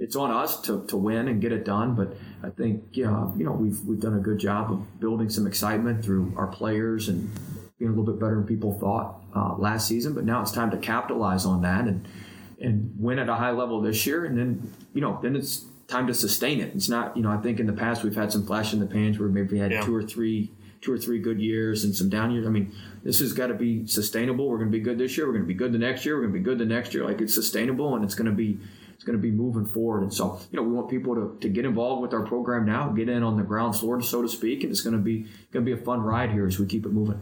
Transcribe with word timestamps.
it's 0.00 0.16
on 0.16 0.30
us 0.30 0.62
to, 0.62 0.84
to 0.86 0.96
win 0.96 1.28
and 1.28 1.40
get 1.40 1.52
it 1.52 1.64
done. 1.64 1.94
But 1.94 2.16
I 2.42 2.48
think 2.48 2.84
uh, 2.96 3.30
you 3.36 3.44
know 3.44 3.52
we've 3.52 3.78
we've 3.82 4.00
done 4.00 4.16
a 4.16 4.20
good 4.20 4.38
job 4.38 4.72
of 4.72 4.98
building 4.98 5.28
some 5.28 5.46
excitement 5.46 6.04
through 6.04 6.32
our 6.36 6.46
players 6.46 7.08
and 7.08 7.30
being 7.78 7.92
a 7.92 7.94
little 7.94 8.12
bit 8.12 8.18
better 8.18 8.36
than 8.36 8.44
people 8.44 8.78
thought 8.78 9.20
uh, 9.36 9.54
last 9.56 9.86
season. 9.86 10.14
But 10.14 10.24
now 10.24 10.40
it's 10.40 10.52
time 10.52 10.70
to 10.70 10.78
capitalize 10.78 11.44
on 11.44 11.62
that 11.62 11.84
and 11.84 12.08
and 12.60 12.94
win 12.98 13.18
at 13.18 13.28
a 13.28 13.34
high 13.34 13.52
level 13.52 13.80
this 13.80 14.06
year. 14.06 14.24
And 14.24 14.36
then 14.36 14.72
you 14.94 15.02
know 15.02 15.20
then 15.22 15.36
it's 15.36 15.66
time 15.86 16.06
to 16.06 16.14
sustain 16.14 16.60
it. 16.60 16.74
It's 16.74 16.88
not 16.88 17.14
you 17.14 17.22
know 17.22 17.30
I 17.30 17.36
think 17.36 17.60
in 17.60 17.66
the 17.66 17.74
past 17.74 18.02
we've 18.02 18.16
had 18.16 18.32
some 18.32 18.46
flash 18.46 18.72
in 18.72 18.80
the 18.80 18.86
pans 18.86 19.18
where 19.18 19.28
maybe 19.28 19.52
we 19.52 19.58
had 19.58 19.70
yeah. 19.70 19.82
two 19.82 19.94
or 19.94 20.02
three 20.02 20.50
two 20.80 20.92
or 20.92 20.98
three 20.98 21.18
good 21.18 21.38
years 21.38 21.84
and 21.84 21.94
some 21.94 22.08
down 22.08 22.30
years. 22.30 22.46
I 22.46 22.48
mean, 22.48 22.72
this 23.02 23.20
has 23.20 23.34
got 23.34 23.48
to 23.48 23.54
be 23.54 23.86
sustainable. 23.86 24.48
We're 24.48 24.56
going 24.56 24.72
to 24.72 24.78
be 24.78 24.82
good 24.82 24.96
this 24.96 25.14
year. 25.14 25.26
We're 25.26 25.34
going 25.34 25.44
to 25.44 25.48
be 25.48 25.52
good 25.52 25.74
the 25.74 25.78
next 25.78 26.06
year. 26.06 26.16
We're 26.16 26.22
going 26.22 26.32
to 26.32 26.38
be 26.38 26.44
good 26.44 26.56
the 26.56 26.64
next 26.64 26.94
year. 26.94 27.04
Like 27.04 27.20
it's 27.20 27.34
sustainable 27.34 27.94
and 27.94 28.02
it's 28.02 28.14
going 28.14 28.30
to 28.30 28.32
be 28.32 28.58
it's 29.00 29.06
going 29.06 29.16
to 29.16 29.22
be 29.22 29.30
moving 29.30 29.64
forward. 29.64 30.02
And 30.02 30.12
so, 30.12 30.38
you 30.50 30.58
know, 30.58 30.62
we 30.62 30.74
want 30.74 30.90
people 30.90 31.14
to, 31.14 31.38
to 31.40 31.48
get 31.48 31.64
involved 31.64 32.02
with 32.02 32.12
our 32.12 32.20
program 32.20 32.66
now, 32.66 32.90
get 32.90 33.08
in 33.08 33.22
on 33.22 33.38
the 33.38 33.42
ground 33.42 33.74
floor, 33.74 34.02
so 34.02 34.20
to 34.20 34.28
speak, 34.28 34.62
and 34.62 34.70
it's 34.70 34.82
going 34.82 34.92
to 34.92 34.98
be 34.98 35.22
going 35.50 35.64
to 35.64 35.66
be 35.66 35.72
a 35.72 35.82
fun 35.82 36.02
ride 36.02 36.30
here 36.30 36.46
as 36.46 36.58
we 36.58 36.66
keep 36.66 36.84
it 36.84 36.92
moving. 36.92 37.18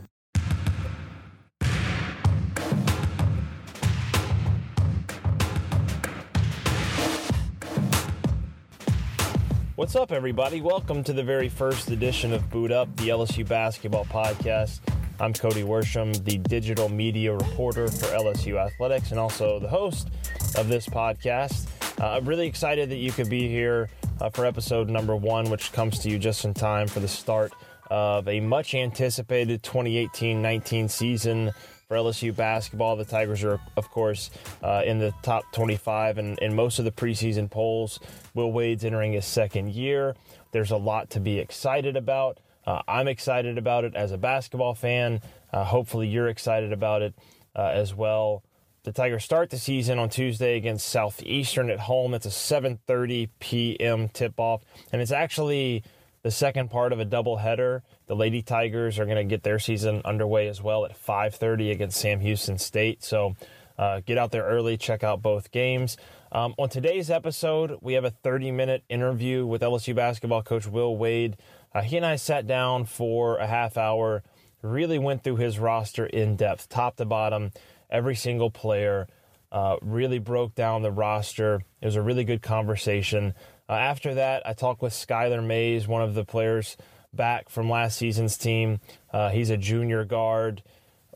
What's 9.76 9.94
up, 9.94 10.10
everybody? 10.10 10.60
Welcome 10.60 11.04
to 11.04 11.12
the 11.12 11.22
very 11.22 11.48
first 11.48 11.92
edition 11.92 12.32
of 12.32 12.50
Boot 12.50 12.72
Up, 12.72 12.96
the 12.96 13.10
LSU 13.10 13.46
basketball 13.46 14.04
podcast. 14.06 14.80
I'm 15.20 15.32
Cody 15.32 15.64
Worsham, 15.64 16.24
the 16.24 16.38
digital 16.38 16.88
media 16.88 17.32
reporter 17.32 17.88
for 17.88 18.06
LSU 18.06 18.54
Athletics 18.54 19.10
and 19.10 19.18
also 19.18 19.58
the 19.58 19.68
host 19.68 20.10
of 20.56 20.68
this 20.68 20.86
podcast. 20.86 21.66
Uh, 22.00 22.10
I'm 22.10 22.24
really 22.24 22.46
excited 22.46 22.88
that 22.90 22.98
you 22.98 23.10
could 23.10 23.28
be 23.28 23.48
here 23.48 23.90
uh, 24.20 24.30
for 24.30 24.46
episode 24.46 24.88
number 24.88 25.16
one, 25.16 25.50
which 25.50 25.72
comes 25.72 25.98
to 26.00 26.08
you 26.08 26.20
just 26.20 26.44
in 26.44 26.54
time 26.54 26.86
for 26.86 27.00
the 27.00 27.08
start 27.08 27.52
of 27.90 28.28
a 28.28 28.38
much 28.38 28.76
anticipated 28.76 29.64
2018 29.64 30.40
19 30.40 30.88
season 30.88 31.50
for 31.88 31.96
LSU 31.96 32.34
basketball. 32.34 32.94
The 32.94 33.04
Tigers 33.04 33.42
are, 33.42 33.60
of 33.76 33.90
course, 33.90 34.30
uh, 34.62 34.82
in 34.86 35.00
the 35.00 35.12
top 35.22 35.50
25 35.52 36.18
and 36.18 36.38
in 36.38 36.54
most 36.54 36.78
of 36.78 36.84
the 36.84 36.92
preseason 36.92 37.50
polls. 37.50 37.98
Will 38.34 38.52
Wade's 38.52 38.84
entering 38.84 39.14
his 39.14 39.26
second 39.26 39.72
year. 39.72 40.14
There's 40.52 40.70
a 40.70 40.76
lot 40.76 41.10
to 41.10 41.20
be 41.20 41.40
excited 41.40 41.96
about. 41.96 42.38
Uh, 42.68 42.82
I'm 42.86 43.08
excited 43.08 43.56
about 43.56 43.84
it 43.84 43.94
as 43.94 44.12
a 44.12 44.18
basketball 44.18 44.74
fan. 44.74 45.22
Uh, 45.50 45.64
hopefully, 45.64 46.06
you're 46.06 46.28
excited 46.28 46.70
about 46.70 47.00
it 47.00 47.14
uh, 47.56 47.62
as 47.62 47.94
well. 47.94 48.42
The 48.82 48.92
Tigers 48.92 49.24
start 49.24 49.48
the 49.48 49.56
season 49.56 49.98
on 49.98 50.10
Tuesday 50.10 50.54
against 50.58 50.86
Southeastern 50.86 51.70
at 51.70 51.78
home. 51.78 52.12
It's 52.12 52.26
a 52.26 52.28
7:30 52.28 53.30
p.m. 53.40 54.10
tip-off, 54.10 54.66
and 54.92 55.00
it's 55.00 55.12
actually 55.12 55.82
the 56.20 56.30
second 56.30 56.70
part 56.70 56.92
of 56.92 57.00
a 57.00 57.06
doubleheader. 57.06 57.80
The 58.06 58.14
Lady 58.14 58.42
Tigers 58.42 58.98
are 58.98 59.06
going 59.06 59.16
to 59.16 59.24
get 59.24 59.44
their 59.44 59.58
season 59.58 60.02
underway 60.04 60.46
as 60.46 60.60
well 60.60 60.84
at 60.84 60.92
5:30 60.92 61.70
against 61.70 61.98
Sam 61.98 62.20
Houston 62.20 62.58
State. 62.58 63.02
So. 63.02 63.34
Uh, 63.78 64.00
get 64.04 64.18
out 64.18 64.32
there 64.32 64.42
early, 64.42 64.76
check 64.76 65.04
out 65.04 65.22
both 65.22 65.52
games. 65.52 65.96
Um, 66.32 66.52
on 66.58 66.68
today's 66.68 67.12
episode, 67.12 67.78
we 67.80 67.92
have 67.92 68.04
a 68.04 68.10
30 68.10 68.50
minute 68.50 68.82
interview 68.88 69.46
with 69.46 69.62
LSU 69.62 69.94
basketball 69.94 70.42
coach 70.42 70.66
Will 70.66 70.96
Wade. 70.96 71.36
Uh, 71.78 71.82
he 71.82 71.96
and 71.96 72.04
I 72.04 72.16
sat 72.16 72.48
down 72.48 72.86
for 72.86 73.36
a 73.36 73.46
half 73.46 73.76
hour, 73.76 74.24
really 74.62 74.98
went 74.98 75.22
through 75.22 75.36
his 75.36 75.60
roster 75.60 76.06
in 76.06 76.34
depth, 76.34 76.68
top 76.68 76.96
to 76.96 77.04
bottom, 77.04 77.52
every 77.88 78.16
single 78.16 78.50
player, 78.50 79.06
uh, 79.52 79.76
really 79.80 80.18
broke 80.18 80.56
down 80.56 80.82
the 80.82 80.90
roster. 80.90 81.62
It 81.80 81.86
was 81.86 81.94
a 81.94 82.02
really 82.02 82.24
good 82.24 82.42
conversation. 82.42 83.32
Uh, 83.68 83.74
after 83.74 84.14
that, 84.14 84.44
I 84.44 84.54
talked 84.54 84.82
with 84.82 84.92
Skylar 84.92 85.46
Mays, 85.46 85.86
one 85.86 86.02
of 86.02 86.14
the 86.14 86.24
players 86.24 86.76
back 87.12 87.48
from 87.48 87.70
last 87.70 87.96
season's 87.96 88.36
team. 88.36 88.80
Uh, 89.12 89.30
he's 89.30 89.50
a 89.50 89.56
junior 89.56 90.04
guard, 90.04 90.64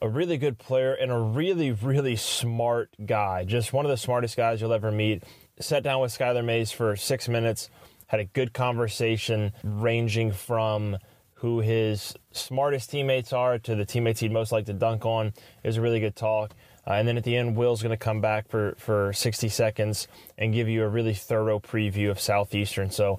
a 0.01 0.09
really 0.09 0.37
good 0.37 0.59
player, 0.59 0.95
and 0.95 1.11
a 1.11 1.19
really, 1.19 1.73
really 1.73 2.15
smart 2.15 2.91
guy. 3.05 3.45
Just 3.45 3.73
one 3.73 3.85
of 3.85 3.91
the 3.91 3.97
smartest 3.97 4.37
guys 4.37 4.61
you'll 4.61 4.73
ever 4.73 4.93
meet. 4.93 5.25
Sat 5.59 5.83
down 5.83 6.01
with 6.01 6.17
Skylar 6.17 6.45
Mays 6.45 6.71
for 6.71 6.95
six 6.95 7.29
minutes 7.29 7.69
had 8.13 8.21
a 8.21 8.27
good 8.27 8.53
conversation 8.53 9.55
ranging 9.65 10.33
from 10.33 10.99
who 11.37 11.61
his 11.61 12.15
smartest 12.31 12.91
teammates 12.91 13.33
are 13.33 13.59
to 13.59 13.75
the 13.75 13.87
teammates 13.87 14.21
he'd 14.21 14.31
most 14.31 14.53
like 14.53 14.67
to 14.67 14.75
dunk 14.75 15.07
on. 15.07 15.29
It 15.29 15.67
was 15.67 15.79
a 15.79 15.81
really 15.81 15.99
good 15.99 16.15
talk. 16.15 16.53
Uh, 16.87 16.93
and 16.93 17.09
then 17.09 17.17
at 17.17 17.25
the 17.25 17.35
end, 17.35 17.57
Will's 17.57 17.83
going 17.83 17.91
to 17.91 17.97
come 17.97 18.21
back 18.21 18.49
for, 18.49 18.75
for 18.77 19.15
60 19.15 19.49
seconds 19.49 20.09
and 20.37 20.53
give 20.53 20.69
you 20.69 20.83
a 20.83 20.89
really 20.89 21.15
thorough 21.15 21.59
preview 21.59 22.11
of 22.11 22.21
Southeastern. 22.21 22.91
So 22.91 23.19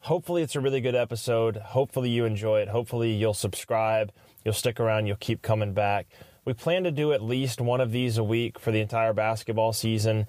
hopefully 0.00 0.42
it's 0.42 0.56
a 0.56 0.60
really 0.60 0.80
good 0.80 0.96
episode. 0.96 1.56
Hopefully 1.58 2.10
you 2.10 2.24
enjoy 2.24 2.60
it. 2.60 2.68
Hopefully 2.68 3.12
you'll 3.12 3.34
subscribe. 3.34 4.10
You'll 4.44 4.52
stick 4.52 4.80
around. 4.80 5.06
You'll 5.06 5.16
keep 5.16 5.42
coming 5.42 5.74
back. 5.74 6.08
We 6.44 6.54
plan 6.54 6.82
to 6.84 6.90
do 6.90 7.12
at 7.12 7.22
least 7.22 7.60
one 7.60 7.80
of 7.80 7.92
these 7.92 8.18
a 8.18 8.24
week 8.24 8.58
for 8.58 8.72
the 8.72 8.80
entire 8.80 9.12
basketball 9.12 9.72
season. 9.72 10.26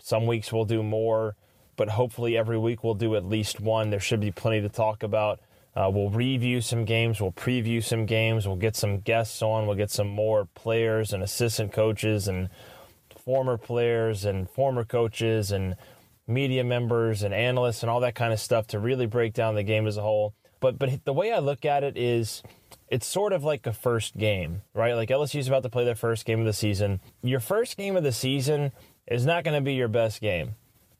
Some 0.00 0.26
weeks 0.26 0.52
we'll 0.52 0.64
do 0.64 0.82
more 0.82 1.36
but 1.76 1.90
hopefully 1.90 2.36
every 2.36 2.58
week 2.58 2.84
we'll 2.84 2.94
do 2.94 3.16
at 3.16 3.24
least 3.24 3.60
one. 3.60 3.90
There 3.90 4.00
should 4.00 4.20
be 4.20 4.30
plenty 4.30 4.60
to 4.60 4.68
talk 4.68 5.02
about. 5.02 5.40
Uh, 5.76 5.90
we'll 5.92 6.10
review 6.10 6.60
some 6.60 6.84
games, 6.84 7.20
we'll 7.20 7.32
preview 7.32 7.82
some 7.82 8.06
games, 8.06 8.46
we'll 8.46 8.56
get 8.56 8.76
some 8.76 9.00
guests 9.00 9.42
on, 9.42 9.66
we'll 9.66 9.76
get 9.76 9.90
some 9.90 10.06
more 10.06 10.46
players 10.54 11.12
and 11.12 11.20
assistant 11.20 11.72
coaches 11.72 12.28
and 12.28 12.48
former 13.24 13.56
players 13.56 14.24
and 14.24 14.48
former 14.50 14.84
coaches 14.84 15.50
and 15.50 15.74
media 16.28 16.62
members 16.62 17.22
and 17.22 17.34
analysts 17.34 17.82
and 17.82 17.90
all 17.90 18.00
that 18.00 18.14
kind 18.14 18.32
of 18.32 18.38
stuff 18.38 18.66
to 18.68 18.78
really 18.78 19.06
break 19.06 19.32
down 19.32 19.54
the 19.54 19.62
game 19.62 19.86
as 19.86 19.96
a 19.96 20.02
whole. 20.02 20.34
But 20.60 20.78
but 20.78 21.04
the 21.04 21.12
way 21.12 21.32
I 21.32 21.40
look 21.40 21.64
at 21.64 21.82
it 21.82 21.96
is 21.96 22.42
it's 22.88 23.06
sort 23.06 23.32
of 23.32 23.42
like 23.44 23.66
a 23.66 23.72
first 23.72 24.16
game, 24.16 24.62
right? 24.74 24.94
Like 24.94 25.08
LSU's 25.08 25.48
about 25.48 25.62
to 25.64 25.68
play 25.68 25.84
their 25.84 25.94
first 25.94 26.24
game 26.24 26.40
of 26.40 26.46
the 26.46 26.52
season. 26.52 27.00
Your 27.22 27.40
first 27.40 27.76
game 27.76 27.96
of 27.96 28.04
the 28.04 28.12
season 28.12 28.72
is 29.06 29.26
not 29.26 29.44
going 29.44 29.56
to 29.56 29.60
be 29.60 29.74
your 29.74 29.88
best 29.88 30.20
game. 30.20 30.54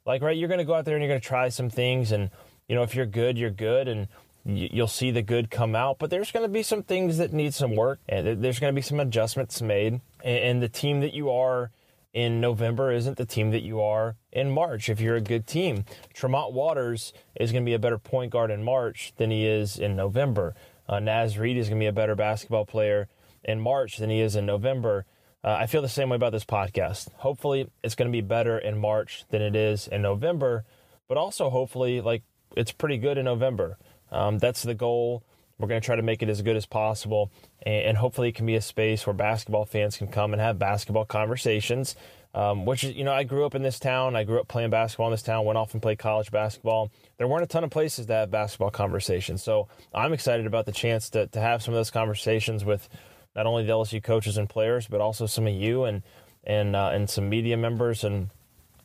Like, 0.07 0.23
right, 0.23 0.37
you're 0.37 0.49
going 0.49 0.59
to 0.59 0.65
go 0.65 0.75
out 0.75 0.85
there 0.85 0.97
and 0.97 1.03
you're 1.03 1.11
going 1.11 1.21
to 1.21 1.27
try 1.27 1.49
some 1.49 1.71
things. 1.71 2.13
And, 2.13 2.31
you 2.69 2.75
know, 2.75 2.83
if 2.83 2.95
you're 2.95 3.07
good, 3.07 3.39
you're 3.39 3.51
good. 3.51 3.89
And 3.89 4.09
you'll 4.45 4.87
see 4.87 5.11
the 5.11 5.23
good 5.23 5.51
come 5.51 5.75
out. 5.75 5.99
But 5.99 6.11
there's 6.11 6.31
going 6.31 6.45
to 6.45 6.53
be 6.53 6.63
some 6.63 6.83
things 6.83 7.19
that 7.19 7.33
need 7.33 7.55
some 7.55 7.75
work. 7.75 8.01
And 8.09 8.43
there's 8.43 8.59
going 8.59 8.73
to 8.73 8.75
be 8.75 8.83
some 8.83 9.01
adjustments 9.01 9.63
made. 9.63 10.01
And 10.23 10.63
the 10.63 10.69
team 10.69 11.01
that 11.01 11.15
you 11.15 11.31
are 11.31 11.71
in 12.13 12.41
November 12.41 12.93
isn't 12.93 13.17
the 13.17 13.27
team 13.27 13.51
that 13.51 13.63
you 13.63 13.81
are 13.81 14.15
in 14.31 14.51
March 14.51 14.89
if 14.89 15.01
you're 15.01 15.17
a 15.17 15.21
good 15.21 15.47
team. 15.47 15.85
Tremont 16.13 16.53
Waters 16.53 17.13
is 17.35 17.51
going 17.51 17.65
to 17.65 17.69
be 17.69 17.75
a 17.75 17.79
better 17.79 17.99
point 17.99 18.31
guard 18.31 18.51
in 18.51 18.63
March 18.63 19.13
than 19.17 19.31
he 19.31 19.47
is 19.47 19.79
in 19.79 19.97
November. 19.97 20.55
Uh, 20.89 21.01
Naz 21.01 21.39
Reid 21.39 21.57
is 21.57 21.69
going 21.69 21.81
to 21.81 21.83
be 21.83 21.89
a 21.89 21.93
better 21.93 22.15
basketball 22.15 22.67
player 22.67 23.09
in 23.43 23.61
March 23.61 23.97
than 23.97 24.11
he 24.11 24.21
is 24.21 24.37
in 24.37 24.47
November. 24.47 25.07
Uh, 25.45 25.59
I 25.61 25.67
feel 25.67 25.83
the 25.83 25.89
same 25.91 26.09
way 26.09 26.17
about 26.17 26.33
this 26.33 26.45
podcast. 26.45 27.13
Hopefully, 27.17 27.69
it's 27.83 27.95
going 27.95 28.11
to 28.11 28.13
be 28.13 28.23
better 28.23 28.57
in 28.57 28.79
March 28.79 29.25
than 29.29 29.43
it 29.43 29.55
is 29.55 29.87
in 29.87 30.01
November, 30.01 30.65
but 31.07 31.19
also 31.19 31.51
hopefully, 31.51 32.01
like 32.01 32.23
it's 32.57 32.73
pretty 32.73 32.97
good 32.97 33.19
in 33.19 33.27
November. 33.27 33.77
Um, 34.11 34.39
that's 34.39 34.63
the 34.63 34.75
goal. 34.75 35.23
We're 35.59 35.69
going 35.69 35.83
to 35.83 35.85
try 35.85 35.97
to 35.97 36.03
make 36.03 36.23
it 36.23 36.31
as 36.31 36.41
good 36.41 36.57
as 36.57 36.65
possible, 36.65 37.31
and, 37.63 37.85
and, 37.89 37.97
hopefully, 37.99 38.31
it 38.31 38.35
can 38.35 38.47
be 38.47 38.55
a 38.55 38.63
space 38.63 39.07
where 39.07 39.13
basketball 39.13 39.67
fans 39.67 39.99
can 39.99 40.09
come 40.09 40.33
and 40.33 40.41
have 40.41 40.59
basketball 40.59 41.05
conversations. 41.05 41.95
Um, 42.37 42.65
which 42.65 42.83
is, 42.83 42.97
you 42.97 43.05
know, 43.05 43.13
I 43.13 43.23
grew 43.23 43.47
up 43.47 43.55
in 43.55 43.63
this 43.63 43.79
town. 43.79 44.17
I 44.17 44.25
grew 44.25 44.41
up 44.41 44.49
playing 44.49 44.71
basketball 44.71 45.07
in 45.07 45.13
this 45.13 45.23
town. 45.23 45.45
Went 45.45 45.57
off 45.57 45.73
and 45.73 45.81
played 45.81 46.01
college 46.01 46.33
basketball. 46.33 46.91
There 47.17 47.29
weren't 47.29 47.45
a 47.45 47.47
ton 47.47 47.63
of 47.63 47.71
places 47.71 48.07
to 48.07 48.13
have 48.13 48.31
basketball 48.33 48.73
conversations, 48.73 49.41
so 49.41 49.69
I'm 49.95 50.13
excited 50.13 50.45
about 50.45 50.67
the 50.67 50.73
chance 50.73 51.11
to 51.11 51.29
to 51.29 51.41
have 51.41 51.63
some 51.63 51.75
of 51.75 51.79
those 51.79 51.93
conversations 51.93 52.65
with 52.65 52.89
not 53.35 53.47
only 53.47 53.65
the 53.65 53.73
LSU 53.73 54.03
coaches 54.03 54.37
and 54.37 54.49
players, 54.49 54.87
but 54.87 55.01
also 55.01 55.27
some 55.27 55.47
of 55.47 55.55
you 55.55 55.85
and 55.85 56.03
and 56.45 56.77
uh, 56.77 56.91
and 56.93 57.09
some 57.09 57.29
media 57.29 57.57
members 57.57 58.05
and 58.05 58.31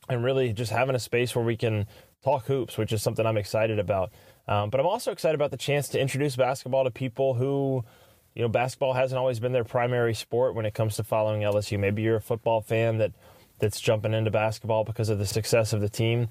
and 0.10 0.24
really 0.24 0.54
just 0.54 0.72
having 0.72 0.96
a 0.96 1.00
space 1.00 1.36
where 1.36 1.46
we 1.46 1.56
can 1.56 1.86
talk 2.24 2.46
hoops, 2.46 2.78
which 2.78 2.92
is 2.92 3.02
something 3.02 3.26
I'm 3.26 3.38
excited 3.38 3.80
about. 3.80 4.12
Um, 4.48 4.70
but 4.70 4.80
I'm 4.80 4.88
also 4.88 5.12
excited 5.12 5.36
about 5.36 5.52
the 5.52 5.58
chance 5.58 5.88
to 5.90 6.00
introduce 6.00 6.36
basketball 6.36 6.84
to 6.84 6.92
people 6.92 7.36
who, 7.36 7.84
you 8.34 8.42
know, 8.42 8.50
basketball 8.50 8.94
hasn't 8.94 9.20
always 9.20 9.40
been 9.40 9.52
their 9.52 9.64
primary 9.64 10.16
sport 10.16 10.56
when 10.56 10.66
it 10.66 10.74
comes 10.74 10.96
to 10.96 11.04
following 11.04 11.42
LSU. 11.42 11.80
Maybe 11.80 12.02
you're 12.02 12.18
a 12.18 12.22
football 12.22 12.62
fan 12.62 12.98
that 12.98 13.12
that's 13.60 13.80
jumping 13.80 14.14
into 14.14 14.32
basketball 14.32 14.84
because 14.84 15.10
of 15.10 15.20
the 15.20 15.26
success 15.26 15.74
of 15.74 15.82
the 15.82 15.90
team. 15.90 16.28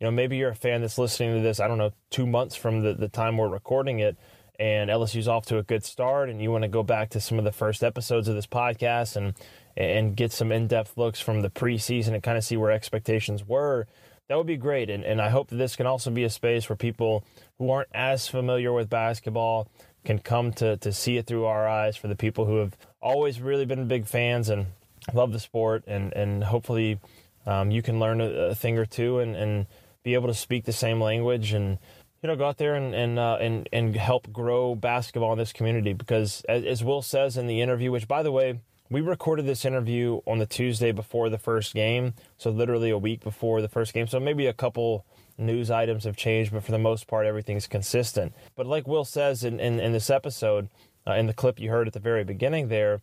You 0.00 0.06
know, 0.06 0.10
maybe 0.10 0.36
you're 0.38 0.50
a 0.50 0.54
fan 0.54 0.80
that's 0.80 0.98
listening 0.98 1.36
to 1.36 1.42
this, 1.42 1.60
I 1.60 1.68
don't 1.68 1.78
know, 1.78 1.92
two 2.08 2.26
months 2.26 2.56
from 2.56 2.80
the, 2.80 2.94
the 2.94 3.08
time 3.08 3.36
we're 3.36 3.48
recording 3.48 3.98
it, 4.00 4.16
and 4.60 4.90
LSU's 4.90 5.26
off 5.26 5.46
to 5.46 5.56
a 5.56 5.62
good 5.62 5.82
start, 5.82 6.28
and 6.28 6.40
you 6.40 6.52
want 6.52 6.62
to 6.62 6.68
go 6.68 6.82
back 6.82 7.08
to 7.10 7.20
some 7.20 7.38
of 7.38 7.44
the 7.44 7.52
first 7.52 7.82
episodes 7.82 8.28
of 8.28 8.34
this 8.34 8.46
podcast 8.46 9.16
and 9.16 9.34
and 9.76 10.14
get 10.14 10.32
some 10.32 10.52
in-depth 10.52 10.98
looks 10.98 11.18
from 11.18 11.40
the 11.40 11.48
preseason 11.48 12.12
and 12.12 12.22
kind 12.22 12.36
of 12.36 12.44
see 12.44 12.56
where 12.56 12.70
expectations 12.70 13.46
were, 13.46 13.86
that 14.28 14.36
would 14.36 14.46
be 14.46 14.58
great. 14.58 14.90
And 14.90 15.02
and 15.02 15.20
I 15.20 15.30
hope 15.30 15.48
that 15.48 15.56
this 15.56 15.76
can 15.76 15.86
also 15.86 16.10
be 16.10 16.24
a 16.24 16.30
space 16.30 16.68
where 16.68 16.76
people 16.76 17.24
who 17.58 17.70
aren't 17.70 17.88
as 17.94 18.28
familiar 18.28 18.72
with 18.72 18.90
basketball 18.90 19.66
can 20.04 20.18
come 20.18 20.52
to 20.54 20.76
to 20.76 20.92
see 20.92 21.16
it 21.16 21.26
through 21.26 21.46
our 21.46 21.66
eyes. 21.66 21.96
For 21.96 22.08
the 22.08 22.14
people 22.14 22.44
who 22.44 22.56
have 22.56 22.76
always 23.00 23.40
really 23.40 23.64
been 23.64 23.88
big 23.88 24.06
fans 24.06 24.50
and 24.50 24.66
love 25.14 25.32
the 25.32 25.40
sport, 25.40 25.84
and 25.86 26.12
and 26.12 26.44
hopefully 26.44 27.00
um, 27.46 27.70
you 27.70 27.80
can 27.80 27.98
learn 27.98 28.20
a, 28.20 28.28
a, 28.50 28.54
thing 28.54 28.76
or 28.76 28.84
two 28.84 29.20
and 29.20 29.34
and 29.34 29.66
be 30.02 30.12
able 30.14 30.28
to 30.28 30.34
speak 30.34 30.64
the 30.64 30.72
same 30.72 31.00
language 31.00 31.52
and 31.52 31.78
you 32.22 32.26
know 32.26 32.36
go 32.36 32.46
out 32.46 32.58
there 32.58 32.74
and 32.74 32.94
and 32.94 33.18
uh, 33.18 33.38
and 33.40 33.68
and 33.72 33.96
help 33.96 34.32
grow 34.32 34.74
basketball 34.74 35.32
in 35.32 35.38
this 35.38 35.52
community 35.52 35.92
because 35.92 36.42
as, 36.48 36.64
as 36.64 36.84
Will 36.84 37.02
says 37.02 37.36
in 37.36 37.46
the 37.46 37.60
interview, 37.60 37.90
which 37.90 38.08
by 38.08 38.22
the 38.22 38.32
way 38.32 38.60
we 38.90 39.00
recorded 39.00 39.46
this 39.46 39.64
interview 39.64 40.20
on 40.26 40.38
the 40.38 40.46
Tuesday 40.46 40.90
before 40.90 41.28
the 41.28 41.38
first 41.38 41.74
game, 41.74 42.14
so 42.36 42.50
literally 42.50 42.90
a 42.90 42.98
week 42.98 43.22
before 43.22 43.62
the 43.62 43.68
first 43.68 43.94
game. 43.94 44.08
So 44.08 44.18
maybe 44.18 44.46
a 44.46 44.52
couple 44.52 45.06
news 45.38 45.70
items 45.70 46.04
have 46.04 46.16
changed, 46.16 46.52
but 46.52 46.64
for 46.64 46.72
the 46.72 46.78
most 46.78 47.06
part, 47.06 47.24
everything's 47.24 47.68
consistent. 47.68 48.32
But 48.56 48.66
like 48.66 48.88
Will 48.88 49.04
says 49.04 49.44
in, 49.44 49.60
in, 49.60 49.78
in 49.78 49.92
this 49.92 50.10
episode, 50.10 50.68
uh, 51.06 51.12
in 51.12 51.26
the 51.26 51.32
clip 51.32 51.60
you 51.60 51.70
heard 51.70 51.86
at 51.86 51.92
the 51.92 52.00
very 52.00 52.24
beginning 52.24 52.66
there, 52.66 53.00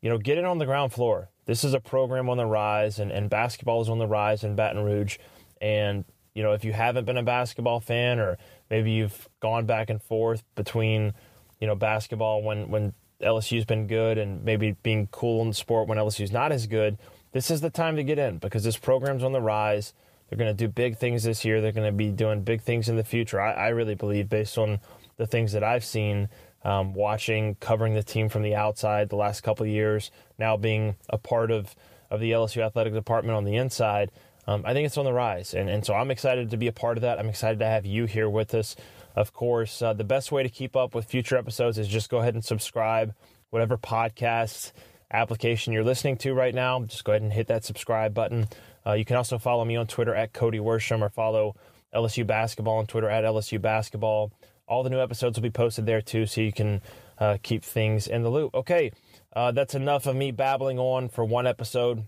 you 0.00 0.08
know, 0.08 0.16
get 0.16 0.38
it 0.38 0.44
on 0.46 0.58
the 0.58 0.66
ground 0.66 0.94
floor. 0.94 1.28
This 1.44 1.62
is 1.62 1.74
a 1.74 1.80
program 1.80 2.28
on 2.30 2.36
the 2.36 2.46
rise, 2.46 2.98
and, 2.98 3.10
and 3.10 3.28
basketball 3.28 3.82
is 3.82 3.88
on 3.88 3.98
the 3.98 4.06
rise 4.06 4.44
in 4.44 4.54
Baton 4.54 4.82
Rouge. 4.82 5.18
And, 5.60 6.04
you 6.38 6.44
know, 6.44 6.52
if 6.52 6.64
you 6.64 6.72
haven't 6.72 7.04
been 7.04 7.16
a 7.16 7.22
basketball 7.24 7.80
fan, 7.80 8.20
or 8.20 8.38
maybe 8.70 8.92
you've 8.92 9.28
gone 9.40 9.66
back 9.66 9.90
and 9.90 10.00
forth 10.00 10.44
between, 10.54 11.12
you 11.58 11.66
know, 11.66 11.74
basketball 11.74 12.44
when, 12.44 12.70
when 12.70 12.92
LSU's 13.20 13.64
been 13.64 13.88
good 13.88 14.18
and 14.18 14.44
maybe 14.44 14.76
being 14.84 15.08
cool 15.10 15.42
in 15.42 15.48
the 15.48 15.54
sport 15.54 15.88
when 15.88 15.98
LSU's 15.98 16.30
not 16.30 16.52
as 16.52 16.68
good, 16.68 16.96
this 17.32 17.50
is 17.50 17.60
the 17.60 17.70
time 17.70 17.96
to 17.96 18.04
get 18.04 18.20
in 18.20 18.38
because 18.38 18.62
this 18.62 18.76
program's 18.76 19.24
on 19.24 19.32
the 19.32 19.40
rise. 19.40 19.94
They're 20.30 20.38
going 20.38 20.56
to 20.56 20.66
do 20.66 20.68
big 20.68 20.96
things 20.96 21.24
this 21.24 21.44
year. 21.44 21.60
They're 21.60 21.72
going 21.72 21.90
to 21.90 21.96
be 21.96 22.10
doing 22.10 22.42
big 22.42 22.62
things 22.62 22.88
in 22.88 22.94
the 22.94 23.02
future. 23.02 23.40
I, 23.40 23.54
I 23.54 23.68
really 23.70 23.96
believe, 23.96 24.28
based 24.28 24.56
on 24.58 24.78
the 25.16 25.26
things 25.26 25.50
that 25.54 25.64
I've 25.64 25.84
seen, 25.84 26.28
um, 26.62 26.94
watching, 26.94 27.56
covering 27.56 27.94
the 27.94 28.04
team 28.04 28.28
from 28.28 28.42
the 28.42 28.54
outside 28.54 29.08
the 29.08 29.16
last 29.16 29.40
couple 29.40 29.66
of 29.66 29.72
years, 29.72 30.12
now 30.38 30.56
being 30.56 30.94
a 31.08 31.18
part 31.18 31.50
of, 31.50 31.74
of 32.12 32.20
the 32.20 32.30
LSU 32.30 32.64
athletic 32.64 32.92
department 32.92 33.36
on 33.36 33.42
the 33.42 33.56
inside, 33.56 34.12
um, 34.48 34.62
I 34.64 34.72
think 34.72 34.86
it's 34.86 34.96
on 34.96 35.04
the 35.04 35.12
rise. 35.12 35.52
And, 35.52 35.68
and 35.68 35.84
so 35.84 35.92
I'm 35.92 36.10
excited 36.10 36.50
to 36.50 36.56
be 36.56 36.68
a 36.68 36.72
part 36.72 36.96
of 36.96 37.02
that. 37.02 37.18
I'm 37.18 37.28
excited 37.28 37.58
to 37.58 37.66
have 37.66 37.84
you 37.84 38.06
here 38.06 38.30
with 38.30 38.54
us. 38.54 38.76
Of 39.14 39.34
course, 39.34 39.82
uh, 39.82 39.92
the 39.92 40.04
best 40.04 40.32
way 40.32 40.42
to 40.42 40.48
keep 40.48 40.74
up 40.74 40.94
with 40.94 41.04
future 41.04 41.36
episodes 41.36 41.76
is 41.76 41.86
just 41.86 42.08
go 42.08 42.18
ahead 42.18 42.32
and 42.32 42.42
subscribe, 42.42 43.14
whatever 43.50 43.76
podcast 43.76 44.72
application 45.12 45.74
you're 45.74 45.84
listening 45.84 46.16
to 46.18 46.32
right 46.32 46.54
now. 46.54 46.82
Just 46.84 47.04
go 47.04 47.12
ahead 47.12 47.20
and 47.20 47.32
hit 47.32 47.48
that 47.48 47.62
subscribe 47.62 48.14
button. 48.14 48.48
Uh, 48.86 48.94
you 48.94 49.04
can 49.04 49.16
also 49.16 49.36
follow 49.36 49.66
me 49.66 49.76
on 49.76 49.86
Twitter 49.86 50.14
at 50.14 50.32
Cody 50.32 50.58
Worsham 50.58 51.02
or 51.02 51.10
follow 51.10 51.54
LSU 51.94 52.26
Basketball 52.26 52.78
on 52.78 52.86
Twitter 52.86 53.10
at 53.10 53.24
LSU 53.24 53.60
Basketball. 53.60 54.32
All 54.66 54.82
the 54.82 54.90
new 54.90 55.00
episodes 55.00 55.36
will 55.36 55.42
be 55.42 55.50
posted 55.50 55.84
there 55.84 56.00
too, 56.00 56.24
so 56.24 56.40
you 56.40 56.52
can 56.52 56.80
uh, 57.18 57.36
keep 57.42 57.62
things 57.62 58.06
in 58.06 58.22
the 58.22 58.30
loop. 58.30 58.54
Okay, 58.54 58.92
uh, 59.36 59.52
that's 59.52 59.74
enough 59.74 60.06
of 60.06 60.16
me 60.16 60.30
babbling 60.30 60.78
on 60.78 61.10
for 61.10 61.22
one 61.22 61.46
episode. 61.46 62.04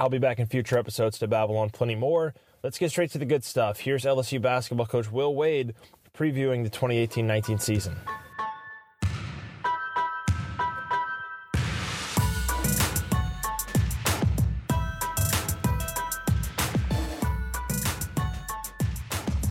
I'll 0.00 0.08
be 0.08 0.18
back 0.18 0.40
in 0.40 0.46
future 0.46 0.76
episodes 0.76 1.18
to 1.18 1.28
babble 1.28 1.56
on 1.56 1.70
plenty 1.70 1.94
more. 1.94 2.34
Let's 2.64 2.78
get 2.78 2.90
straight 2.90 3.12
to 3.12 3.18
the 3.18 3.24
good 3.24 3.44
stuff. 3.44 3.80
Here's 3.80 4.04
LSU 4.04 4.42
basketball 4.42 4.86
coach 4.86 5.10
Will 5.10 5.34
Wade 5.34 5.74
previewing 6.16 6.64
the 6.64 6.70
2018 6.70 7.26
19 7.26 7.58
season. 7.60 7.96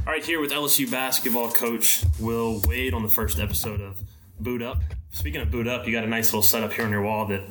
All 0.05 0.11
right, 0.11 0.25
here 0.25 0.41
with 0.41 0.51
LSU 0.51 0.91
basketball 0.91 1.51
coach 1.51 2.03
Will 2.19 2.61
Wade 2.67 2.93
on 2.93 3.03
the 3.03 3.09
first 3.09 3.39
episode 3.39 3.79
of 3.79 4.01
Boot 4.39 4.61
Up. 4.61 4.83
Speaking 5.11 5.39
of 5.39 5.51
Boot 5.51 5.67
Up, 5.67 5.87
you 5.87 5.93
got 5.93 6.03
a 6.03 6.07
nice 6.07 6.27
little 6.27 6.43
setup 6.43 6.73
here 6.73 6.83
on 6.83 6.91
your 6.91 7.03
wall 7.03 7.27
that 7.27 7.43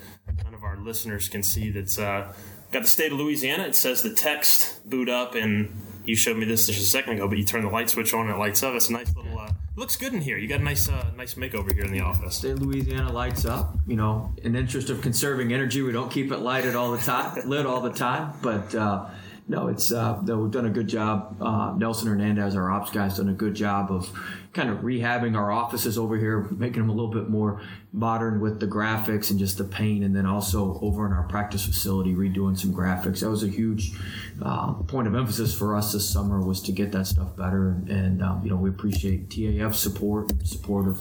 none 0.44 0.53
of 0.53 0.62
our 0.62 0.77
listeners 0.77 1.29
can 1.29 1.43
see. 1.43 1.71
That's 1.71 1.99
uh, 1.99 2.33
got 2.72 2.82
the 2.82 2.88
state 2.88 3.12
of 3.12 3.19
Louisiana. 3.19 3.64
It 3.64 3.76
says 3.76 4.02
the 4.02 4.12
text 4.12 4.88
Boot 4.88 5.08
Up 5.08 5.34
and 5.34 5.70
you 6.04 6.16
showed 6.16 6.36
me 6.36 6.44
this 6.44 6.66
just 6.66 6.80
a 6.80 6.84
second 6.84 7.14
ago, 7.14 7.28
but 7.28 7.38
you 7.38 7.44
turn 7.44 7.62
the 7.62 7.70
light 7.70 7.88
switch 7.88 8.12
on 8.12 8.26
and 8.26 8.34
it 8.34 8.38
lights 8.38 8.62
up. 8.62 8.74
It's 8.74 8.88
a 8.88 8.92
nice 8.92 9.14
little. 9.14 9.38
Uh, 9.38 9.52
looks 9.76 9.96
good 9.96 10.12
in 10.12 10.20
here. 10.20 10.36
You 10.36 10.48
got 10.48 10.60
a 10.60 10.64
nice, 10.64 10.88
uh, 10.88 11.10
nice 11.16 11.34
makeover 11.34 11.72
here 11.72 11.84
in 11.84 11.92
the 11.92 12.00
office. 12.00 12.36
State 12.36 12.52
of 12.52 12.62
Louisiana 12.62 13.12
lights 13.12 13.44
up. 13.44 13.76
You 13.86 13.96
know, 13.96 14.32
in 14.42 14.56
interest 14.56 14.90
of 14.90 15.00
conserving 15.00 15.52
energy, 15.52 15.82
we 15.82 15.92
don't 15.92 16.10
keep 16.10 16.32
it 16.32 16.38
lighted 16.38 16.74
all 16.74 16.90
the 16.90 16.98
time, 16.98 17.48
lit 17.48 17.66
all 17.66 17.80
the 17.80 17.92
time. 17.92 18.32
But 18.42 18.74
uh, 18.74 19.06
no, 19.49 19.69
it's 19.69 19.91
uh, 19.91 20.21
we've 20.25 20.50
done 20.50 20.67
a 20.67 20.71
good 20.71 20.89
job. 20.89 21.37
Uh, 21.41 21.75
Nelson 21.77 22.09
Hernandez, 22.09 22.55
our 22.55 22.71
ops 22.71 22.91
guys, 22.91 23.17
done 23.17 23.29
a 23.29 23.35
good 23.35 23.55
job 23.55 23.91
of 23.91 24.09
kind 24.53 24.71
of 24.71 24.79
rehabbing 24.79 25.37
our 25.37 25.50
offices 25.50 25.99
over 25.99 26.17
here, 26.17 26.43
making 26.50 26.81
them 26.81 26.91
a 26.91 26.93
little 26.93 27.11
bit 27.11 27.29
more 27.29 27.61
modern 27.93 28.41
with 28.41 28.61
the 28.61 28.67
graphics 28.67 29.31
and 29.31 29.39
just 29.39 29.59
the 29.59 29.65
paint, 29.65 30.05
and 30.05 30.15
then 30.15 30.27
also 30.27 30.79
over 30.81 31.06
in 31.06 31.12
our 31.12 31.25
practice 31.25 31.65
facility 31.65 32.15
redoing 32.15 32.56
some 32.56 32.73
graphics. 32.73 33.21
That 33.21 33.31
was 33.31 33.43
a 33.43 33.49
huge 33.49 33.93
uh, 34.41 34.75
point 34.75 35.09
of 35.09 35.15
emphasis 35.15 35.56
for 35.56 35.75
us 35.75 35.93
this 35.93 36.09
summer 36.09 36.41
was 36.41 36.61
to 36.62 36.73
get 36.73 36.93
that 36.93 37.06
stuff 37.09 37.37
better, 37.37 37.71
and, 37.71 37.89
and 37.89 38.23
um, 38.23 38.43
you 38.44 38.50
know 38.50 38.56
we 38.56 38.71
appreciate 38.71 39.29
TAF 39.29 39.75
support, 39.75 40.31
support 40.47 40.87
of 40.87 41.00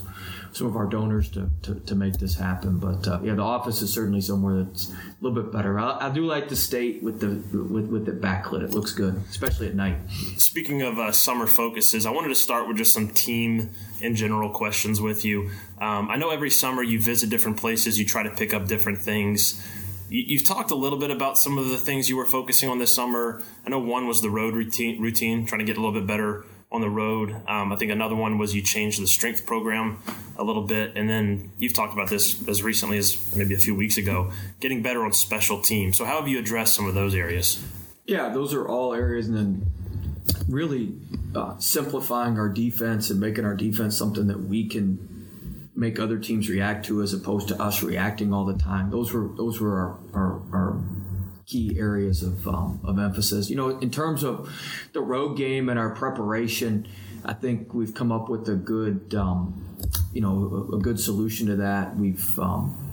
some 0.52 0.66
of 0.66 0.76
our 0.76 0.86
donors 0.86 1.30
to, 1.30 1.50
to, 1.62 1.76
to 1.76 1.94
make 1.94 2.18
this 2.18 2.34
happen. 2.34 2.78
But 2.78 3.06
uh, 3.06 3.20
yeah, 3.22 3.34
the 3.34 3.42
office 3.42 3.82
is 3.82 3.92
certainly 3.92 4.20
somewhere 4.20 4.64
that's 4.64 4.92
a 5.22 5.26
little 5.26 5.42
bit 5.42 5.52
better. 5.52 5.78
I, 5.78 6.08
I, 6.08 6.10
do 6.10 6.26
like 6.26 6.48
the 6.48 6.56
state 6.56 7.02
with 7.02 7.20
the 7.20 7.28
with 7.56 7.86
with 7.86 8.08
it 8.08 8.20
backlit. 8.20 8.62
It 8.62 8.70
looks 8.72 8.92
good, 8.92 9.22
especially 9.30 9.68
at 9.68 9.74
night. 9.74 9.96
Speaking 10.36 10.82
of 10.82 10.98
uh, 10.98 11.12
summer 11.12 11.46
focuses, 11.46 12.06
I 12.06 12.10
wanted 12.10 12.28
to 12.28 12.34
start 12.34 12.66
with 12.66 12.76
just 12.76 12.92
some 12.92 13.08
team 13.08 13.70
in 14.00 14.16
general 14.16 14.50
questions 14.50 15.00
with 15.00 15.24
you. 15.24 15.50
Um, 15.80 16.10
I 16.10 16.16
know 16.16 16.30
every 16.30 16.50
summer 16.50 16.82
you 16.82 17.00
visit 17.00 17.30
different 17.30 17.56
places, 17.56 17.98
you 17.98 18.04
try 18.04 18.24
to 18.24 18.30
pick 18.30 18.52
up 18.52 18.66
different 18.66 18.98
things. 18.98 19.64
You, 20.08 20.38
have 20.38 20.46
talked 20.46 20.70
a 20.72 20.74
little 20.74 20.98
bit 20.98 21.10
about 21.10 21.38
some 21.38 21.56
of 21.56 21.68
the 21.68 21.78
things 21.78 22.10
you 22.10 22.16
were 22.18 22.26
focusing 22.26 22.68
on 22.68 22.78
this 22.78 22.92
summer. 22.92 23.40
I 23.64 23.70
know 23.70 23.78
one 23.78 24.06
was 24.06 24.20
the 24.20 24.28
road 24.28 24.54
routine, 24.54 25.00
routine 25.00 25.46
trying 25.46 25.60
to 25.60 25.64
get 25.64 25.78
a 25.78 25.80
little 25.80 25.98
bit 25.98 26.06
better 26.06 26.44
on 26.72 26.80
the 26.80 26.90
road. 26.90 27.30
Um, 27.46 27.72
I 27.72 27.76
think 27.76 27.92
another 27.92 28.16
one 28.16 28.38
was 28.38 28.54
you 28.54 28.62
changed 28.62 29.00
the 29.00 29.06
strength 29.06 29.46
program 29.46 29.98
a 30.36 30.42
little 30.42 30.62
bit, 30.62 30.96
and 30.96 31.08
then 31.08 31.52
you've 31.58 31.74
talked 31.74 31.92
about 31.92 32.08
this 32.08 32.46
as 32.48 32.62
recently 32.62 32.98
as 32.98 33.36
maybe 33.36 33.54
a 33.54 33.58
few 33.58 33.74
weeks 33.74 33.98
ago, 33.98 34.32
getting 34.60 34.82
better 34.82 35.04
on 35.04 35.12
special 35.12 35.60
teams. 35.60 35.98
So 35.98 36.04
how 36.04 36.18
have 36.18 36.28
you 36.28 36.38
addressed 36.38 36.74
some 36.74 36.86
of 36.86 36.94
those 36.94 37.14
areas? 37.14 37.62
Yeah, 38.06 38.30
those 38.30 38.54
are 38.54 38.66
all 38.66 38.94
areas, 38.94 39.28
and 39.28 39.36
then 39.36 39.72
really 40.48 40.94
uh, 41.34 41.58
simplifying 41.58 42.38
our 42.38 42.48
defense 42.48 43.10
and 43.10 43.20
making 43.20 43.44
our 43.44 43.54
defense 43.54 43.96
something 43.96 44.26
that 44.26 44.40
we 44.40 44.68
can 44.68 45.08
make 45.74 45.98
other 45.98 46.18
teams 46.18 46.48
react 46.48 46.86
to 46.86 47.02
as 47.02 47.12
opposed 47.12 47.48
to 47.48 47.60
us 47.60 47.82
reacting 47.82 48.32
all 48.32 48.44
the 48.44 48.56
time. 48.56 48.90
Those 48.90 49.12
were 49.12 49.28
those 49.36 49.60
were 49.60 49.78
our, 49.78 50.20
our, 50.20 50.42
our 50.52 50.82
key 51.46 51.76
areas 51.78 52.22
of, 52.22 52.46
um, 52.46 52.80
of 52.84 52.98
emphasis. 52.98 53.50
You 53.50 53.56
know, 53.56 53.78
in 53.78 53.90
terms 53.90 54.22
of 54.22 54.50
the 54.92 55.00
road 55.00 55.36
game 55.36 55.68
and 55.68 55.78
our 55.78 55.90
preparation, 55.90 56.86
I 57.24 57.34
think 57.34 57.72
we've 57.74 57.94
come 57.94 58.10
up 58.10 58.28
with 58.28 58.48
a 58.48 58.54
good, 58.54 59.14
um, 59.14 59.76
you 60.12 60.20
know, 60.20 60.68
a, 60.72 60.76
a, 60.76 60.78
good 60.80 60.98
solution 60.98 61.46
to 61.48 61.56
that. 61.56 61.96
We've 61.96 62.38
um, 62.38 62.91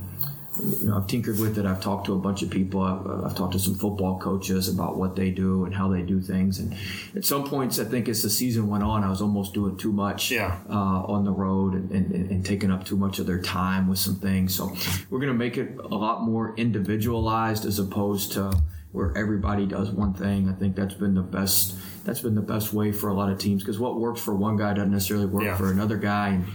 you 0.82 0.88
know, 0.88 0.98
I've 0.98 1.08
tinkered 1.08 1.40
with 1.40 1.58
it. 1.58 1.66
I've 1.66 1.82
talked 1.82 2.06
to 2.08 2.14
a 2.14 2.18
bunch 2.18 2.42
of 2.42 2.50
people. 2.50 2.82
I've, 2.82 3.26
I've, 3.26 3.36
talked 3.36 3.54
to 3.54 3.60
some 3.60 3.76
football 3.76 4.20
coaches 4.20 4.68
about 4.68 4.98
what 4.98 5.16
they 5.16 5.30
do 5.32 5.66
and 5.66 5.74
how 5.74 5.90
they 5.90 6.02
do 6.02 6.20
things. 6.20 6.60
And 6.60 6.76
at 7.16 7.26
some 7.26 7.48
points, 7.48 7.80
I 7.80 7.86
think 7.86 8.10
as 8.10 8.22
the 8.22 8.30
season 8.30 8.68
went 8.68 8.84
on, 8.84 9.04
I 9.04 9.10
was 9.10 9.22
almost 9.22 9.54
doing 9.54 9.78
too 9.78 9.92
much 9.92 10.32
yeah. 10.32 10.60
uh, 10.70 10.74
on 10.74 11.24
the 11.24 11.32
road 11.32 11.74
and, 11.74 11.92
and, 11.92 12.32
and, 12.32 12.46
taking 12.46 12.72
up 12.72 12.86
too 12.86 12.98
much 12.98 13.20
of 13.20 13.28
their 13.28 13.42
time 13.42 13.88
with 13.88 14.00
some 14.00 14.16
things. 14.16 14.56
So 14.56 14.76
we're 15.10 15.20
going 15.20 15.32
to 15.32 15.38
make 15.38 15.58
it 15.58 15.78
a 15.78 15.88
lot 15.88 16.24
more 16.24 16.56
individualized 16.56 17.66
as 17.66 17.80
opposed 17.80 18.32
to 18.34 18.54
where 18.92 19.16
everybody 19.16 19.66
does 19.66 19.92
one 19.92 20.14
thing. 20.14 20.50
I 20.50 20.54
think 20.54 20.76
that's 20.76 20.96
been 20.96 21.14
the 21.14 21.22
best. 21.22 21.76
That's 22.04 22.22
been 22.22 22.36
the 22.36 22.42
best 22.42 22.74
way 22.74 22.92
for 22.92 23.10
a 23.10 23.14
lot 23.14 23.30
of 23.30 23.38
teams 23.38 23.64
because 23.64 23.80
what 23.80 24.00
works 24.00 24.22
for 24.22 24.34
one 24.36 24.58
guy 24.58 24.74
doesn't 24.74 24.92
necessarily 24.92 25.26
work 25.26 25.44
yeah. 25.44 25.58
for 25.58 25.72
another 25.72 25.98
guy, 25.98 26.30
and 26.30 26.46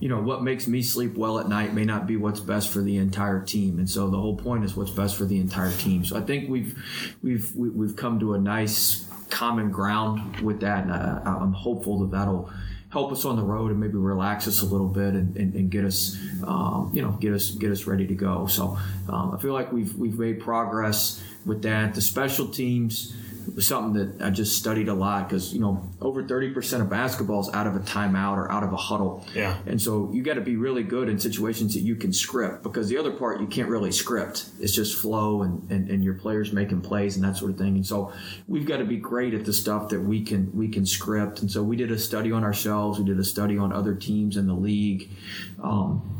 you 0.00 0.08
know 0.08 0.20
what 0.20 0.42
makes 0.42 0.66
me 0.66 0.82
sleep 0.82 1.16
well 1.16 1.38
at 1.38 1.48
night 1.48 1.74
may 1.74 1.84
not 1.84 2.06
be 2.06 2.16
what's 2.16 2.40
best 2.40 2.70
for 2.70 2.80
the 2.80 2.96
entire 2.96 3.40
team. 3.40 3.78
And 3.78 3.88
so 3.88 4.10
the 4.10 4.18
whole 4.18 4.36
point 4.36 4.64
is 4.64 4.76
what's 4.76 4.90
best 4.90 5.16
for 5.16 5.24
the 5.24 5.38
entire 5.38 5.72
team. 5.72 6.04
So 6.04 6.16
I 6.16 6.20
think 6.20 6.48
we've 6.48 6.76
we've 7.22 7.54
we've 7.54 7.96
come 7.96 8.20
to 8.20 8.34
a 8.34 8.38
nice 8.38 9.08
common 9.30 9.70
ground 9.70 10.40
with 10.40 10.60
that, 10.60 10.84
and 10.84 10.92
I, 10.92 11.20
I'm 11.24 11.52
hopeful 11.52 12.00
that 12.00 12.10
that'll 12.16 12.50
help 12.90 13.12
us 13.12 13.24
on 13.24 13.36
the 13.36 13.42
road 13.42 13.70
and 13.70 13.80
maybe 13.80 13.98
relax 13.98 14.48
us 14.48 14.62
a 14.62 14.64
little 14.64 14.88
bit 14.88 15.14
and, 15.14 15.36
and, 15.36 15.54
and 15.54 15.70
get 15.70 15.84
us, 15.84 16.16
um, 16.44 16.90
you 16.94 17.02
know, 17.02 17.10
get 17.12 17.32
us 17.34 17.50
get 17.50 17.70
us 17.70 17.86
ready 17.86 18.06
to 18.06 18.14
go. 18.14 18.46
So 18.46 18.78
um, 19.08 19.34
I 19.34 19.38
feel 19.38 19.52
like 19.52 19.72
we've 19.72 19.94
we've 19.96 20.18
made 20.18 20.40
progress 20.40 21.22
with 21.44 21.62
that. 21.62 21.94
The 21.94 22.00
special 22.00 22.48
teams 22.48 23.14
was 23.54 23.66
something 23.66 23.92
that 23.94 24.24
I 24.24 24.30
just 24.30 24.58
studied 24.58 24.88
a 24.88 24.94
lot 24.94 25.28
because 25.28 25.52
you 25.52 25.60
know 25.60 25.88
over 26.00 26.22
30% 26.22 26.80
of 26.80 26.90
basketball 26.90 27.40
is 27.40 27.50
out 27.54 27.66
of 27.66 27.76
a 27.76 27.80
timeout 27.80 28.36
or 28.36 28.50
out 28.50 28.62
of 28.62 28.72
a 28.72 28.76
huddle. 28.76 29.26
Yeah. 29.34 29.56
And 29.66 29.80
so 29.80 30.10
you 30.12 30.22
got 30.22 30.34
to 30.34 30.40
be 30.40 30.56
really 30.56 30.82
good 30.82 31.08
in 31.08 31.18
situations 31.18 31.74
that 31.74 31.80
you 31.80 31.96
can 31.96 32.12
script 32.12 32.62
because 32.62 32.88
the 32.88 32.98
other 32.98 33.12
part 33.12 33.40
you 33.40 33.46
can't 33.46 33.68
really 33.68 33.92
script. 33.92 34.50
It's 34.60 34.74
just 34.74 35.00
flow 35.00 35.42
and, 35.42 35.70
and, 35.70 35.90
and 35.90 36.04
your 36.04 36.14
players 36.14 36.52
making 36.52 36.80
plays 36.80 37.16
and 37.16 37.24
that 37.24 37.36
sort 37.36 37.50
of 37.50 37.58
thing. 37.58 37.76
And 37.76 37.86
so 37.86 38.12
we've 38.48 38.66
got 38.66 38.78
to 38.78 38.84
be 38.84 38.96
great 38.96 39.34
at 39.34 39.44
the 39.44 39.52
stuff 39.52 39.88
that 39.90 40.00
we 40.00 40.22
can 40.22 40.50
we 40.54 40.68
can 40.68 40.86
script. 40.86 41.40
And 41.40 41.50
so 41.50 41.62
we 41.62 41.76
did 41.76 41.90
a 41.90 41.98
study 41.98 42.32
on 42.32 42.44
ourselves. 42.44 42.98
We 42.98 43.04
did 43.04 43.18
a 43.18 43.24
study 43.24 43.58
on 43.58 43.72
other 43.72 43.94
teams 43.94 44.36
in 44.36 44.46
the 44.46 44.54
league. 44.54 45.10
Um, 45.62 46.15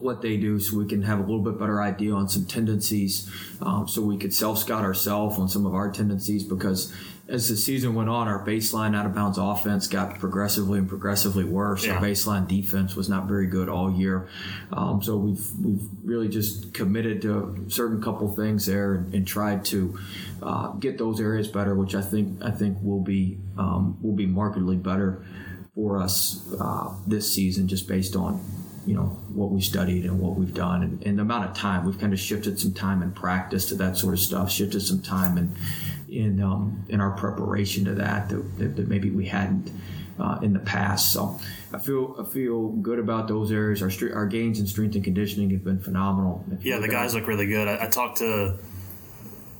what 0.00 0.22
they 0.22 0.36
do 0.36 0.58
so 0.60 0.76
we 0.76 0.86
can 0.86 1.02
have 1.02 1.18
a 1.18 1.22
little 1.22 1.40
bit 1.40 1.58
better 1.58 1.80
idea 1.82 2.12
on 2.12 2.28
some 2.28 2.46
tendencies 2.46 3.30
um, 3.60 3.86
so 3.88 4.02
we 4.02 4.16
could 4.16 4.34
self 4.34 4.58
scout 4.58 4.84
ourselves 4.84 5.38
on 5.38 5.48
some 5.48 5.66
of 5.66 5.74
our 5.74 5.90
tendencies 5.90 6.44
because 6.44 6.92
as 7.28 7.48
the 7.48 7.56
season 7.56 7.94
went 7.94 8.10
on, 8.10 8.28
our 8.28 8.44
baseline 8.44 8.96
out 8.96 9.06
of 9.06 9.14
bounds 9.14 9.38
offense 9.38 9.86
got 9.86 10.18
progressively 10.18 10.78
and 10.78 10.88
progressively 10.88 11.44
worse. 11.44 11.86
Yeah. 11.86 11.94
Our 11.94 12.02
baseline 12.02 12.48
defense 12.48 12.96
was 12.96 13.08
not 13.08 13.26
very 13.26 13.46
good 13.46 13.68
all 13.68 13.90
year. 13.90 14.28
Um, 14.72 15.02
so 15.02 15.16
we've 15.16 15.44
we've 15.58 15.88
really 16.04 16.28
just 16.28 16.74
committed 16.74 17.22
to 17.22 17.64
a 17.66 17.70
certain 17.70 18.02
couple 18.02 18.34
things 18.34 18.66
there 18.66 18.94
and, 18.94 19.14
and 19.14 19.26
tried 19.26 19.64
to 19.66 19.98
uh, 20.42 20.68
get 20.72 20.98
those 20.98 21.20
areas 21.20 21.48
better, 21.48 21.74
which 21.74 21.94
I 21.94 22.02
think 22.02 22.42
I 22.42 22.50
think 22.50 22.78
will 22.82 23.02
be 23.02 23.38
um, 23.56 23.98
will 24.02 24.16
be 24.16 24.26
markedly 24.26 24.76
better 24.76 25.24
for 25.74 25.98
us 26.02 26.52
uh, 26.60 26.92
this 27.06 27.32
season, 27.32 27.68
just 27.68 27.88
based 27.88 28.14
on 28.14 28.44
you 28.86 28.94
know 28.94 29.16
what 29.32 29.50
we 29.50 29.60
studied 29.60 30.04
and 30.04 30.18
what 30.18 30.36
we've 30.36 30.54
done 30.54 30.82
and, 30.82 31.02
and 31.06 31.18
the 31.18 31.22
amount 31.22 31.48
of 31.48 31.56
time 31.56 31.84
we've 31.84 31.98
kind 31.98 32.12
of 32.12 32.18
shifted 32.20 32.58
some 32.58 32.72
time 32.72 33.02
in 33.02 33.12
practice 33.12 33.66
to 33.66 33.74
that 33.74 33.96
sort 33.96 34.14
of 34.14 34.20
stuff 34.20 34.50
shifted 34.50 34.80
some 34.80 35.00
time 35.00 35.38
in 35.38 35.54
in 36.08 36.42
um, 36.42 36.84
in 36.88 37.00
our 37.00 37.10
preparation 37.12 37.84
to 37.84 37.94
that 37.94 38.28
that, 38.28 38.58
that, 38.58 38.76
that 38.76 38.88
maybe 38.88 39.10
we 39.10 39.26
hadn't 39.26 39.70
uh, 40.18 40.38
in 40.42 40.52
the 40.52 40.58
past 40.60 41.12
so 41.12 41.38
I 41.72 41.78
feel 41.78 42.16
I 42.18 42.24
feel 42.24 42.68
good 42.68 42.98
about 42.98 43.28
those 43.28 43.50
areas 43.50 43.82
our 43.82 43.90
our 44.14 44.26
gains 44.26 44.60
in 44.60 44.66
strength 44.66 44.94
and 44.94 45.04
conditioning 45.04 45.50
have 45.50 45.64
been 45.64 45.80
phenomenal 45.80 46.44
Yeah, 46.62 46.78
the 46.78 46.88
guys 46.88 47.14
look 47.14 47.26
really 47.26 47.46
good. 47.46 47.68
I, 47.68 47.86
I 47.86 47.88
talked 47.88 48.18
to, 48.18 48.56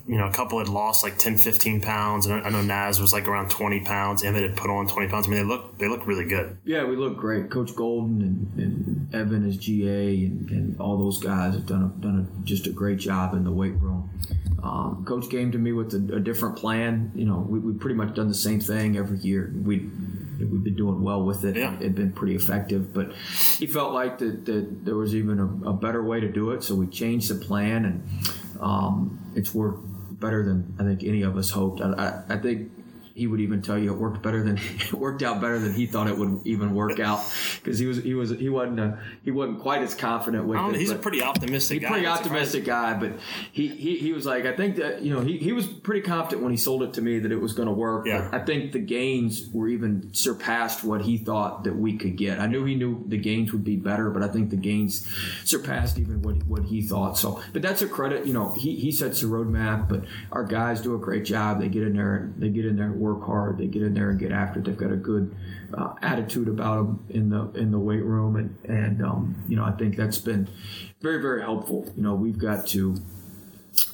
you 0.07 0.19
know, 0.19 0.27
a 0.27 0.33
couple 0.33 0.59
had 0.59 0.69
lost 0.69 1.05
like 1.05 1.17
10, 1.19 1.39
15 1.39 1.81
pounds. 1.81 2.27
And 2.27 2.35
I 2.35 2.47
I 2.47 2.51
know 2.51 2.63
Naz 2.63 3.01
was 3.01 3.13
like 3.13 3.29
around 3.29 3.51
20 3.51 3.81
pounds. 3.81 4.23
Emmitt 4.23 4.43
had 4.43 4.57
put 4.57 4.71
on 4.71 4.87
20 4.87 5.09
pounds. 5.09 5.27
I 5.27 5.31
mean, 5.31 5.41
they 5.41 5.47
look, 5.47 5.79
they 5.79 5.89
look 5.89 6.07
really 6.07 6.27
good. 6.27 6.59
Yeah, 6.65 6.85
we 6.85 6.97
look 6.97 7.17
great. 7.17 7.51
Coach 7.51 7.75
Golden 7.75 8.21
and, 8.23 8.63
and 8.63 8.92
Evan 9.13 9.47
as 9.47 9.57
GA 9.57 10.25
and, 10.25 10.51
and 10.51 10.81
all 10.81 10.99
those 10.99 11.19
guys 11.19 11.55
have 11.55 11.67
done 11.67 11.83
a, 11.85 12.01
done 12.01 12.29
a, 12.29 12.45
just 12.45 12.67
a 12.67 12.71
great 12.71 12.99
job 12.99 13.35
in 13.35 13.45
the 13.45 13.51
weight 13.51 13.75
room. 13.75 14.11
Um, 14.63 15.05
Coach 15.05 15.29
came 15.29 15.51
to 15.53 15.59
me 15.59 15.73
with 15.73 15.93
a, 15.95 16.17
a 16.17 16.21
different 16.21 16.57
plan. 16.57 17.11
You 17.15 17.25
know, 17.25 17.45
we 17.49 17.59
we 17.59 17.73
pretty 17.73 17.97
much 17.97 18.15
done 18.15 18.29
the 18.29 18.35
same 18.35 18.61
thing 18.61 18.97
every 18.97 19.19
year. 19.19 19.53
We 19.55 19.91
we've 20.39 20.65
been 20.65 20.77
doing 20.77 21.03
well 21.03 21.25
with 21.25 21.45
it. 21.45 21.57
Yeah. 21.57 21.75
It'd 21.77 21.95
been 21.95 22.13
pretty 22.13 22.35
effective, 22.35 22.93
but 22.95 23.13
he 23.59 23.67
felt 23.67 23.93
like 23.93 24.19
that, 24.19 24.45
that 24.47 24.85
there 24.85 24.97
was 24.97 25.15
even 25.15 25.39
a, 25.39 25.71
a 25.71 25.73
better 25.73 26.03
way 26.03 26.21
to 26.21 26.29
do 26.29 26.51
it. 26.51 26.63
So 26.63 26.75
we 26.75 26.87
changed 26.87 27.29
the 27.29 27.45
plan, 27.45 27.85
and 27.85 28.09
um, 28.61 29.33
it's 29.35 29.55
worked 29.55 29.83
better 30.21 30.45
than 30.45 30.75
I 30.79 30.85
think 30.85 31.03
any 31.03 31.23
of 31.23 31.37
us 31.37 31.51
hoped. 31.51 31.81
I, 31.81 31.93
I, 32.29 32.35
I 32.35 32.39
think 32.39 32.71
he 33.15 33.27
would 33.27 33.41
even 33.41 33.63
tell 33.63 33.79
you 33.79 33.93
it 33.93 33.99
worked 33.99 34.23
better 34.23 34.43
than 34.43 34.59
it 34.81 34.93
worked 34.93 35.23
out 35.23 35.41
better 35.41 35.59
than 35.59 35.73
he 35.75 35.87
thought 35.87 36.07
it 36.09 36.17
would 36.17 36.41
even 36.45 36.75
work 36.75 36.99
out 37.01 37.21
because 37.63 37.79
he 37.79 37.87
was 37.87 38.03
he 38.03 38.15
was 38.15 38.31
he 38.31 38.49
wasn't 38.49 38.79
uh 38.81 38.93
he 39.23 39.31
wasn't 39.31 39.61
quite 39.61 39.83
as 39.83 39.95
confident 39.95 40.47
with 40.47 40.59
it. 40.75 40.77
he's 40.81 40.91
a 40.91 40.95
pretty 40.97 41.23
optimistic 41.23 41.81
He's 41.81 41.83
guy. 41.83 41.89
a 41.89 41.91
pretty 41.93 42.07
optimistic 42.07 42.65
guy, 42.65 42.95
but 42.95 43.13
he, 43.53 43.69
he, 43.69 43.99
he 43.99 44.13
was 44.13 44.27
like, 44.27 44.47
I 44.47 44.55
think 44.57 44.77
that, 44.77 45.03
you 45.03 45.13
know, 45.15 45.21
he, 45.21 45.39
he 45.39 45.53
was 45.53 45.67
pretty 45.67 46.01
confident 46.03 46.43
when 46.43 46.51
he 46.53 46.57
sold 46.57 46.83
it 46.83 46.95
to 46.95 47.03
me 47.03 47.19
that 47.21 47.31
it 47.33 47.41
was 47.41 47.53
going 47.53 47.69
to 47.69 47.75
work. 47.75 48.07
Yeah. 48.07 48.29
I 48.33 48.39
think 48.41 48.73
the 48.73 48.79
gains 48.79 49.49
were 49.53 49.69
even 49.69 50.13
surpassed 50.13 50.85
what 50.85 51.03
he 51.03 51.19
thought 51.19 51.65
that 51.65 51.77
we 51.77 51.97
could 51.97 52.17
get. 52.17 52.39
I 52.41 52.47
knew 52.47 52.65
he 52.65 52.75
knew 52.75 53.05
the 53.09 53.17
gains 53.19 53.53
would 53.53 53.65
be 53.65 53.77
better, 53.77 54.11
but 54.11 54.23
I 54.23 54.29
think 54.29 54.51
the 54.51 54.57
gains 54.57 55.07
surpassed 55.45 55.99
even 55.99 56.23
what, 56.23 56.45
what 56.47 56.65
he 56.65 56.83
thought. 56.83 57.19
So, 57.19 57.41
but 57.53 57.63
that's 57.63 57.83
a 57.83 57.89
credit, 57.89 58.27
you 58.27 58.33
know, 58.33 58.53
he, 58.57 58.77
he 58.77 58.91
sets 58.93 59.21
the 59.21 59.27
roadmap, 59.27 59.89
but 59.89 60.05
our 60.31 60.45
guys 60.45 60.81
do 60.81 60.95
a 60.95 60.99
great 60.99 61.25
job. 61.25 61.61
They 61.61 61.69
get 61.69 61.83
in 61.83 61.97
there 61.97 62.15
and 62.17 62.41
they 62.41 62.49
get 62.49 62.65
in 62.65 62.77
there 62.77 62.87
and 62.87 63.01
work 63.03 63.25
hard. 63.27 63.59
They 63.59 63.67
get 63.67 63.83
in 63.83 63.95
there 63.95 64.11
and 64.11 64.19
get 64.19 64.33
after 64.33 64.61
it. 64.61 64.65
They've 64.65 64.77
got 64.77 64.93
a 64.93 64.97
good 64.97 65.35
uh, 65.75 65.95
attitude 66.03 66.49
about 66.49 66.77
them 66.77 67.05
in 67.11 67.31
the, 67.31 67.51
in 67.59 67.71
the 67.71 67.79
weight 67.79 68.05
room. 68.05 68.37
And, 68.37 68.57
and, 68.65 69.03
um, 69.05 69.35
you 69.49 69.57
know, 69.57 69.65
I 69.65 69.73
think 69.73 69.97
that's 69.97 70.19
been 70.19 70.49
very, 71.01 71.21
very 71.21 71.43
helpful. 71.43 71.91
You 71.97 72.03
know, 72.03 72.15
we've 72.15 72.39
got 72.39 72.67
to, 72.69 72.97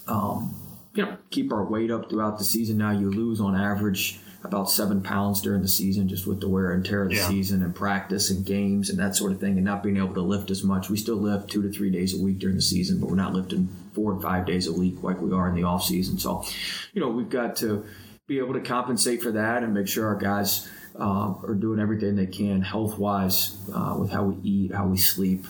um, 0.06 0.54
you 0.94 1.04
know, 1.04 1.16
keep 1.30 1.52
our 1.52 1.64
weight 1.64 1.90
up 1.90 2.10
throughout 2.10 2.38
the 2.38 2.44
season. 2.44 2.78
Now 2.78 2.90
you 2.90 3.10
lose 3.10 3.40
on 3.40 3.54
average 3.54 4.20
about 4.44 4.70
seven 4.70 5.02
pounds 5.02 5.40
during 5.42 5.62
the 5.62 5.68
season 5.68 6.08
just 6.08 6.26
with 6.26 6.40
the 6.40 6.48
wear 6.48 6.70
and 6.72 6.84
tear 6.84 7.02
of 7.02 7.08
the 7.08 7.16
Yeah. 7.16 7.28
season 7.28 7.62
and 7.62 7.74
practice 7.74 8.30
and 8.30 8.46
games 8.46 8.88
and 8.88 8.98
that 8.98 9.16
sort 9.16 9.32
of 9.32 9.40
thing 9.40 9.56
and 9.56 9.64
not 9.64 9.82
being 9.82 9.96
able 9.96 10.14
to 10.14 10.20
lift 10.20 10.50
as 10.50 10.62
much. 10.62 10.88
We 10.88 10.96
still 10.96 11.16
lift 11.16 11.50
two 11.50 11.60
to 11.62 11.70
three 11.72 11.90
days 11.90 12.18
a 12.18 12.22
week 12.22 12.38
during 12.38 12.54
the 12.54 12.62
season, 12.62 13.00
but 13.00 13.08
we're 13.10 13.16
not 13.16 13.34
lifting 13.34 13.68
four 13.94 14.12
and 14.12 14.22
five 14.22 14.46
days 14.46 14.68
a 14.68 14.72
week 14.72 15.02
like 15.02 15.20
we 15.20 15.32
are 15.32 15.48
in 15.48 15.56
the 15.56 15.64
off 15.64 15.84
season. 15.84 16.18
So, 16.18 16.44
you 16.92 17.00
know, 17.00 17.08
we've 17.08 17.28
got 17.28 17.56
to 17.56 17.84
be 18.28 18.38
able 18.38 18.52
to 18.52 18.60
compensate 18.60 19.22
for 19.22 19.32
that 19.32 19.62
and 19.62 19.72
make 19.72 19.88
sure 19.88 20.06
our 20.06 20.14
guys 20.14 20.68
uh, 21.00 21.32
are 21.42 21.56
doing 21.58 21.80
everything 21.80 22.14
they 22.14 22.26
can 22.26 22.60
health 22.60 22.98
wise 22.98 23.56
uh, 23.74 23.96
with 23.98 24.10
how 24.10 24.24
we 24.24 24.36
eat, 24.42 24.72
how 24.72 24.86
we 24.86 24.98
sleep, 24.98 25.46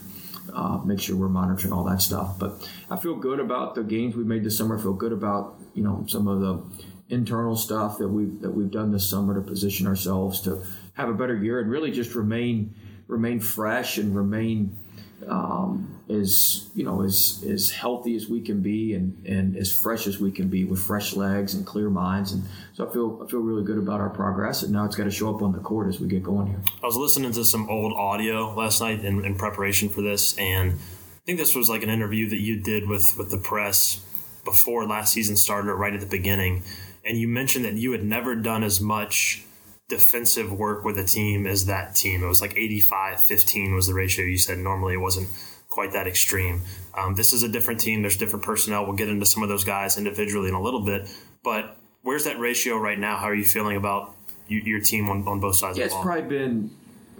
uh, 0.55 0.79
make 0.85 1.01
sure 1.01 1.17
we're 1.17 1.29
monitoring 1.29 1.73
all 1.73 1.83
that 1.83 2.01
stuff. 2.01 2.39
But 2.39 2.67
I 2.89 2.97
feel 2.97 3.17
good 3.17 3.41
about 3.41 3.75
the 3.75 3.83
gains 3.83 4.15
we 4.15 4.23
made 4.23 4.45
this 4.45 4.57
summer. 4.57 4.79
I 4.79 4.83
feel 4.83 4.95
good 4.95 5.13
about 5.13 5.59
you 5.75 5.83
know 5.83 6.05
some 6.07 6.29
of 6.29 6.41
the 6.41 6.63
internal 7.09 7.57
stuff 7.57 7.99
that 7.99 8.09
we've 8.09 8.41
that 8.43 8.51
we've 8.51 8.71
done 8.71 8.93
this 8.93 9.11
summer 9.11 9.35
to 9.35 9.41
position 9.41 9.89
ourselves 9.89 10.41
to 10.43 10.63
have 10.93 11.09
a 11.09 11.15
better 11.15 11.37
year 11.37 11.61
and 11.61 11.71
really 11.71 11.91
just 11.91 12.15
remain 12.15 12.75
remain 13.09 13.41
fresh 13.41 13.99
and 13.99 14.15
remain 14.15 14.79
um, 15.27 16.01
as 16.09 16.71
you 16.75 16.85
know 16.85 17.03
as 17.03 17.45
as 17.49 17.71
healthy 17.71 18.17
as 18.17 18.29
we 18.29 18.41
can 18.41 18.61
be 18.61 18.95
and 18.95 19.27
and 19.27 19.57
as 19.57 19.71
fresh 19.71 20.07
as 20.07 20.19
we 20.19 20.31
can 20.31 20.49
be 20.49 20.65
with 20.65 20.81
fresh 20.81 21.15
legs 21.15 21.55
and 21.55 21.67
clear 21.67 21.91
minds 21.91 22.33
and 22.33 22.45
so 22.75 22.89
I 22.89 22.93
feel 22.93 23.21
I 23.25 23.31
feel 23.31 23.41
really 23.41 23.65
good 23.65 23.79
about 23.79 24.01
our 24.01 24.11
progress 24.11 24.63
and 24.63 24.73
now 24.73 24.85
it's 24.85 24.97
got 24.97 25.05
to 25.05 25.11
show 25.11 25.35
up 25.35 25.43
on 25.43 25.53
the 25.53 25.59
court 25.59 25.89
as 25.89 26.01
we 26.01 26.09
get 26.09 26.23
going 26.23 26.47
here. 26.47 26.61
I 26.83 26.87
was 26.87 26.97
listening 26.97 27.33
to 27.33 27.45
some 27.45 27.69
old 27.69 27.93
audio 27.95 28.55
last 28.55 28.81
night 28.81 29.05
in, 29.05 29.25
in 29.25 29.35
preparation 29.35 29.89
for 29.89 30.03
this, 30.03 30.37
and 30.39 30.73
I 30.73 31.21
think 31.27 31.39
this 31.39 31.55
was 31.55 31.69
like 31.69 31.83
an 31.83 31.91
interview 31.91 32.29
that 32.31 32.41
you 32.41 32.61
did 32.61 32.89
with 32.89 33.17
with 33.19 33.31
the 33.31 33.39
press 33.39 34.05
before 34.45 34.87
last 34.87 35.13
season 35.13 35.37
started, 35.37 35.73
right 35.75 35.93
at 35.93 36.01
the 36.01 36.07
beginning. 36.07 36.63
And 37.05 37.19
you 37.19 37.29
mentioned 37.29 37.65
that 37.65 37.75
you 37.75 37.93
had 37.93 38.05
never 38.05 38.35
done 38.35 38.63
as 38.63 38.81
much 38.81 39.45
defensive 39.89 40.53
work 40.53 40.85
with 40.85 40.99
a 40.99 41.05
team 41.05 41.47
as 41.47 41.67
that 41.67 41.95
team. 41.95 42.23
It 42.23 42.27
was 42.27 42.41
like 42.41 42.57
85 42.57 43.21
15 43.21 43.75
was 43.75 43.87
the 43.87 43.95
ratio 43.95 44.25
you 44.25 44.39
said. 44.39 44.59
Normally 44.59 44.95
it 44.95 44.99
wasn't 44.99 45.29
quite 45.69 45.93
that 45.93 46.07
extreme. 46.07 46.63
Um, 46.97 47.15
this 47.15 47.33
is 47.33 47.43
a 47.43 47.49
different 47.49 47.81
team. 47.81 48.03
There's 48.03 48.17
different 48.17 48.45
personnel. 48.45 48.85
We'll 48.85 48.97
get 48.97 49.09
into 49.09 49.27
some 49.27 49.43
of 49.43 49.49
those 49.49 49.65
guys 49.65 49.97
individually 49.99 50.49
in 50.49 50.55
a 50.55 50.61
little 50.63 50.85
bit. 50.85 51.09
But 51.43 51.77
where's 52.03 52.25
that 52.25 52.39
ratio 52.39 52.77
right 52.77 52.99
now? 52.99 53.17
How 53.17 53.27
are 53.27 53.35
you 53.35 53.45
feeling 53.45 53.77
about 53.77 54.15
you, 54.47 54.61
your 54.61 54.81
team 54.81 55.09
on, 55.09 55.27
on 55.27 55.41
both 55.41 55.57
sides 55.57 55.79
Yeah, 55.79 55.85
of 55.85 55.87
it's 55.87 55.95
the 55.95 55.97
ball? 55.99 56.05
probably 56.05 56.29
been. 56.29 56.71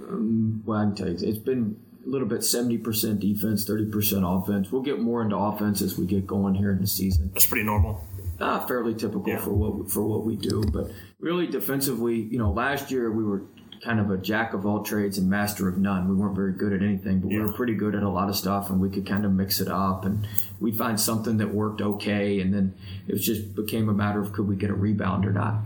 Um, 0.09 0.63
well, 0.65 0.79
I 0.79 0.85
can 0.85 0.95
tell 0.95 1.09
you, 1.09 1.17
it's 1.21 1.39
been 1.39 1.77
a 2.07 2.09
little 2.09 2.29
bit 2.29 2.43
seventy 2.45 2.79
percent 2.79 3.21
defense, 3.21 3.65
thirty 3.65 3.87
percent 3.91 4.25
offense. 4.27 4.71
We'll 4.71 4.83
get 4.83 5.01
more 5.01 5.23
into 5.23 5.37
offense 5.37 5.83
as 5.83 5.99
we 5.99 6.07
get 6.07 6.27
going 6.27 6.55
here 6.55 6.73
in 6.73 6.81
the 6.81 6.87
season. 6.87 7.31
That's 7.33 7.47
pretty 7.47 7.65
normal. 7.65 8.05
Ah, 8.41 8.61
fairly 8.67 8.95
typical 8.95 9.29
Yeah. 9.29 9.39
for 9.39 9.53
what 9.53 9.77
we, 9.79 9.89
for 9.89 10.03
what 10.07 10.25
we 10.25 10.37
do, 10.37 10.63
but 10.73 10.91
really 11.21 11.47
defensively, 11.47 12.17
you 12.21 12.39
know, 12.39 12.53
last 12.53 12.91
year 12.91 13.11
we 13.11 13.25
were 13.25 13.43
kind 13.83 14.01
of 14.01 14.11
a 14.11 14.17
jack 14.19 14.55
of 14.55 14.67
all 14.67 14.83
trades 14.83 15.19
and 15.19 15.29
master 15.31 15.69
of 15.69 15.79
none. 15.79 16.09
We 16.09 16.15
weren't 16.17 16.35
very 16.35 16.53
good 16.53 16.73
at 16.73 16.83
anything, 16.83 17.21
but 17.21 17.29
we 17.29 17.39
were 17.39 17.53
pretty 17.53 17.75
good 17.75 17.95
at 17.95 18.03
a 18.03 18.09
lot 18.09 18.29
of 18.29 18.35
stuff, 18.37 18.71
and 18.71 18.81
we 18.81 18.91
could 18.91 19.07
kind 19.07 19.25
of 19.25 19.33
mix 19.33 19.61
it 19.61 19.69
up, 19.69 20.05
and 20.05 20.27
we'd 20.61 20.77
find 20.77 20.99
something 21.01 21.37
that 21.39 21.53
worked 21.55 21.81
okay, 21.81 22.41
and 22.41 22.53
then 22.53 22.75
it 23.07 23.13
was 23.13 23.25
just 23.25 23.55
became 23.55 23.89
a 23.89 23.93
matter 23.93 24.21
of 24.21 24.33
could 24.33 24.49
we 24.49 24.57
get 24.57 24.71
a 24.71 24.75
rebound 24.75 25.25
or 25.27 25.33
not. 25.33 25.61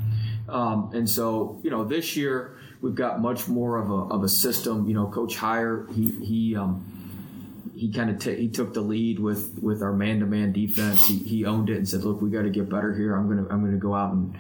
Um, 0.49 0.91
and 0.93 1.09
so, 1.09 1.59
you 1.63 1.71
know, 1.71 1.85
this 1.85 2.15
year 2.17 2.57
we've 2.83 2.95
got 2.95 3.23
much 3.23 3.49
more 3.49 3.79
of 3.79 3.91
a, 3.91 4.15
of 4.15 4.23
a 4.25 4.29
system. 4.29 4.87
You 4.87 4.95
know, 4.95 5.07
Coach 5.07 5.37
Heiar, 5.37 5.91
he 5.95 6.11
he 6.25 6.57
um, 6.57 6.85
he 7.75 7.93
kind 7.93 8.11
of 8.11 8.19
t- 8.19 8.37
he 8.37 8.49
took 8.49 8.75
the 8.75 8.81
lead 8.81 9.19
with 9.19 9.59
with 9.61 9.83
our 9.83 9.93
man 9.93 10.21
to 10.21 10.27
man 10.27 10.53
defense. 10.53 11.07
He, 11.07 11.19
he 11.19 11.45
owned 11.45 11.71
it 11.71 11.77
and 11.77 11.89
said, 11.89 12.03
"Look, 12.05 12.21
we 12.21 12.31
got 12.31 12.43
to 12.43 12.51
get 12.51 12.69
better 12.69 12.95
here. 12.95 13.15
I'm 13.15 13.29
gonna 13.29 13.47
I'm 13.51 13.65
gonna 13.65 13.77
go 13.77 13.95
out 13.95 14.13
and." 14.13 14.37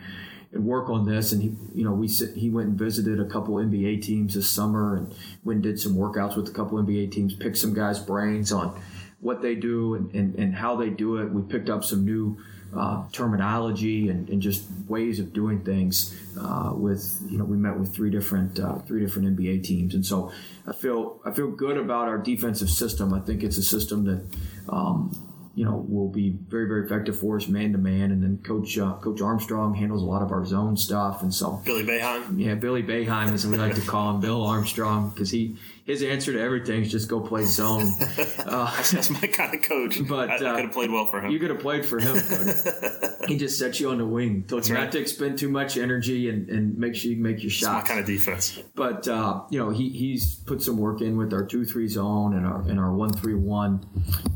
And 0.55 0.67
work 0.67 0.91
on 0.91 1.07
this, 1.07 1.33
and 1.33 1.41
he, 1.41 1.55
you 1.75 1.83
know, 1.83 1.93
we 1.93 2.09
he 2.09 2.50
went 2.50 2.69
and 2.69 2.79
visited 2.79 3.19
a 3.19 3.25
couple 3.25 3.55
NBA 3.55 4.02
teams 4.02 4.35
this 4.35 4.50
summer, 4.50 4.99
and 4.99 5.14
went 5.45 5.57
and 5.57 5.62
did 5.62 5.81
some 5.81 5.95
workouts 5.95 6.37
with 6.37 6.47
a 6.47 6.52
couple 6.52 6.76
NBA 6.76 7.11
teams, 7.11 7.35
picked 7.35 7.57
some 7.57 7.73
guys' 7.73 7.99
brains 7.99 8.52
on 8.52 8.79
what 9.23 9.41
they 9.41 9.55
do 9.55 9.95
and, 9.95 10.12
and, 10.14 10.35
and 10.35 10.55
how 10.55 10.76
they 10.76 10.91
do 10.91 11.17
it. 11.17 11.31
We 11.31 11.43
picked 11.43 11.71
up 11.71 11.85
some 11.85 12.05
new 12.05 12.37
uh, 12.76 13.05
terminology 13.12 14.09
and, 14.09 14.29
and 14.29 14.41
just 14.41 14.64
ways 14.88 15.19
of 15.19 15.33
doing 15.33 15.64
things. 15.64 16.19
Uh, 16.38 16.73
with 16.75 17.19
you 17.29 17.38
know, 17.38 17.45
we 17.45 17.57
met 17.57 17.79
with 17.79 17.95
three 17.95 18.11
different 18.11 18.59
uh, 18.59 18.79
three 18.81 19.00
different 19.00 19.37
NBA 19.37 19.64
teams, 19.64 19.95
and 19.95 20.05
so 20.05 20.33
I 20.67 20.73
feel 20.73 21.21
I 21.25 21.33
feel 21.33 21.50
good 21.50 21.76
about 21.76 22.09
our 22.09 22.19
defensive 22.19 22.71
system. 22.71 23.12
I 23.12 23.21
think 23.21 23.43
it's 23.43 23.59
a 23.59 23.62
system 23.62 24.05
that. 24.05 24.37
Um, 24.69 25.29
you 25.55 25.65
know, 25.65 25.85
will 25.89 26.09
be 26.09 26.31
very, 26.49 26.67
very 26.67 26.85
effective 26.85 27.19
for 27.19 27.37
us 27.37 27.49
man 27.49 27.73
to 27.73 27.79
man. 27.79 28.11
And 28.11 28.23
then 28.23 28.39
Coach 28.39 28.79
uh, 28.79 28.95
Coach 28.95 29.21
Armstrong 29.21 29.75
handles 29.75 30.03
a 30.03 30.07
lot 30.07 30.23
of 30.23 30.33
our 30.33 30.45
zone 30.45 30.77
stuff, 30.77 31.23
and 31.23 31.33
so 31.33 31.61
Billy 31.65 31.85
Boeheim. 31.85 32.39
yeah, 32.39 32.55
Billy 32.55 32.83
Boeheim, 32.83 33.33
as 33.33 33.47
we 33.47 33.57
like 33.57 33.75
to 33.75 33.81
call 33.83 34.15
him, 34.15 34.21
Bill 34.21 34.45
Armstrong, 34.45 35.11
because 35.11 35.31
he 35.31 35.57
his 35.85 36.03
answer 36.03 36.33
to 36.33 36.41
everything 36.41 36.83
is 36.83 36.91
just 36.91 37.09
go 37.09 37.21
play 37.21 37.45
zone. 37.45 37.93
Uh, 38.43 38.67
That's 38.91 39.09
my 39.09 39.27
kind 39.29 39.55
of 39.55 39.63
coach. 39.63 39.99
But, 40.07 40.29
I, 40.29 40.35
I 40.35 40.37
uh, 40.37 40.55
could 40.57 40.65
have 40.65 40.73
played 40.73 40.91
well 40.91 41.07
for 41.07 41.21
him. 41.21 41.31
you 41.31 41.39
could 41.39 41.51
have 41.51 41.61
played 41.61 41.87
for 41.87 41.99
him. 41.99 42.17
He 43.29 43.37
just 43.37 43.57
sets 43.57 43.79
you 43.79 43.91
on 43.91 43.99
the 43.99 44.05
wing, 44.05 44.45
told 44.49 44.67
you 44.69 44.75
right. 44.75 44.83
not 44.83 44.93
to 44.93 44.99
expend 44.99 45.39
too 45.39 45.49
much 45.49 45.77
energy 45.77 46.29
and, 46.29 46.49
and 46.49 46.77
make 46.77 46.97
sure 46.97 47.13
you 47.13 47.17
make 47.17 47.43
your 47.43 47.51
It's 47.51 47.63
my 47.63 47.81
kind 47.81 48.01
of 48.01 48.07
defense. 48.07 48.61
But 48.75 49.07
uh, 49.07 49.43
you 49.49 49.61
know, 49.61 49.71
he, 49.71 49.91
he's 49.91 50.35
put 50.35 50.61
some 50.61 50.77
work 50.77 51.01
in 51.01 51.17
with 51.17 51.33
our 51.33 51.45
two 51.45 51.65
three 51.65 51.87
zone 51.87 52.35
and 52.35 52.45
our 52.45 52.63
and 52.63 52.81
our 52.81 52.93
one 52.93 53.13
three 53.13 53.35
one, 53.35 53.87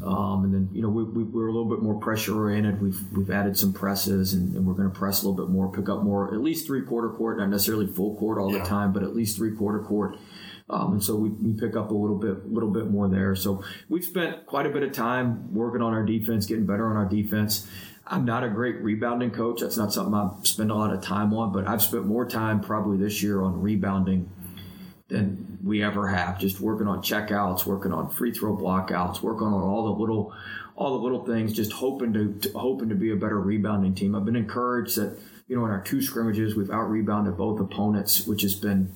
um, 0.04 0.44
and 0.44 0.54
then 0.54 0.68
you 0.72 0.82
know 0.82 0.88
we 0.88 1.02
we, 1.12 1.40
are 1.40 1.46
a 1.46 1.52
little 1.52 1.68
bit 1.68 1.82
more 1.82 1.98
pressure 1.98 2.34
oriented. 2.34 2.80
We've 2.80 3.00
we've 3.12 3.30
added 3.30 3.56
some 3.56 3.72
presses, 3.72 4.32
and, 4.32 4.54
and 4.54 4.66
we're 4.66 4.74
going 4.74 4.90
to 4.90 4.98
press 4.98 5.22
a 5.22 5.28
little 5.28 5.46
bit 5.46 5.52
more, 5.52 5.70
pick 5.72 5.88
up 5.88 6.02
more, 6.02 6.32
at 6.32 6.40
least 6.40 6.66
three 6.66 6.82
quarter 6.82 7.10
court, 7.10 7.38
not 7.38 7.48
necessarily 7.48 7.86
full 7.86 8.16
court 8.16 8.38
all 8.38 8.52
yeah. 8.52 8.62
the 8.62 8.68
time, 8.68 8.92
but 8.92 9.02
at 9.02 9.14
least 9.14 9.36
three 9.36 9.54
quarter 9.54 9.80
court. 9.80 10.16
Um, 10.68 10.94
and 10.94 11.04
so 11.04 11.14
we, 11.14 11.28
we 11.30 11.52
pick 11.58 11.76
up 11.76 11.90
a 11.90 11.94
little 11.94 12.18
bit, 12.18 12.52
little 12.52 12.70
bit 12.70 12.90
more 12.90 13.08
there. 13.08 13.36
So 13.36 13.62
we've 13.88 14.04
spent 14.04 14.46
quite 14.46 14.66
a 14.66 14.70
bit 14.70 14.82
of 14.82 14.92
time 14.92 15.54
working 15.54 15.80
on 15.80 15.92
our 15.92 16.04
defense, 16.04 16.46
getting 16.46 16.66
better 16.66 16.88
on 16.88 16.96
our 16.96 17.08
defense. 17.08 17.68
I'm 18.06 18.24
not 18.24 18.44
a 18.44 18.48
great 18.48 18.82
rebounding 18.82 19.30
coach. 19.30 19.60
That's 19.60 19.76
not 19.76 19.92
something 19.92 20.14
I 20.14 20.30
spend 20.42 20.70
a 20.70 20.74
lot 20.74 20.92
of 20.92 21.02
time 21.02 21.32
on, 21.34 21.52
but 21.52 21.68
I've 21.68 21.82
spent 21.82 22.06
more 22.06 22.28
time 22.28 22.60
probably 22.60 22.96
this 22.96 23.22
year 23.22 23.42
on 23.42 23.60
rebounding 23.60 24.30
than 25.08 25.58
we 25.62 25.82
ever 25.82 26.08
have. 26.08 26.38
Just 26.38 26.60
working 26.60 26.86
on 26.86 27.00
checkouts, 27.00 27.66
working 27.66 27.92
on 27.92 28.10
free 28.10 28.32
throw 28.32 28.56
blockouts, 28.56 29.22
working 29.22 29.46
on 29.46 29.54
all 29.54 29.84
the 29.84 30.00
little, 30.00 30.32
all 30.76 30.98
the 30.98 31.02
little 31.02 31.24
things. 31.24 31.52
Just 31.52 31.72
hoping 31.72 32.12
to, 32.12 32.34
to 32.40 32.58
hoping 32.58 32.90
to 32.90 32.94
be 32.94 33.10
a 33.10 33.16
better 33.16 33.40
rebounding 33.40 33.94
team. 33.94 34.14
I've 34.14 34.24
been 34.24 34.36
encouraged 34.36 34.96
that 34.96 35.18
you 35.48 35.56
know 35.56 35.64
in 35.64 35.70
our 35.70 35.82
two 35.82 36.00
scrimmages 36.00 36.54
we've 36.54 36.70
out 36.70 36.90
rebounded 36.90 37.36
both 37.36 37.60
opponents, 37.60 38.26
which 38.26 38.42
has 38.42 38.54
been 38.54 38.94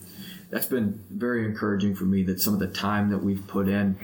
that's 0.50 0.66
been 0.66 1.04
very 1.10 1.44
encouraging 1.44 1.94
for 1.94 2.04
me 2.04 2.24
that 2.24 2.40
some 2.40 2.54
of 2.54 2.60
the 2.60 2.68
time 2.68 3.10
that 3.10 3.18
we've 3.18 3.46
put 3.46 3.68
in 3.68 3.96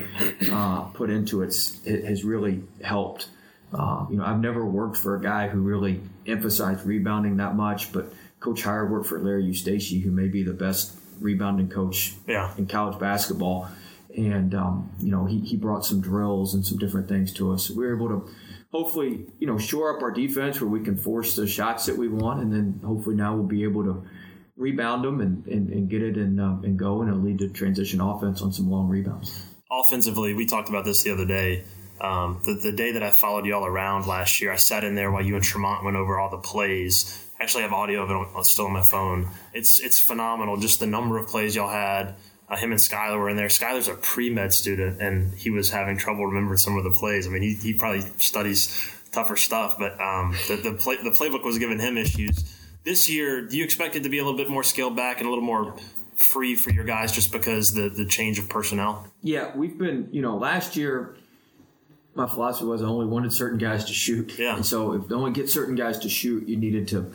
uh, 0.50 0.82
put 0.94 1.10
into 1.10 1.42
it, 1.42 1.54
it 1.84 2.04
has 2.04 2.24
really 2.24 2.62
helped. 2.82 3.28
Uh, 3.72 4.06
you 4.08 4.16
know, 4.16 4.24
I've 4.24 4.38
never 4.38 4.64
worked 4.64 4.96
for 4.96 5.16
a 5.16 5.20
guy 5.20 5.48
who 5.48 5.60
really 5.60 6.00
emphasized 6.24 6.86
rebounding 6.86 7.38
that 7.38 7.56
much, 7.56 7.92
but 7.92 8.12
Coach 8.38 8.62
Heiar 8.62 8.88
worked 8.88 9.06
for 9.06 9.18
Larry 9.18 9.44
Eustachy, 9.44 10.00
who 10.02 10.12
may 10.12 10.28
be 10.28 10.44
the 10.44 10.52
best 10.52 10.96
rebounding 11.20 11.68
coach 11.68 12.14
yeah. 12.28 12.52
in 12.56 12.66
college 12.66 12.98
basketball. 12.98 13.68
And, 14.16 14.54
um, 14.54 14.90
you 14.98 15.10
know, 15.10 15.26
he, 15.26 15.40
he 15.40 15.56
brought 15.56 15.84
some 15.84 16.00
drills 16.00 16.54
and 16.54 16.64
some 16.64 16.78
different 16.78 17.08
things 17.08 17.32
to 17.34 17.52
us. 17.52 17.70
We 17.70 17.84
were 17.84 17.94
able 17.94 18.08
to 18.08 18.30
hopefully, 18.72 19.26
you 19.38 19.46
know, 19.46 19.58
shore 19.58 19.94
up 19.94 20.02
our 20.02 20.10
defense 20.10 20.60
where 20.60 20.70
we 20.70 20.80
can 20.80 20.96
force 20.96 21.36
the 21.36 21.46
shots 21.46 21.84
that 21.86 21.98
we 21.98 22.08
want. 22.08 22.40
And 22.40 22.52
then 22.52 22.80
hopefully 22.84 23.14
now 23.14 23.34
we'll 23.34 23.46
be 23.46 23.62
able 23.64 23.84
to 23.84 24.06
rebound 24.56 25.04
them 25.04 25.20
and, 25.20 25.46
and, 25.46 25.68
and 25.68 25.90
get 25.90 26.02
it 26.02 26.16
and, 26.16 26.40
um, 26.40 26.64
and 26.64 26.78
go 26.78 27.02
and 27.02 27.10
it'll 27.10 27.20
lead 27.20 27.40
to 27.40 27.50
transition 27.50 28.00
offense 28.00 28.40
on 28.40 28.52
some 28.52 28.70
long 28.70 28.88
rebounds. 28.88 29.44
Offensively, 29.70 30.32
we 30.32 30.46
talked 30.46 30.70
about 30.70 30.86
this 30.86 31.02
the 31.02 31.10
other 31.10 31.26
day. 31.26 31.64
Um, 32.00 32.40
the, 32.44 32.54
the 32.54 32.72
day 32.72 32.92
that 32.92 33.02
I 33.02 33.10
followed 33.10 33.44
y'all 33.44 33.66
around 33.66 34.06
last 34.06 34.40
year, 34.40 34.52
I 34.52 34.56
sat 34.56 34.84
in 34.84 34.94
there 34.94 35.10
while 35.10 35.22
you 35.22 35.34
and 35.34 35.44
Tremont 35.44 35.84
went 35.84 35.96
over 35.96 36.18
all 36.18 36.30
the 36.30 36.38
plays. 36.38 37.22
Actually, 37.38 37.64
I 37.64 37.66
have 37.66 37.74
audio 37.74 38.02
of 38.02 38.10
it 38.10 38.14
on, 38.14 38.44
still 38.44 38.66
on 38.66 38.72
my 38.72 38.82
phone. 38.82 39.28
It's 39.52 39.78
it's 39.78 40.00
phenomenal. 40.00 40.56
Just 40.56 40.80
the 40.80 40.86
number 40.86 41.18
of 41.18 41.26
plays 41.26 41.54
y'all 41.54 41.68
had. 41.68 42.14
Uh, 42.48 42.56
him 42.56 42.70
and 42.70 42.80
Skylar 42.80 43.18
were 43.18 43.28
in 43.28 43.36
there. 43.36 43.48
Skylar's 43.48 43.88
a 43.88 43.94
pre 43.94 44.30
med 44.30 44.52
student, 44.52 45.00
and 45.00 45.34
he 45.34 45.50
was 45.50 45.70
having 45.70 45.98
trouble 45.98 46.26
remembering 46.26 46.58
some 46.58 46.76
of 46.76 46.84
the 46.84 46.90
plays. 46.90 47.26
I 47.26 47.30
mean, 47.30 47.42
he, 47.42 47.54
he 47.54 47.72
probably 47.72 48.02
studies 48.18 48.90
tougher 49.10 49.36
stuff, 49.36 49.78
but 49.78 50.00
um, 50.00 50.34
the 50.48 50.56
the, 50.56 50.72
play, 50.72 50.96
the 50.96 51.10
playbook 51.10 51.44
was 51.44 51.58
giving 51.58 51.78
him 51.78 51.96
issues 51.96 52.44
this 52.86 53.10
year, 53.10 53.42
do 53.42 53.58
you 53.58 53.64
expect 53.64 53.96
it 53.96 54.04
to 54.04 54.08
be 54.08 54.18
a 54.18 54.24
little 54.24 54.38
bit 54.38 54.48
more 54.48 54.62
scaled 54.62 54.96
back 54.96 55.18
and 55.18 55.26
a 55.26 55.28
little 55.28 55.44
more 55.44 55.76
free 56.14 56.54
for 56.54 56.70
your 56.70 56.84
guys 56.84 57.12
just 57.12 57.32
because 57.32 57.74
the 57.74 57.90
the 57.90 58.06
change 58.06 58.38
of 58.38 58.48
personnel? 58.48 59.06
Yeah, 59.22 59.54
we've 59.54 59.76
been, 59.76 60.08
you 60.12 60.22
know, 60.22 60.38
last 60.38 60.76
year 60.76 61.16
my 62.14 62.26
philosophy 62.26 62.64
was 62.64 62.80
I 62.80 62.86
only 62.86 63.06
wanted 63.06 63.32
certain 63.32 63.58
guys 63.58 63.84
to 63.86 63.92
shoot. 63.92 64.38
Yeah. 64.38 64.56
And 64.56 64.64
so 64.64 64.92
if 64.94 65.12
only 65.12 65.32
get 65.32 65.50
certain 65.50 65.74
guys 65.74 65.98
to 65.98 66.08
shoot, 66.08 66.48
you 66.48 66.56
needed 66.56 66.88
to 66.88 67.12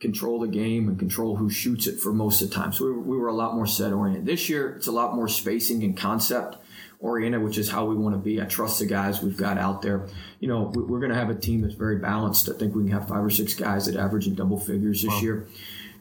control 0.00 0.40
the 0.40 0.48
game 0.48 0.88
and 0.88 0.98
control 0.98 1.36
who 1.36 1.48
shoots 1.48 1.86
it 1.86 1.98
for 1.98 2.12
most 2.12 2.42
of 2.42 2.50
the 2.50 2.54
time. 2.54 2.72
So 2.72 2.84
we 2.84 2.92
were, 2.92 3.00
we 3.00 3.16
were 3.16 3.28
a 3.28 3.34
lot 3.34 3.54
more 3.54 3.66
set 3.66 3.92
oriented. 3.92 4.26
This 4.26 4.48
year, 4.48 4.76
it's 4.76 4.86
a 4.86 4.92
lot 4.92 5.14
more 5.14 5.26
spacing 5.26 5.82
and 5.82 5.96
concept 5.96 6.56
oriented, 6.98 7.42
which 7.42 7.56
is 7.56 7.70
how 7.70 7.86
we 7.86 7.94
want 7.94 8.14
to 8.14 8.18
be. 8.18 8.40
I 8.40 8.44
trust 8.44 8.78
the 8.78 8.86
guys 8.86 9.22
we've 9.22 9.36
got 9.36 9.56
out 9.56 9.80
there. 9.80 10.06
You 10.38 10.48
know, 10.48 10.70
we're 10.74 11.00
going 11.00 11.12
to 11.12 11.18
have 11.18 11.30
a 11.30 11.34
team 11.34 11.62
that's 11.62 11.74
very 11.74 11.96
balanced. 11.96 12.48
I 12.48 12.52
think 12.52 12.74
we 12.74 12.84
can 12.84 12.92
have 12.92 13.08
five 13.08 13.24
or 13.24 13.30
six 13.30 13.54
guys 13.54 13.86
that 13.86 13.96
average 13.96 14.26
in 14.26 14.34
double 14.34 14.58
figures 14.58 15.02
this 15.02 15.12
wow. 15.12 15.20
year. 15.20 15.46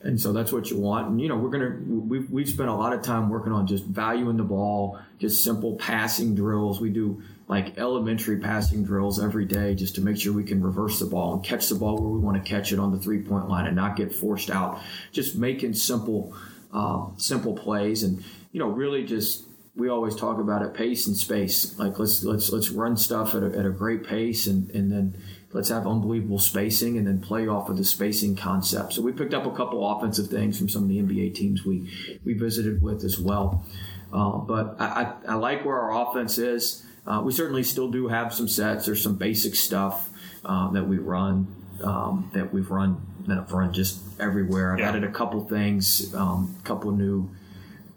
And 0.05 0.21
so 0.21 0.31
that's 0.31 0.51
what 0.51 0.69
you 0.69 0.77
want. 0.77 1.07
And, 1.07 1.19
you 1.19 1.27
know, 1.27 1.35
we're 1.35 1.49
to, 1.57 1.83
we've, 1.83 2.29
we've 2.29 2.47
spent 2.47 2.69
a 2.69 2.73
lot 2.75 2.93
of 2.93 3.01
time 3.01 3.27
working 3.27 3.51
on 3.51 3.65
just 3.65 3.85
valuing 3.85 4.37
the 4.37 4.43
ball, 4.43 4.99
just 5.17 5.43
simple 5.43 5.77
passing 5.77 6.35
drills. 6.35 6.79
We 6.79 6.91
do 6.91 7.23
like 7.47 7.79
elementary 7.79 8.37
passing 8.37 8.83
drills 8.83 9.21
every 9.21 9.45
day 9.45 9.73
just 9.73 9.95
to 9.95 10.01
make 10.01 10.17
sure 10.17 10.31
we 10.31 10.43
can 10.43 10.61
reverse 10.61 10.99
the 10.99 11.07
ball 11.07 11.33
and 11.33 11.43
catch 11.43 11.69
the 11.69 11.75
ball 11.75 11.97
where 11.97 12.09
we 12.09 12.19
want 12.19 12.37
to 12.37 12.47
catch 12.47 12.71
it 12.71 12.77
on 12.77 12.91
the 12.91 12.99
three 12.99 13.23
point 13.23 13.49
line 13.49 13.65
and 13.65 13.75
not 13.75 13.95
get 13.95 14.13
forced 14.13 14.51
out. 14.51 14.79
Just 15.11 15.35
making 15.35 15.73
simple, 15.73 16.35
uh, 16.71 17.07
simple 17.17 17.55
plays 17.55 18.03
and, 18.03 18.23
you 18.51 18.59
know, 18.59 18.67
really 18.67 19.05
just 19.05 19.43
we 19.75 19.89
always 19.89 20.15
talk 20.15 20.39
about 20.39 20.61
it 20.61 20.73
pace 20.75 21.07
and 21.07 21.17
space. 21.17 21.77
Like 21.79 21.97
let's 21.97 22.23
let's 22.23 22.51
let's 22.51 22.69
run 22.69 22.95
stuff 22.95 23.33
at 23.33 23.43
a, 23.43 23.57
at 23.57 23.65
a 23.65 23.71
great 23.71 24.03
pace 24.03 24.45
and 24.45 24.69
and 24.69 24.91
then 24.91 25.17
let's 25.55 25.69
have 25.69 25.87
unbelievable 25.87 26.37
spacing 26.37 26.97
and 26.97 27.07
then 27.07 27.21
play 27.21 27.47
off 27.47 27.69
of 27.69 27.77
the 27.77 27.85
spacing 27.85 28.35
concept. 28.35 28.91
So 28.91 29.01
we 29.01 29.13
picked 29.13 29.33
up 29.33 29.45
a 29.45 29.51
couple 29.51 29.89
offensive 29.89 30.27
things 30.27 30.57
from 30.57 30.67
some 30.67 30.83
of 30.83 30.89
the 30.89 30.99
NBA 30.99 31.33
teams 31.33 31.63
we 31.63 31.89
we 32.25 32.33
visited 32.33 32.81
with 32.81 33.05
as 33.05 33.17
well. 33.17 33.65
Uh, 34.11 34.37
but 34.39 34.75
I, 34.79 34.85
I, 34.85 35.13
I, 35.29 35.33
like 35.35 35.65
where 35.65 35.79
our 35.79 36.09
offense 36.09 36.37
is. 36.37 36.85
Uh, 37.07 37.21
we 37.23 37.31
certainly 37.31 37.63
still 37.63 37.89
do 37.89 38.09
have 38.09 38.33
some 38.33 38.49
sets. 38.49 38.85
There's 38.85 39.01
some 39.01 39.15
basic 39.15 39.55
stuff 39.55 40.09
uh, 40.43 40.71
that 40.71 40.87
we 40.87 40.97
run 40.97 41.47
um, 41.81 42.29
that 42.33 42.53
we've 42.53 42.69
run 42.69 43.01
that 43.27 43.37
I've 43.37 43.51
run 43.51 43.71
just 43.71 44.01
everywhere. 44.19 44.73
I've 44.73 44.79
yeah. 44.79 44.89
added 44.89 45.05
a 45.05 45.11
couple 45.11 45.43
things, 45.45 46.13
a 46.13 46.19
um, 46.19 46.55
couple 46.65 46.91
new 46.91 47.29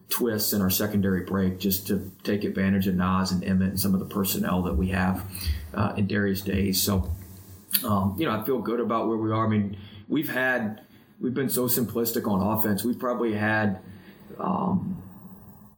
twists 0.09 0.53
in 0.53 0.63
our 0.63 0.71
secondary 0.71 1.23
break 1.23 1.59
just 1.59 1.89
to 1.89 2.11
take 2.23 2.45
advantage 2.45 2.87
of 2.87 2.95
Naz 2.95 3.33
and 3.33 3.43
Emmitt 3.43 3.71
and 3.71 3.81
some 3.81 3.95
of 3.95 4.01
the 4.01 4.07
personnel 4.07 4.63
that 4.63 4.75
we 4.75 4.89
have 4.89 5.25
uh, 5.75 5.95
in 5.97 6.07
Darius 6.07 6.41
Days. 6.41 6.81
So, 6.81 7.11
um, 7.85 8.15
you 8.19 8.27
know, 8.27 8.33
I 8.33 8.45
feel 8.45 8.59
good 8.59 8.81
about 8.81 9.09
where 9.09 9.17
we 9.17 9.31
are. 9.31 9.47
I 9.47 9.49
mean, 9.49 9.77
we've 10.09 10.31
had, 10.31 10.83
we've 11.21 11.35
been 11.35 11.51
so 11.51 11.67
simplistic 11.67 12.31
on 12.31 12.41
offense. 12.41 12.85
We've 12.85 12.99
probably 12.99 13.35
had 13.35 13.81
um, 14.39 15.03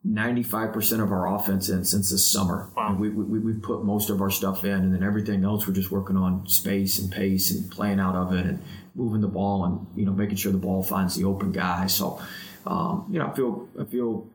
95% 0.07 1.03
of 1.03 1.13
our 1.13 1.35
offense 1.35 1.69
in 1.69 1.85
since 1.85 2.11
this 2.11 2.31
summer. 2.31 2.71
Wow. 2.77 2.97
We, 2.99 3.11
we, 3.11 3.39
we've 3.39 3.63
put 3.63 3.85
most 3.85 4.09
of 4.11 4.21
our 4.21 4.31
stuff 4.31 4.65
in, 4.65 4.73
and 4.73 4.95
then 4.95 5.03
everything 5.03 5.45
else 5.45 5.67
we're 5.67 5.75
just 5.75 5.91
working 5.91 6.17
on 6.17 6.47
space 6.47 6.99
and 6.99 7.11
pace 7.11 7.51
and 7.51 7.71
playing 7.71 8.01
out 8.01 8.15
of 8.15 8.33
it 8.33 8.47
and 8.47 8.63
moving 8.95 9.21
the 9.21 9.29
ball 9.29 9.65
and, 9.65 9.87
you 9.97 10.07
know, 10.07 10.13
making 10.13 10.37
sure 10.37 10.53
the 10.53 10.59
ball 10.59 10.83
finds 10.83 11.17
the 11.17 11.25
open 11.25 11.53
guy. 11.53 11.87
So, 11.87 12.21
um, 12.67 13.07
you 13.11 13.19
know, 13.19 13.27
I 13.27 13.35
feel 13.35 13.69
I 13.79 13.85
feel 13.85 14.27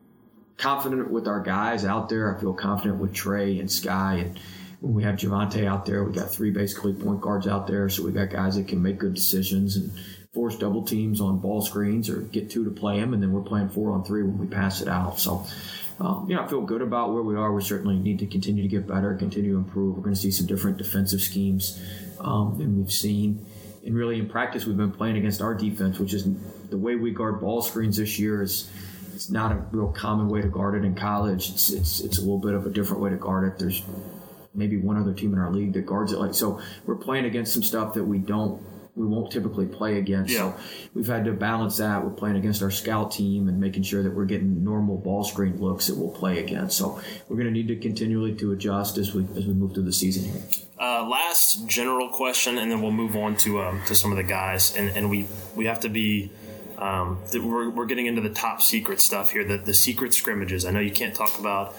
confident 0.57 1.11
with 1.11 1.27
our 1.27 1.41
guys 1.41 1.83
out 1.83 2.09
there. 2.09 2.35
I 2.35 2.39
feel 2.39 2.53
confident 2.53 2.99
with 2.99 3.13
Trey 3.13 3.59
and 3.59 3.69
Sky 3.69 4.15
and 4.15 4.39
we 4.85 5.03
have 5.03 5.15
Javonte 5.15 5.65
out 5.65 5.85
there, 5.85 6.03
we 6.03 6.13
got 6.13 6.29
three 6.31 6.51
basically 6.51 6.93
point 6.93 7.21
guards 7.21 7.47
out 7.47 7.67
there, 7.67 7.89
so 7.89 8.03
we 8.03 8.11
got 8.11 8.29
guys 8.29 8.55
that 8.55 8.67
can 8.67 8.81
make 8.81 8.99
good 8.99 9.15
decisions 9.15 9.75
and 9.75 9.91
force 10.33 10.57
double 10.57 10.83
teams 10.83 11.21
on 11.21 11.39
ball 11.39 11.61
screens 11.61 12.09
or 12.09 12.21
get 12.21 12.49
two 12.49 12.63
to 12.65 12.71
play 12.71 12.99
them, 12.99 13.13
and 13.13 13.23
then 13.23 13.31
we're 13.31 13.41
playing 13.41 13.69
four 13.69 13.93
on 13.93 14.03
three 14.03 14.21
when 14.21 14.37
we 14.37 14.45
pass 14.45 14.81
it 14.81 14.87
out. 14.87 15.19
So, 15.19 15.45
um, 15.99 16.27
you 16.29 16.35
know, 16.35 16.43
I 16.43 16.47
feel 16.47 16.61
good 16.61 16.81
about 16.81 17.13
where 17.13 17.23
we 17.23 17.35
are. 17.35 17.51
We 17.53 17.63
certainly 17.63 17.97
need 17.97 18.19
to 18.19 18.27
continue 18.27 18.61
to 18.61 18.69
get 18.69 18.87
better, 18.87 19.15
continue 19.15 19.53
to 19.53 19.57
improve. 19.57 19.95
We're 19.95 20.03
going 20.03 20.15
to 20.15 20.21
see 20.21 20.31
some 20.31 20.45
different 20.45 20.77
defensive 20.77 21.21
schemes 21.21 21.81
um, 22.19 22.57
than 22.57 22.77
we've 22.77 22.91
seen. 22.91 23.45
And 23.85 23.95
really, 23.95 24.19
in 24.19 24.27
practice, 24.27 24.65
we've 24.65 24.77
been 24.77 24.91
playing 24.91 25.17
against 25.17 25.41
our 25.41 25.55
defense, 25.55 25.99
which 25.99 26.13
is 26.13 26.27
the 26.69 26.77
way 26.77 26.95
we 26.95 27.11
guard 27.11 27.39
ball 27.39 27.61
screens 27.61 27.97
this 27.97 28.19
year 28.19 28.41
is 28.41 28.69
it's 29.13 29.29
not 29.29 29.51
a 29.51 29.55
real 29.71 29.87
common 29.87 30.27
way 30.27 30.41
to 30.41 30.47
guard 30.49 30.75
it 30.75 30.85
in 30.85 30.93
college. 30.95 31.49
It's 31.49 31.69
it's 31.71 32.01
it's 32.01 32.17
a 32.17 32.21
little 32.21 32.39
bit 32.39 32.53
of 32.53 32.65
a 32.65 32.69
different 32.69 33.01
way 33.01 33.11
to 33.11 33.15
guard 33.15 33.47
it. 33.47 33.57
There's 33.57 33.81
maybe 34.55 34.77
one 34.77 34.97
other 34.97 35.13
team 35.13 35.33
in 35.33 35.39
our 35.39 35.51
league 35.51 35.73
that 35.73 35.85
guards 35.85 36.11
it 36.11 36.19
like 36.19 36.33
so. 36.33 36.61
We're 36.85 36.95
playing 36.95 37.25
against 37.25 37.53
some 37.53 37.63
stuff 37.63 37.93
that 37.93 38.03
we 38.03 38.19
don't 38.19 38.61
we 38.95 39.05
won't 39.05 39.31
typically 39.31 39.65
play 39.65 39.97
against. 39.97 40.31
Yeah. 40.31 40.53
So 40.53 40.59
we've 40.93 41.07
had 41.07 41.25
to 41.25 41.33
balance 41.33 41.77
that 41.77 42.03
with 42.03 42.15
playing 42.15 42.37
against 42.37 42.63
our 42.63 42.71
scout 42.71 43.11
team 43.11 43.49
and 43.49 43.59
making 43.59 43.83
sure 43.83 44.01
that 44.01 44.13
we're 44.13 44.25
getting 44.25 44.63
normal 44.63 44.97
ball 44.97 45.23
screen 45.23 45.57
looks 45.59 45.87
that 45.87 45.97
we'll 45.97 46.11
play 46.11 46.39
against. 46.39 46.77
So 46.77 47.01
we're 47.27 47.35
going 47.35 47.47
to 47.47 47.51
need 47.51 47.67
to 47.67 47.75
continually 47.75 48.33
to 48.35 48.53
adjust 48.53 48.97
as 48.97 49.13
we 49.13 49.23
as 49.35 49.45
we 49.45 49.53
move 49.53 49.73
through 49.73 49.83
the 49.83 49.93
season 49.93 50.31
here. 50.31 50.43
Uh, 50.79 51.07
last 51.07 51.67
general 51.67 52.09
question, 52.09 52.57
and 52.57 52.71
then 52.71 52.81
we'll 52.81 52.91
move 52.91 53.15
on 53.15 53.35
to 53.37 53.61
um, 53.61 53.81
to 53.87 53.95
some 53.95 54.11
of 54.11 54.17
the 54.17 54.23
guys, 54.23 54.75
and 54.75 54.89
and 54.89 55.09
we 55.09 55.27
we 55.55 55.65
have 55.65 55.81
to 55.81 55.89
be. 55.89 56.31
Um, 56.77 57.19
we're, 57.33 57.69
we're 57.69 57.85
getting 57.85 58.05
into 58.05 58.19
the 58.19 58.29
top 58.29 58.61
secret 58.61 58.99
stuff 58.99 59.31
here, 59.31 59.45
the, 59.45 59.57
the 59.57 59.73
secret 59.73 60.13
scrimmages. 60.13 60.65
I 60.65 60.71
know 60.71 60.81
you 60.81 60.91
can't 60.91 61.15
talk 61.15 61.39
about 61.39 61.73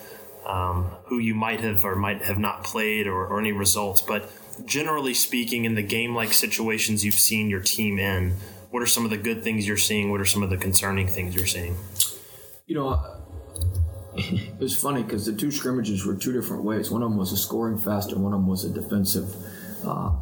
um, 0.47 0.85
who 1.07 1.19
you 1.19 1.35
might 1.35 1.61
have 1.61 1.85
or 1.85 1.97
might 1.97 2.23
have 2.23 2.39
not 2.39 2.65
played 2.65 3.07
or, 3.07 3.27
or 3.27 3.41
any 3.41 3.53
results, 3.53 4.01
but 4.01 4.31
generally 4.65 5.15
speaking, 5.15 5.65
in 5.65 5.75
the 5.75 5.83
game 5.83 6.15
like 6.15 6.33
situations 6.33 7.05
you've 7.05 7.15
seen 7.15 7.51
your 7.51 7.61
team 7.61 7.99
in, 7.99 8.37
what 8.71 8.83
are 8.83 8.87
some 8.87 9.05
of 9.05 9.11
the 9.11 9.17
good 9.17 9.43
things 9.43 9.67
you're 9.67 9.77
seeing? 9.77 10.11
What 10.11 10.21
are 10.21 10.25
some 10.25 10.43
of 10.43 10.51
the 10.51 10.57
concerning 10.57 11.09
things 11.09 11.35
you're 11.35 11.47
seeing? 11.47 11.77
You 12.67 12.77
know, 12.77 13.01
it 14.17 14.59
was 14.59 14.81
funny 14.81 15.03
because 15.03 15.27
the 15.27 15.35
two 15.35 15.51
scrimmages 15.51 16.05
were 16.05 16.15
two 16.15 16.33
different 16.33 16.65
ways. 16.65 16.91
One 16.91 17.03
of 17.03 17.11
them 17.11 17.19
was 17.19 17.33
a 17.33 17.37
scoring 17.37 17.79
fest, 17.79 18.13
and 18.13 18.23
one 18.23 18.33
of 18.33 18.41
them 18.41 18.49
was 18.49 18.65
a 18.65 18.71
defensive. 18.71 19.35
Uh, 19.85 20.13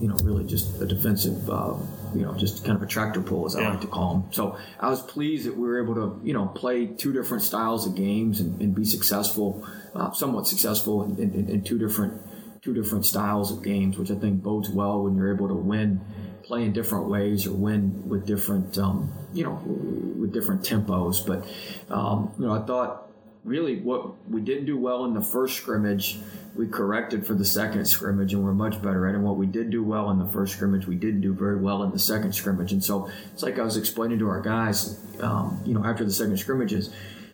you 0.00 0.08
know, 0.08 0.16
really 0.22 0.44
just 0.44 0.80
a 0.80 0.86
defensive. 0.86 1.48
Uh, 1.48 1.74
you 2.14 2.22
know, 2.22 2.34
just 2.34 2.64
kind 2.64 2.76
of 2.76 2.82
a 2.82 2.86
tractor 2.86 3.20
pull, 3.20 3.46
as 3.46 3.56
I 3.56 3.68
like 3.68 3.80
to 3.82 3.86
call 3.86 4.14
them. 4.14 4.32
So 4.32 4.58
I 4.78 4.88
was 4.88 5.02
pleased 5.02 5.46
that 5.46 5.56
we 5.56 5.66
were 5.66 5.82
able 5.82 5.94
to, 5.94 6.20
you 6.24 6.32
know, 6.32 6.46
play 6.46 6.86
two 6.86 7.12
different 7.12 7.42
styles 7.42 7.86
of 7.86 7.94
games 7.94 8.40
and, 8.40 8.60
and 8.60 8.74
be 8.74 8.84
successful, 8.84 9.66
uh, 9.94 10.12
somewhat 10.12 10.46
successful 10.46 11.04
in, 11.04 11.18
in, 11.18 11.48
in 11.48 11.64
two 11.64 11.78
different 11.78 12.20
two 12.62 12.72
different 12.72 13.04
styles 13.04 13.50
of 13.50 13.62
games, 13.62 13.98
which 13.98 14.10
I 14.10 14.14
think 14.14 14.40
bodes 14.42 14.70
well 14.70 15.02
when 15.02 15.16
you're 15.16 15.34
able 15.34 15.48
to 15.48 15.54
win, 15.54 16.00
play 16.44 16.64
in 16.64 16.72
different 16.72 17.08
ways, 17.08 17.44
or 17.44 17.52
win 17.52 18.08
with 18.08 18.24
different, 18.24 18.78
um, 18.78 19.12
you 19.32 19.42
know, 19.42 19.60
with 19.64 20.32
different 20.32 20.62
tempos. 20.62 21.26
But 21.26 21.44
um, 21.92 22.32
you 22.38 22.46
know, 22.46 22.52
I 22.52 22.64
thought 22.64 23.11
really 23.44 23.80
what 23.80 24.28
we 24.30 24.40
didn't 24.40 24.66
do 24.66 24.76
well 24.76 25.04
in 25.04 25.14
the 25.14 25.22
first 25.22 25.56
scrimmage, 25.56 26.18
we 26.54 26.66
corrected 26.66 27.26
for 27.26 27.34
the 27.34 27.44
second 27.44 27.84
scrimmage, 27.86 28.34
and 28.34 28.44
we're 28.44 28.52
much 28.52 28.80
better 28.82 29.06
at. 29.08 29.12
it. 29.12 29.16
And 29.16 29.24
what 29.24 29.36
we 29.36 29.46
did 29.46 29.70
do 29.70 29.82
well 29.82 30.10
in 30.10 30.18
the 30.18 30.28
first 30.28 30.54
scrimmage, 30.54 30.86
we 30.86 30.96
didn't 30.96 31.22
do 31.22 31.32
very 31.32 31.56
well 31.56 31.82
in 31.82 31.90
the 31.90 31.98
second 31.98 32.34
scrimmage. 32.34 32.72
And 32.72 32.82
so 32.82 33.10
it's 33.32 33.42
like 33.42 33.58
I 33.58 33.62
was 33.62 33.76
explaining 33.76 34.18
to 34.20 34.28
our 34.28 34.40
guys, 34.40 35.00
um, 35.20 35.60
you 35.64 35.74
know, 35.74 35.84
after 35.84 36.04
the 36.04 36.12
second 36.12 36.36
scrimmages, 36.36 36.90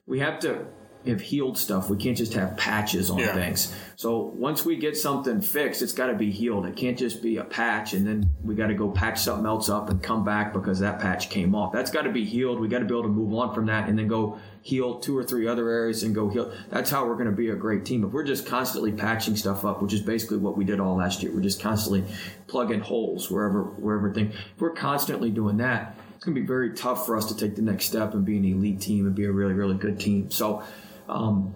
we 0.06 0.20
have 0.20 0.38
to 0.40 0.64
have 1.06 1.20
healed 1.20 1.56
stuff. 1.56 1.88
We 1.88 1.96
can't 1.96 2.16
just 2.16 2.34
have 2.34 2.56
patches 2.56 3.11
on 3.11 3.18
yeah. 3.18 3.32
things. 3.32 3.74
So 3.96 4.32
once 4.34 4.64
we 4.64 4.76
get 4.76 4.96
something 4.96 5.40
fixed, 5.40 5.80
it's 5.80 5.92
got 5.92 6.08
to 6.08 6.14
be 6.14 6.30
healed. 6.30 6.66
It 6.66 6.76
can't 6.76 6.98
just 6.98 7.22
be 7.22 7.37
a 7.37 7.44
patch 7.44 7.94
and 7.94 8.06
then 8.06 8.30
we 8.42 8.54
got 8.54 8.66
to 8.66 8.74
go 8.74 8.90
patch 8.90 9.20
something 9.20 9.46
else 9.46 9.68
up 9.68 9.90
and 9.90 10.02
come 10.02 10.24
back 10.24 10.52
because 10.52 10.80
that 10.80 11.00
patch 11.00 11.30
came 11.30 11.54
off. 11.54 11.72
That's 11.72 11.90
got 11.90 12.02
to 12.02 12.11
be 12.11 12.24
healed. 12.24 12.61
We 12.61 12.68
got 12.68 12.80
to 12.80 12.84
be 12.84 12.94
able 12.94 13.04
to 13.04 13.08
move 13.08 13.32
on 13.34 13.54
from 13.54 13.66
that 13.66 13.88
and 13.88 13.98
then 13.98 14.08
go 14.08 14.38
heal 14.62 14.98
two 14.98 15.16
or 15.16 15.24
three 15.24 15.46
other 15.46 15.68
areas 15.70 16.02
and 16.02 16.14
go 16.14 16.28
heal. 16.28 16.52
That's 16.68 16.90
how 16.90 17.06
we're 17.06 17.14
going 17.14 17.30
to 17.30 17.37
be 17.37 17.50
a 17.50 17.56
great 17.56 17.84
team. 17.84 18.04
If 18.04 18.12
we're 18.12 18.24
just 18.24 18.46
constantly 18.46 18.92
patching 18.92 19.37
stuff 19.37 19.64
up, 19.64 19.80
which 19.80 19.92
is 19.92 20.02
basically 20.02 20.38
what 20.38 20.56
we 20.56 20.64
did 20.64 20.80
all 20.80 20.96
last 20.96 21.22
year, 21.22 21.32
we're 21.32 21.40
just 21.40 21.61
constantly 21.61 22.04
plugging 22.48 22.80
holes 22.80 23.30
wherever 23.30 23.62
wherever 23.62 24.12
thing. 24.12 24.32
If 24.32 24.61
we're 24.61 24.70
constantly 24.70 25.30
doing 25.30 25.56
that, 25.58 25.96
it's 26.14 26.24
going 26.24 26.34
to 26.34 26.40
be 26.40 26.46
very 26.46 26.74
tough 26.74 27.06
for 27.06 27.16
us 27.16 27.26
to 27.26 27.37
take 27.37 27.56
the 27.56 27.62
next 27.62 27.87
step 27.87 28.12
and 28.12 28.24
be 28.24 28.37
an 28.37 28.44
elite 28.44 28.80
team 28.80 29.06
and 29.06 29.14
be 29.14 29.24
a 29.24 29.32
really 29.32 29.54
really 29.54 29.76
good 29.76 29.98
team. 29.98 30.30
So 30.30 30.62
um, 31.08 31.54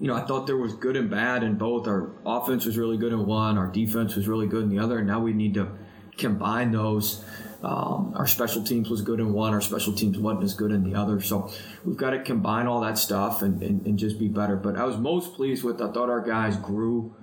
you 0.00 0.08
know, 0.08 0.14
I 0.14 0.22
thought 0.22 0.46
there 0.46 0.56
was 0.56 0.74
good 0.74 0.96
and 0.96 1.08
bad 1.08 1.42
in 1.42 1.54
both. 1.54 1.86
Our 1.86 2.10
offense 2.26 2.64
was 2.64 2.76
really 2.76 2.96
good 2.96 3.12
in 3.12 3.24
one, 3.24 3.56
our 3.56 3.68
defense 3.68 4.16
was 4.16 4.26
really 4.26 4.48
good 4.48 4.64
in 4.64 4.68
the 4.68 4.80
other, 4.80 4.98
and 4.98 5.06
now 5.06 5.20
we 5.20 5.32
need 5.32 5.54
to 5.54 5.68
combine 6.18 6.72
those. 6.72 7.24
Um, 7.62 8.12
our 8.16 8.26
special 8.26 8.64
teams 8.64 8.90
was 8.90 9.02
good 9.02 9.20
in 9.20 9.32
one, 9.32 9.54
our 9.54 9.60
special 9.60 9.92
teams 9.92 10.18
wasn't 10.18 10.42
as 10.42 10.54
good 10.54 10.72
in 10.72 10.82
the 10.82 10.98
other. 10.98 11.20
So 11.20 11.52
we've 11.84 11.96
got 11.96 12.10
to 12.10 12.20
combine 12.20 12.66
all 12.66 12.80
that 12.80 12.98
stuff 12.98 13.42
and, 13.42 13.62
and, 13.62 13.86
and 13.86 13.96
just 13.96 14.18
be 14.18 14.26
better. 14.26 14.56
But 14.56 14.76
I 14.76 14.84
was 14.84 14.96
most 14.96 15.34
pleased 15.34 15.62
with, 15.62 15.80
I 15.80 15.92
thought 15.92 16.10
our 16.10 16.20
guys 16.20 16.56
grew. 16.56 17.14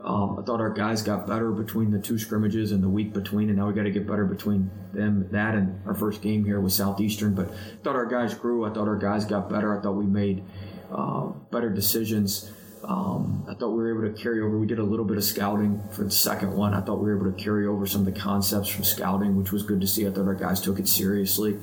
Um, 0.00 0.38
I 0.38 0.42
thought 0.42 0.60
our 0.60 0.70
guys 0.70 1.02
got 1.02 1.26
better 1.26 1.50
between 1.50 1.90
the 1.90 1.98
two 1.98 2.18
scrimmages 2.18 2.70
and 2.70 2.82
the 2.82 2.88
week 2.88 3.12
between, 3.12 3.48
and 3.48 3.58
now 3.58 3.66
we 3.66 3.72
got 3.72 3.82
to 3.82 3.90
get 3.90 4.06
better 4.06 4.26
between 4.26 4.70
them, 4.92 5.26
that, 5.32 5.54
and 5.54 5.80
our 5.86 5.94
first 5.94 6.22
game 6.22 6.44
here 6.44 6.60
with 6.60 6.72
Southeastern. 6.72 7.34
But 7.34 7.48
I 7.48 7.82
thought 7.82 7.96
our 7.96 8.06
guys 8.06 8.34
grew. 8.34 8.64
I 8.64 8.70
thought 8.70 8.86
our 8.86 8.98
guys 8.98 9.24
got 9.24 9.50
better. 9.50 9.76
I 9.76 9.82
thought 9.82 9.92
we 9.92 10.06
made 10.06 10.44
uh, 10.90 11.26
better 11.50 11.70
decisions. 11.70 12.50
Um, 12.84 13.44
I 13.48 13.54
thought 13.54 13.70
we 13.70 13.82
were 13.82 14.06
able 14.06 14.14
to 14.14 14.22
carry 14.22 14.40
over. 14.40 14.56
We 14.58 14.66
did 14.66 14.78
a 14.78 14.84
little 14.84 15.04
bit 15.04 15.16
of 15.16 15.24
scouting 15.24 15.82
for 15.92 16.04
the 16.04 16.10
second 16.10 16.52
one. 16.52 16.74
I 16.74 16.80
thought 16.80 16.96
we 16.96 17.06
were 17.06 17.16
able 17.16 17.32
to 17.36 17.42
carry 17.42 17.66
over 17.66 17.86
some 17.86 18.06
of 18.06 18.14
the 18.14 18.18
concepts 18.18 18.68
from 18.68 18.84
scouting, 18.84 19.36
which 19.36 19.52
was 19.52 19.62
good 19.62 19.80
to 19.80 19.86
see. 19.86 20.06
I 20.06 20.10
thought 20.10 20.26
our 20.26 20.34
guys 20.34 20.60
took 20.60 20.78
it 20.78 20.88
seriously. 20.88 21.58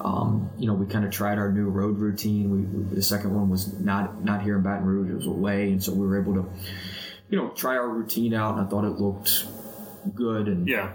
Um, 0.00 0.50
you 0.58 0.66
know, 0.66 0.74
we 0.74 0.86
kind 0.86 1.04
of 1.04 1.10
tried 1.10 1.38
our 1.38 1.50
new 1.52 1.68
road 1.68 1.98
routine. 1.98 2.50
We, 2.50 2.58
we, 2.62 2.94
the 2.94 3.02
second 3.02 3.34
one 3.34 3.50
was 3.50 3.78
not 3.80 4.24
not 4.24 4.42
here 4.42 4.56
in 4.56 4.62
Baton 4.62 4.84
Rouge; 4.84 5.10
it 5.10 5.14
was 5.14 5.26
away, 5.26 5.72
and 5.72 5.82
so 5.82 5.92
we 5.92 6.06
were 6.06 6.20
able 6.20 6.34
to, 6.34 6.48
you 7.28 7.36
know, 7.36 7.48
try 7.50 7.76
our 7.76 7.88
routine 7.88 8.32
out. 8.32 8.56
And 8.56 8.66
I 8.66 8.70
thought 8.70 8.84
it 8.84 8.98
looked 8.98 9.46
good 10.14 10.48
and 10.48 10.66
yeah, 10.66 10.92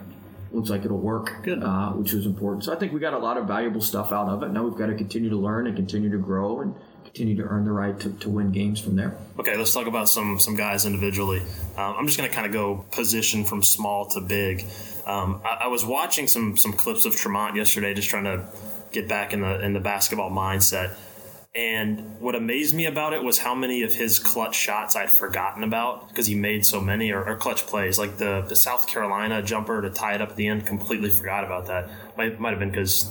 looks 0.52 0.70
like 0.70 0.86
it'll 0.86 0.98
work, 0.98 1.44
good. 1.44 1.62
Uh, 1.62 1.92
which 1.92 2.14
was 2.14 2.26
important. 2.26 2.64
So 2.64 2.74
I 2.74 2.78
think 2.78 2.94
we 2.94 3.00
got 3.00 3.14
a 3.14 3.20
lot 3.20 3.38
of 3.38 3.48
valuable 3.48 3.82
stuff 3.82 4.12
out 4.12 4.28
of 4.28 4.42
it. 4.42 4.50
Now 4.50 4.64
we've 4.64 4.78
got 4.78 4.88
to 4.88 4.96
continue 4.96 5.30
to 5.30 5.38
learn 5.38 5.68
and 5.68 5.76
continue 5.76 6.10
to 6.10 6.18
grow 6.18 6.62
and 6.62 6.74
continue 7.16 7.42
to 7.42 7.50
earn 7.50 7.64
the 7.64 7.72
right 7.72 7.98
to, 7.98 8.12
to 8.12 8.30
win 8.30 8.52
games 8.52 8.82
from 8.82 8.98
there. 8.98 9.16
Okay, 9.40 9.56
let's 9.56 9.74
talk 9.74 9.88
about 9.88 10.10
some 10.10 10.38
some 10.38 10.58
guys 10.58 10.86
individually. 10.86 11.40
Um, 11.78 11.96
I'm 11.98 12.08
just 12.08 12.18
going 12.18 12.30
to 12.30 12.36
kind 12.36 12.46
of 12.46 12.52
go 12.52 12.86
position 12.92 13.46
from 13.46 13.64
small 13.64 14.08
to 14.10 14.22
big. 14.22 14.66
Um, 15.06 15.42
I, 15.46 15.60
I, 15.62 15.68
was 15.68 15.86
watching 15.86 16.28
some 16.28 16.58
some 16.58 16.74
clips 16.74 17.06
of 17.06 17.16
Tremont 17.16 17.56
yesterday, 17.56 17.94
just 17.94 18.10
trying 18.10 18.26
to 18.26 18.46
get 18.92 19.08
back 19.08 19.32
in 19.32 19.42
the 19.42 19.64
in 19.64 19.72
the 19.72 19.80
basketball 19.80 20.30
mindset. 20.30 20.98
And 21.56 22.20
what 22.20 22.36
amazed 22.36 22.76
me 22.76 22.86
about 22.86 23.14
it 23.14 23.24
was 23.24 23.40
how 23.40 23.56
many 23.56 23.84
of 23.84 23.94
his 23.94 24.20
clutch 24.20 24.56
shots 24.56 24.98
I'd 24.98 25.10
forgotten 25.10 25.64
about 25.64 26.10
because 26.10 26.28
he 26.28 26.36
made 26.36 26.66
so 26.66 26.82
many, 26.82 27.12
or, 27.12 27.24
or, 27.24 27.38
clutch 27.38 27.66
plays 27.66 27.98
like 27.98 28.18
the 28.18 28.42
the 28.42 28.58
South 28.58 28.88
Carolina 28.88 29.42
jumper 29.42 29.82
to 29.82 29.90
tie 29.90 30.16
it 30.16 30.22
up 30.22 30.32
at 30.32 30.36
the 30.36 30.48
end. 30.48 30.66
Completely 30.66 31.10
forgot 31.10 31.46
about 31.46 31.68
that. 31.68 31.90
Might 32.18 32.42
might 32.42 32.50
have 32.50 32.60
been 32.60 32.72
because 32.72 33.06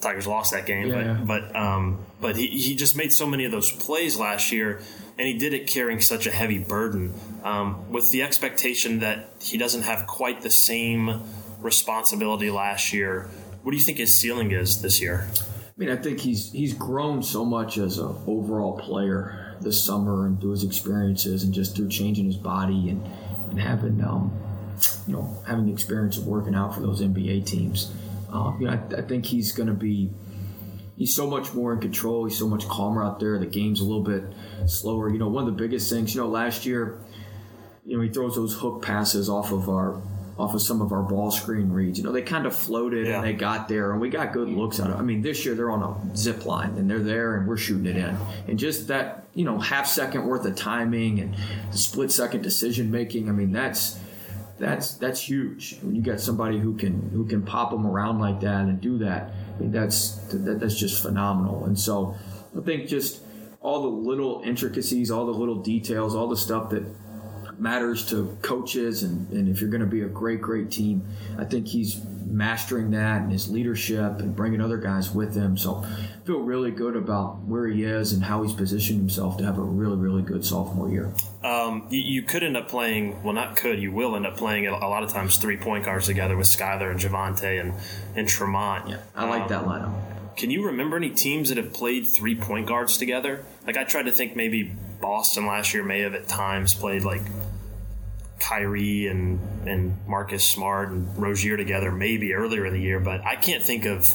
Tigers 0.00 0.26
lost 0.26 0.52
that 0.52 0.66
game, 0.66 0.88
yeah. 0.88 1.18
but 1.26 1.50
but 1.52 1.56
um, 1.56 2.04
but 2.20 2.36
he, 2.36 2.46
he 2.46 2.74
just 2.74 2.96
made 2.96 3.12
so 3.12 3.26
many 3.26 3.44
of 3.44 3.52
those 3.52 3.70
plays 3.70 4.16
last 4.16 4.50
year, 4.50 4.80
and 5.18 5.26
he 5.26 5.36
did 5.36 5.52
it 5.52 5.66
carrying 5.66 6.00
such 6.00 6.26
a 6.26 6.30
heavy 6.30 6.58
burden, 6.58 7.14
um, 7.44 7.90
with 7.90 8.10
the 8.10 8.22
expectation 8.22 9.00
that 9.00 9.28
he 9.40 9.58
doesn't 9.58 9.82
have 9.82 10.06
quite 10.06 10.40
the 10.40 10.50
same 10.50 11.22
responsibility 11.60 12.50
last 12.50 12.92
year. 12.92 13.28
What 13.62 13.72
do 13.72 13.76
you 13.76 13.82
think 13.82 13.98
his 13.98 14.18
ceiling 14.18 14.52
is 14.52 14.80
this 14.80 15.02
year? 15.02 15.28
I 15.36 15.72
mean, 15.76 15.90
I 15.90 15.96
think 15.96 16.20
he's 16.20 16.50
he's 16.50 16.72
grown 16.72 17.22
so 17.22 17.44
much 17.44 17.76
as 17.76 17.98
an 17.98 18.14
overall 18.26 18.78
player 18.78 19.56
this 19.60 19.84
summer 19.84 20.26
and 20.26 20.40
through 20.40 20.52
his 20.52 20.64
experiences 20.64 21.42
and 21.42 21.52
just 21.52 21.76
through 21.76 21.88
changing 21.88 22.24
his 22.24 22.36
body 22.36 22.88
and 22.88 23.06
and 23.50 23.60
having 23.60 24.02
um, 24.02 24.32
you 25.06 25.12
know 25.12 25.42
having 25.46 25.66
the 25.66 25.72
experience 25.72 26.16
of 26.16 26.26
working 26.26 26.54
out 26.54 26.74
for 26.74 26.80
those 26.80 27.02
NBA 27.02 27.46
teams. 27.46 27.92
Um, 28.32 28.58
you 28.60 28.66
know, 28.66 28.72
I, 28.72 28.98
I 28.98 29.02
think 29.02 29.26
he's 29.26 29.52
going 29.52 29.68
to 29.68 29.74
be. 29.74 30.10
He's 30.96 31.14
so 31.14 31.26
much 31.26 31.54
more 31.54 31.72
in 31.72 31.80
control. 31.80 32.26
He's 32.26 32.38
so 32.38 32.46
much 32.46 32.68
calmer 32.68 33.02
out 33.02 33.20
there. 33.20 33.38
The 33.38 33.46
game's 33.46 33.80
a 33.80 33.84
little 33.84 34.02
bit 34.02 34.22
slower. 34.66 35.08
You 35.08 35.18
know, 35.18 35.28
one 35.28 35.46
of 35.48 35.56
the 35.56 35.62
biggest 35.62 35.90
things. 35.90 36.14
You 36.14 36.20
know, 36.20 36.28
last 36.28 36.66
year, 36.66 36.98
you 37.86 37.96
know, 37.96 38.02
he 38.02 38.10
throws 38.10 38.34
those 38.34 38.54
hook 38.54 38.82
passes 38.82 39.28
off 39.28 39.50
of 39.50 39.68
our 39.68 40.02
off 40.40 40.54
of 40.54 40.62
some 40.62 40.80
of 40.80 40.92
our 40.92 41.02
ball 41.02 41.30
screen 41.30 41.70
reads. 41.70 41.98
You 41.98 42.04
know, 42.04 42.12
they 42.12 42.22
kind 42.22 42.46
of 42.46 42.56
floated 42.56 43.06
yeah. 43.06 43.16
and 43.16 43.24
they 43.24 43.34
got 43.34 43.68
there, 43.68 43.92
and 43.92 44.00
we 44.00 44.08
got 44.08 44.32
good 44.32 44.48
looks 44.48 44.80
out 44.80 44.88
of. 44.90 44.96
it. 44.96 44.98
I 44.98 45.02
mean, 45.02 45.22
this 45.22 45.44
year 45.44 45.54
they're 45.54 45.70
on 45.70 45.82
a 45.82 46.16
zip 46.16 46.46
line 46.46 46.76
and 46.78 46.90
they're 46.90 46.98
there, 46.98 47.36
and 47.36 47.46
we're 47.46 47.58
shooting 47.58 47.86
it 47.86 47.96
in. 47.96 48.16
And 48.48 48.58
just 48.58 48.88
that, 48.88 49.26
you 49.34 49.44
know, 49.44 49.58
half 49.58 49.86
second 49.86 50.26
worth 50.26 50.46
of 50.46 50.56
timing 50.56 51.20
and 51.20 51.36
the 51.70 51.78
split 51.78 52.10
second 52.10 52.42
decision 52.42 52.90
making. 52.90 53.28
I 53.28 53.32
mean, 53.32 53.52
that's 53.52 53.98
that's 54.60 54.94
that's 54.94 55.20
huge. 55.26 55.78
When 55.80 55.96
you 55.96 56.02
got 56.02 56.20
somebody 56.20 56.58
who 56.58 56.76
can 56.76 57.10
who 57.10 57.26
can 57.26 57.42
pop 57.42 57.70
them 57.70 57.86
around 57.86 58.20
like 58.20 58.40
that 58.40 58.66
and 58.66 58.80
do 58.80 58.98
that, 58.98 59.30
that's 59.58 60.16
that, 60.28 60.60
that's 60.60 60.78
just 60.78 61.02
phenomenal. 61.02 61.64
And 61.64 61.78
so 61.78 62.14
I 62.56 62.60
think 62.60 62.86
just 62.86 63.22
all 63.60 63.82
the 63.82 63.88
little 63.88 64.42
intricacies, 64.44 65.10
all 65.10 65.26
the 65.26 65.32
little 65.32 65.62
details, 65.62 66.14
all 66.14 66.28
the 66.28 66.36
stuff 66.36 66.70
that 66.70 66.84
matters 67.60 68.06
to 68.06 68.36
coaches 68.42 69.02
and, 69.02 69.30
and 69.30 69.48
if 69.48 69.60
you're 69.60 69.70
going 69.70 69.80
to 69.80 69.86
be 69.86 70.02
a 70.02 70.08
great 70.08 70.40
great 70.40 70.70
team 70.70 71.06
i 71.38 71.44
think 71.44 71.66
he's 71.66 72.00
mastering 72.30 72.92
that 72.92 73.22
and 73.22 73.32
his 73.32 73.50
leadership 73.50 74.20
and 74.20 74.34
bringing 74.34 74.60
other 74.60 74.78
guys 74.78 75.10
with 75.10 75.34
him. 75.34 75.56
So 75.56 75.84
I 75.84 76.24
feel 76.24 76.40
really 76.40 76.70
good 76.70 76.96
about 76.96 77.40
where 77.40 77.66
he 77.66 77.84
is 77.84 78.12
and 78.12 78.22
how 78.22 78.42
he's 78.42 78.52
positioned 78.52 78.98
himself 78.98 79.36
to 79.38 79.44
have 79.44 79.58
a 79.58 79.62
really 79.62 79.96
really 79.96 80.22
good 80.22 80.44
sophomore 80.44 80.88
year. 80.88 81.12
Um, 81.42 81.86
you, 81.90 82.00
you, 82.00 82.22
could 82.22 82.42
end 82.42 82.56
up 82.56 82.68
playing 82.68 83.22
well 83.22 83.34
not 83.34 83.56
could 83.56 83.80
you 83.80 83.92
will 83.92 84.16
end 84.16 84.26
up 84.26 84.36
playing 84.36 84.66
a, 84.66 84.88
lot 84.88 85.02
of 85.02 85.10
times 85.10 85.36
three 85.36 85.56
point 85.56 85.84
guards 85.84 86.06
together 86.06 86.36
with 86.36 86.46
Skylar 86.46 86.90
and 86.90 87.00
Javonte 87.00 87.60
and, 87.60 87.74
and 88.14 88.28
Tremont. 88.28 88.88
Yeah 88.88 88.98
I 89.14 89.28
like 89.28 89.42
um, 89.42 89.48
that 89.48 89.64
lineup. 89.64 90.36
can 90.36 90.50
you 90.50 90.66
remember 90.66 90.96
any 90.96 91.10
teams 91.10 91.48
that 91.48 91.58
have 91.58 91.72
played 91.72 92.06
three 92.06 92.36
point 92.36 92.66
guards 92.66 92.96
together? 92.96 93.44
Like 93.66 93.76
I 93.76 93.84
tried 93.84 94.04
to 94.04 94.12
think 94.12 94.36
maybe 94.36 94.72
Boston 95.00 95.46
last 95.46 95.74
year 95.74 95.82
may 95.82 96.00
have 96.00 96.14
at 96.14 96.28
times 96.28 96.74
played 96.74 97.02
like 97.02 97.22
Kyrie 98.40 99.06
and 99.06 99.38
and 99.68 99.96
Marcus 100.06 100.44
Smart 100.44 100.90
and 100.90 101.16
Rozier 101.16 101.56
together 101.56 101.92
maybe 101.92 102.34
earlier 102.34 102.66
in 102.66 102.72
the 102.72 102.80
year, 102.80 103.00
but 103.00 103.24
I 103.24 103.36
can't 103.36 103.62
think 103.62 103.84
of 103.84 104.14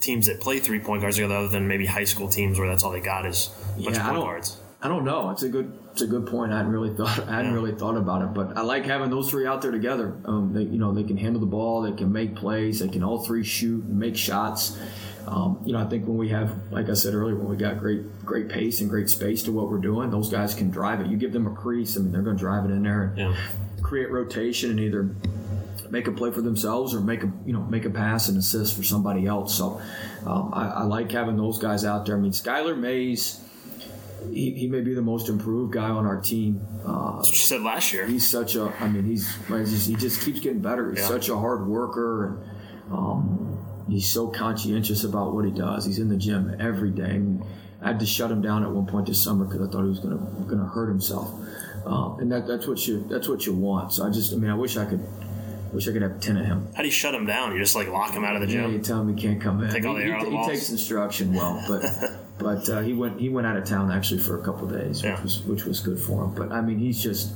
teams 0.00 0.26
that 0.26 0.40
play 0.40 0.58
three 0.58 0.80
point 0.80 1.02
guards 1.02 1.16
together 1.16 1.36
other 1.36 1.48
than 1.48 1.68
maybe 1.68 1.86
high 1.86 2.04
school 2.04 2.28
teams 2.28 2.58
where 2.58 2.68
that's 2.68 2.82
all 2.82 2.92
they 2.92 3.00
got 3.00 3.26
is 3.26 3.50
a 3.78 3.82
bunch 3.82 3.96
yeah, 3.96 4.08
of 4.08 4.14
point 4.14 4.24
guards. 4.24 4.60
I 4.80 4.86
don't 4.86 5.04
know. 5.04 5.30
It's 5.30 5.42
a 5.42 5.48
good 5.48 5.76
it's 5.92 6.02
a 6.02 6.06
good 6.06 6.26
point. 6.26 6.52
I 6.52 6.58
hadn't 6.58 6.72
really 6.72 6.94
thought 6.94 7.18
I 7.28 7.36
hadn't 7.36 7.50
yeah. 7.50 7.54
really 7.54 7.74
thought 7.74 7.96
about 7.96 8.22
it, 8.22 8.32
but 8.32 8.56
I 8.56 8.62
like 8.62 8.84
having 8.84 9.10
those 9.10 9.28
three 9.28 9.46
out 9.46 9.60
there 9.60 9.72
together. 9.72 10.16
Um, 10.24 10.52
they 10.52 10.62
you 10.62 10.78
know 10.78 10.94
they 10.94 11.02
can 11.02 11.16
handle 11.16 11.40
the 11.40 11.46
ball, 11.46 11.82
they 11.82 11.92
can 11.92 12.12
make 12.12 12.36
plays, 12.36 12.78
they 12.78 12.88
can 12.88 13.02
all 13.02 13.24
three 13.24 13.42
shoot 13.42 13.84
and 13.84 13.98
make 13.98 14.16
shots. 14.16 14.78
Um, 15.30 15.60
you 15.64 15.74
know, 15.74 15.78
I 15.78 15.84
think 15.84 16.06
when 16.06 16.16
we 16.16 16.30
have, 16.30 16.56
like 16.70 16.88
I 16.88 16.94
said 16.94 17.12
earlier, 17.12 17.36
when 17.36 17.48
we 17.48 17.56
got 17.56 17.78
great 17.78 18.24
great 18.24 18.48
pace 18.48 18.80
and 18.80 18.88
great 18.88 19.10
space 19.10 19.42
to 19.42 19.52
what 19.52 19.68
we're 19.68 19.78
doing, 19.78 20.10
those 20.10 20.30
guys 20.30 20.54
can 20.54 20.70
drive 20.70 21.00
it. 21.00 21.08
You 21.08 21.18
give 21.18 21.32
them 21.32 21.46
a 21.46 21.54
crease, 21.54 21.96
I 21.96 22.00
mean, 22.00 22.12
they're 22.12 22.22
going 22.22 22.36
to 22.36 22.40
drive 22.40 22.64
it 22.64 22.70
in 22.70 22.82
there 22.82 23.02
and 23.02 23.18
yeah. 23.18 23.36
create 23.82 24.10
rotation 24.10 24.70
and 24.70 24.80
either 24.80 25.14
make 25.90 26.06
a 26.06 26.12
play 26.12 26.30
for 26.30 26.40
themselves 26.42 26.94
or 26.94 27.00
make 27.00 27.22
a 27.22 27.32
you 27.44 27.52
know 27.52 27.62
make 27.62 27.84
a 27.84 27.90
pass 27.90 28.28
and 28.28 28.38
assist 28.38 28.74
for 28.76 28.82
somebody 28.82 29.26
else. 29.26 29.54
So 29.54 29.80
um, 30.26 30.50
I, 30.54 30.68
I, 30.68 30.82
like 30.84 31.10
having 31.12 31.36
those 31.36 31.58
guys 31.58 31.84
out 31.84 32.06
there. 32.06 32.16
I 32.16 32.20
mean, 32.20 32.32
Skylar 32.32 32.78
Mays. 32.78 33.44
He, 34.32 34.50
he 34.52 34.66
may 34.66 34.80
be 34.80 34.94
the 34.94 35.02
most 35.02 35.28
improved 35.28 35.72
guy 35.72 35.88
on 35.88 36.04
our 36.04 36.20
team. 36.20 36.60
Uh, 36.84 37.16
That's 37.16 37.28
what 37.28 37.34
you 37.34 37.36
said 37.36 37.62
last 37.62 37.92
year. 37.92 38.04
He's 38.04 38.28
such 38.28 38.56
a. 38.56 38.74
I 38.80 38.88
mean, 38.88 39.04
he's 39.04 39.32
he 39.86 39.94
just 39.94 40.22
keeps 40.22 40.40
getting 40.40 40.58
better. 40.58 40.90
He's 40.90 40.98
yeah. 40.98 41.06
such 41.06 41.28
a 41.28 41.36
hard 41.36 41.68
worker, 41.68 42.26
and 42.26 42.92
um, 42.92 43.47
he's 43.88 44.10
so 44.10 44.28
conscientious 44.28 45.04
about 45.04 45.34
what 45.34 45.44
he 45.44 45.50
does. 45.50 45.84
He's 45.84 45.98
in 45.98 46.08
the 46.08 46.16
gym 46.16 46.54
every 46.60 46.90
day. 46.90 47.20
I 47.80 47.88
had 47.88 48.00
to 48.00 48.06
shut 48.06 48.30
him 48.30 48.42
down 48.42 48.62
at 48.64 48.70
one 48.70 48.86
point 48.86 49.06
this 49.06 49.22
summer 49.22 49.44
because 49.44 49.60
I 49.66 49.70
thought 49.70 49.82
he 49.82 49.88
was 49.88 50.00
going 50.00 50.18
to 50.18 50.24
going 50.44 50.58
to 50.58 50.66
hurt 50.66 50.88
himself. 50.88 51.30
um, 51.86 52.18
and 52.20 52.30
that, 52.32 52.46
that's 52.46 52.66
what 52.66 52.86
you 52.86 53.04
that's 53.08 53.28
what 53.28 53.46
you 53.46 53.54
want. 53.54 53.92
So 53.92 54.06
I 54.06 54.10
just, 54.10 54.32
I 54.32 54.36
mean, 54.36 54.50
I 54.50 54.54
wish 54.54 54.76
I 54.76 54.84
could. 54.84 55.04
Wish 55.70 55.86
I 55.86 55.92
could 55.92 56.00
have 56.00 56.18
ten 56.18 56.38
of 56.38 56.46
him. 56.46 56.66
How 56.74 56.80
do 56.80 56.88
you 56.88 56.92
shut 56.92 57.14
him 57.14 57.26
down? 57.26 57.52
You 57.52 57.58
just 57.58 57.74
like 57.74 57.88
lock 57.88 58.12
him 58.12 58.24
out 58.24 58.34
of 58.34 58.40
the 58.40 58.46
Yeah, 58.48 58.62
gym. 58.62 58.72
you 58.72 58.78
tell 58.78 59.02
him 59.02 59.14
he 59.14 59.20
can't 59.22 59.38
come 59.38 59.62
in. 59.62 59.70
Take 59.70 59.84
all 59.84 59.96
he, 59.96 60.02
the 60.04 60.08
air 60.08 60.16
out 60.16 60.24
of 60.24 60.30
the 60.32 60.38
he, 60.38 60.42
he 60.44 60.48
takes 60.48 60.70
instruction 60.70 61.34
well, 61.34 61.62
but 61.68 61.82
but 62.38 62.66
uh, 62.70 62.80
he 62.80 62.94
went 62.94 63.20
he 63.20 63.28
went 63.28 63.46
out 63.46 63.58
of 63.58 63.66
town 63.66 63.92
actually 63.92 64.20
for 64.20 64.40
a 64.40 64.42
couple 64.42 64.64
of 64.66 64.80
days, 64.80 65.02
Yeah. 65.04 65.12
which 65.16 65.22
was 65.24 65.40
which 65.42 65.64
was 65.66 65.80
good 65.80 66.00
for 66.00 66.24
him. 66.24 66.30
But 66.34 66.52
I 66.52 66.62
mean, 66.62 66.78
he's 66.78 67.02
just 67.02 67.34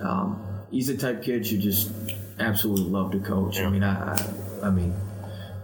um, 0.00 0.42
he's 0.70 0.86
the 0.86 0.96
type 0.96 1.18
of 1.18 1.22
kid 1.24 1.46
you 1.46 1.58
just 1.58 1.90
absolutely 2.38 2.86
love 2.86 3.12
to 3.12 3.18
coach. 3.18 3.58
Yeah. 3.58 3.66
I 3.66 3.70
mean, 3.70 3.82
I, 3.82 4.14
I 4.14 4.34
I 4.62 4.70
mean, 4.70 4.94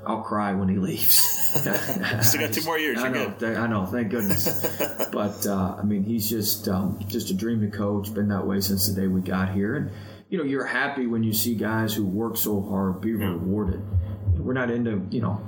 I'll 0.07 0.23
cry 0.23 0.53
when 0.53 0.69
he 0.69 0.77
leaves. 0.77 1.17
Still 1.55 2.41
got 2.41 2.53
two 2.53 2.65
more 2.65 2.79
years, 2.79 2.99
I 2.99 3.09
know, 3.09 3.31
th- 3.31 3.57
I 3.57 3.67
know. 3.67 3.87
Thank 3.87 4.11
goodness. 4.11 4.67
but 5.13 5.47
uh, 5.47 5.77
I 5.79 5.83
mean, 5.83 6.03
he's 6.03 6.29
just 6.29 6.69
um, 6.69 6.99
just 7.07 7.31
a 7.31 7.35
dream 7.35 7.61
to 7.61 7.77
coach. 7.77 8.13
Been 8.13 8.29
that 8.29 8.47
way 8.47 8.61
since 8.61 8.89
the 8.89 9.01
day 9.01 9.07
we 9.07 9.21
got 9.21 9.55
here, 9.55 9.77
and 9.77 9.91
you 10.29 10.39
know, 10.39 10.45
you're 10.45 10.67
happy 10.67 11.07
when 11.07 11.23
you 11.23 11.33
see 11.33 11.55
guys 11.55 11.95
who 11.95 12.05
work 12.05 12.37
so 12.37 12.61
hard 12.61 13.01
be 13.01 13.13
rewarded. 13.13 13.81
We're 14.37 14.53
not 14.53 14.71
into 14.71 15.07
you 15.11 15.21
know. 15.23 15.41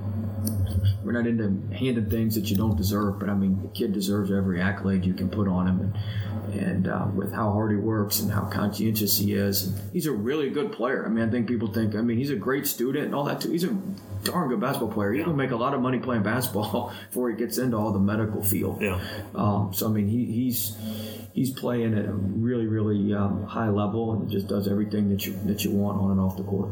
We're 1.03 1.13
not 1.13 1.27
into 1.27 1.61
handing 1.75 2.09
things 2.11 2.35
that 2.37 2.51
you 2.51 2.57
don't 2.57 2.77
deserve, 2.77 3.19
but 3.19 3.29
I 3.29 3.35
mean, 3.35 3.63
the 3.63 3.69
kid 3.69 3.93
deserves 3.93 4.31
every 4.31 4.61
accolade 4.61 5.05
you 5.05 5.15
can 5.15 5.29
put 5.29 5.49
on 5.49 5.67
him, 5.67 5.81
and, 5.81 5.99
and 6.53 6.89
uh, 6.89 7.07
with 7.15 7.33
how 7.33 7.53
hard 7.53 7.71
he 7.71 7.77
works 7.77 8.21
and 8.21 8.31
how 8.31 8.43
conscientious 8.43 9.19
he 9.19 9.35
is, 9.35 9.67
and 9.67 9.93
he's 9.93 10.07
a 10.07 10.13
really 10.13 10.51
good 10.51 10.73
player. 10.73 11.05
I 11.05 11.09
mean, 11.09 11.27
I 11.27 11.31
think 11.31 11.49
people 11.49 11.69
think, 11.69 11.95
I 11.95 12.01
mean, 12.01 12.19
he's 12.19 12.31
a 12.31 12.37
great 12.37 12.67
student 12.67 13.07
and 13.07 13.15
all 13.15 13.25
that 13.25 13.41
too. 13.41 13.51
He's 13.51 13.65
a 13.65 13.77
darn 14.25 14.49
good 14.49 14.61
basketball 14.61 14.93
player. 14.93 15.13
He's 15.13 15.25
gonna 15.25 15.37
make 15.37 15.51
a 15.51 15.57
lot 15.57 15.75
of 15.75 15.81
money 15.81 15.99
playing 15.99 16.23
basketball 16.23 16.93
before 17.09 17.31
he 17.31 17.37
gets 17.37 17.59
into 17.59 17.77
all 17.77 17.93
the 17.93 17.99
medical 17.99 18.43
field. 18.43 18.81
Yeah. 18.81 19.01
Um, 19.35 19.73
so 19.73 19.87
I 19.87 19.91
mean, 19.91 20.09
he, 20.09 20.25
he's 20.27 20.77
he's 21.33 21.51
playing 21.51 21.97
at 21.97 22.07
a 22.07 22.13
really, 22.13 22.67
really 22.67 23.15
um, 23.15 23.45
high 23.45 23.69
level 23.69 24.13
and 24.15 24.31
just 24.31 24.49
does 24.49 24.69
everything 24.69 25.11
that 25.11 25.27
you 25.27 25.39
that 25.45 25.65
you 25.65 25.71
want 25.71 26.01
on 26.01 26.11
and 26.13 26.21
off 26.21 26.37
the 26.37 26.45
court. 26.45 26.71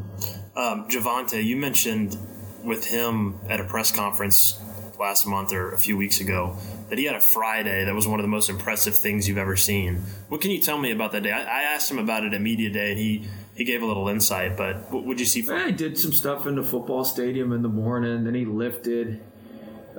Um, 0.56 0.88
Javonte, 0.88 1.44
you 1.44 1.56
mentioned 1.56 2.16
with 2.64 2.86
him 2.86 3.38
at 3.48 3.60
a 3.60 3.64
press 3.64 3.92
conference 3.92 4.60
last 4.98 5.26
month 5.26 5.52
or 5.52 5.72
a 5.72 5.78
few 5.78 5.96
weeks 5.96 6.20
ago 6.20 6.56
that 6.88 6.98
he 6.98 7.04
had 7.04 7.16
a 7.16 7.20
Friday 7.20 7.84
that 7.84 7.94
was 7.94 8.06
one 8.06 8.20
of 8.20 8.24
the 8.24 8.28
most 8.28 8.50
impressive 8.50 8.94
things 8.94 9.28
you've 9.28 9.38
ever 9.38 9.56
seen. 9.56 10.02
What 10.28 10.40
can 10.40 10.50
you 10.50 10.60
tell 10.60 10.78
me 10.78 10.90
about 10.90 11.12
that 11.12 11.22
day? 11.22 11.32
I, 11.32 11.42
I 11.42 11.62
asked 11.62 11.90
him 11.90 11.98
about 11.98 12.24
it 12.24 12.34
at 12.34 12.40
media 12.40 12.70
day, 12.70 12.90
and 12.90 12.98
he 12.98 13.28
he 13.54 13.64
gave 13.64 13.82
a 13.82 13.86
little 13.86 14.08
insight. 14.08 14.56
But 14.56 14.90
what 14.90 15.04
would 15.04 15.20
you 15.20 15.26
see 15.26 15.42
from? 15.42 15.56
I 15.56 15.70
did 15.70 15.98
some 15.98 16.12
stuff 16.12 16.46
in 16.46 16.56
the 16.56 16.64
football 16.64 17.04
stadium 17.04 17.52
in 17.52 17.62
the 17.62 17.68
morning. 17.68 18.24
Then 18.24 18.34
he 18.34 18.44
lifted. 18.44 19.22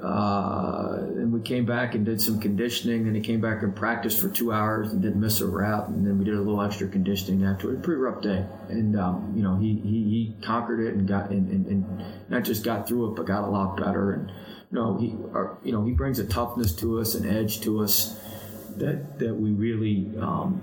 Uh, 0.02 0.98
and 1.00 1.32
we 1.32 1.40
came 1.40 1.66
back 1.66 1.96
and 1.96 2.06
did 2.06 2.20
some 2.20 2.40
conditioning. 2.40 3.06
Then 3.06 3.16
he 3.16 3.22
came 3.22 3.40
back 3.40 3.64
and 3.64 3.74
practiced 3.74 4.20
for 4.20 4.28
two 4.28 4.52
hours 4.52 4.92
and 4.92 5.02
didn't 5.02 5.22
miss 5.22 5.40
a 5.40 5.48
rep. 5.48 5.88
And 5.88 6.06
then 6.06 6.20
we 6.20 6.26
did 6.26 6.36
a 6.36 6.42
little 6.42 6.62
extra 6.62 6.88
conditioning 6.88 7.46
after. 7.46 7.74
Pretty 7.76 8.02
rough 8.02 8.22
day. 8.22 8.46
And 8.68 9.00
um, 9.00 9.34
you 9.36 9.42
know 9.42 9.56
he, 9.56 9.80
he 9.84 10.04
he 10.04 10.36
conquered 10.46 10.86
it 10.86 10.96
and 10.96 11.08
got 11.08 11.30
and, 11.30 11.50
and, 11.50 11.66
and 11.68 12.30
not 12.30 12.44
just 12.44 12.64
got 12.64 12.88
through 12.88 13.12
it, 13.12 13.16
but 13.16 13.26
got 13.26 13.46
a 13.46 13.50
lot 13.50 13.78
better. 13.78 14.12
And 14.12 14.32
know 14.76 14.98
he 14.98 15.16
our, 15.34 15.58
you 15.64 15.72
know 15.72 15.84
he 15.84 15.92
brings 15.92 16.20
a 16.20 16.26
toughness 16.26 16.74
to 16.76 17.00
us, 17.00 17.16
an 17.16 17.28
edge 17.28 17.62
to 17.62 17.82
us 17.82 18.20
that 18.78 19.20
that 19.20 19.36
we 19.36 19.52
really 19.52 20.12
um, 20.20 20.62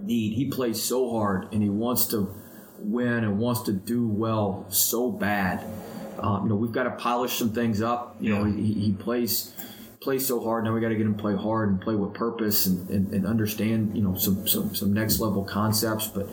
need. 0.00 0.34
He 0.34 0.46
plays 0.50 0.82
so 0.82 1.10
hard 1.10 1.52
and 1.52 1.62
he 1.62 1.70
wants 1.70 2.06
to 2.06 2.34
win 2.78 3.24
and 3.24 3.38
wants 3.38 3.62
to 3.62 3.72
do 3.72 4.06
well 4.06 4.66
so 4.68 5.10
bad. 5.10 5.64
Um, 6.18 6.44
you 6.44 6.48
know, 6.48 6.56
we've 6.56 6.72
got 6.72 6.84
to 6.84 6.92
polish 6.92 7.38
some 7.38 7.52
things 7.52 7.82
up. 7.82 8.16
You 8.20 8.34
know, 8.34 8.44
he, 8.44 8.72
he 8.72 8.92
plays 8.92 9.52
plays 10.00 10.26
so 10.26 10.42
hard. 10.42 10.64
Now 10.64 10.72
we 10.72 10.80
got 10.80 10.90
to 10.90 10.94
get 10.94 11.04
him 11.04 11.16
play 11.16 11.34
hard 11.34 11.68
and 11.68 11.80
play 11.80 11.96
with 11.96 12.14
purpose 12.14 12.66
and, 12.66 12.88
and, 12.90 13.12
and 13.12 13.26
understand 13.26 13.96
you 13.96 14.02
know 14.02 14.14
some, 14.14 14.46
some 14.46 14.74
some 14.74 14.92
next 14.92 15.20
level 15.20 15.44
concepts. 15.44 16.06
But 16.06 16.28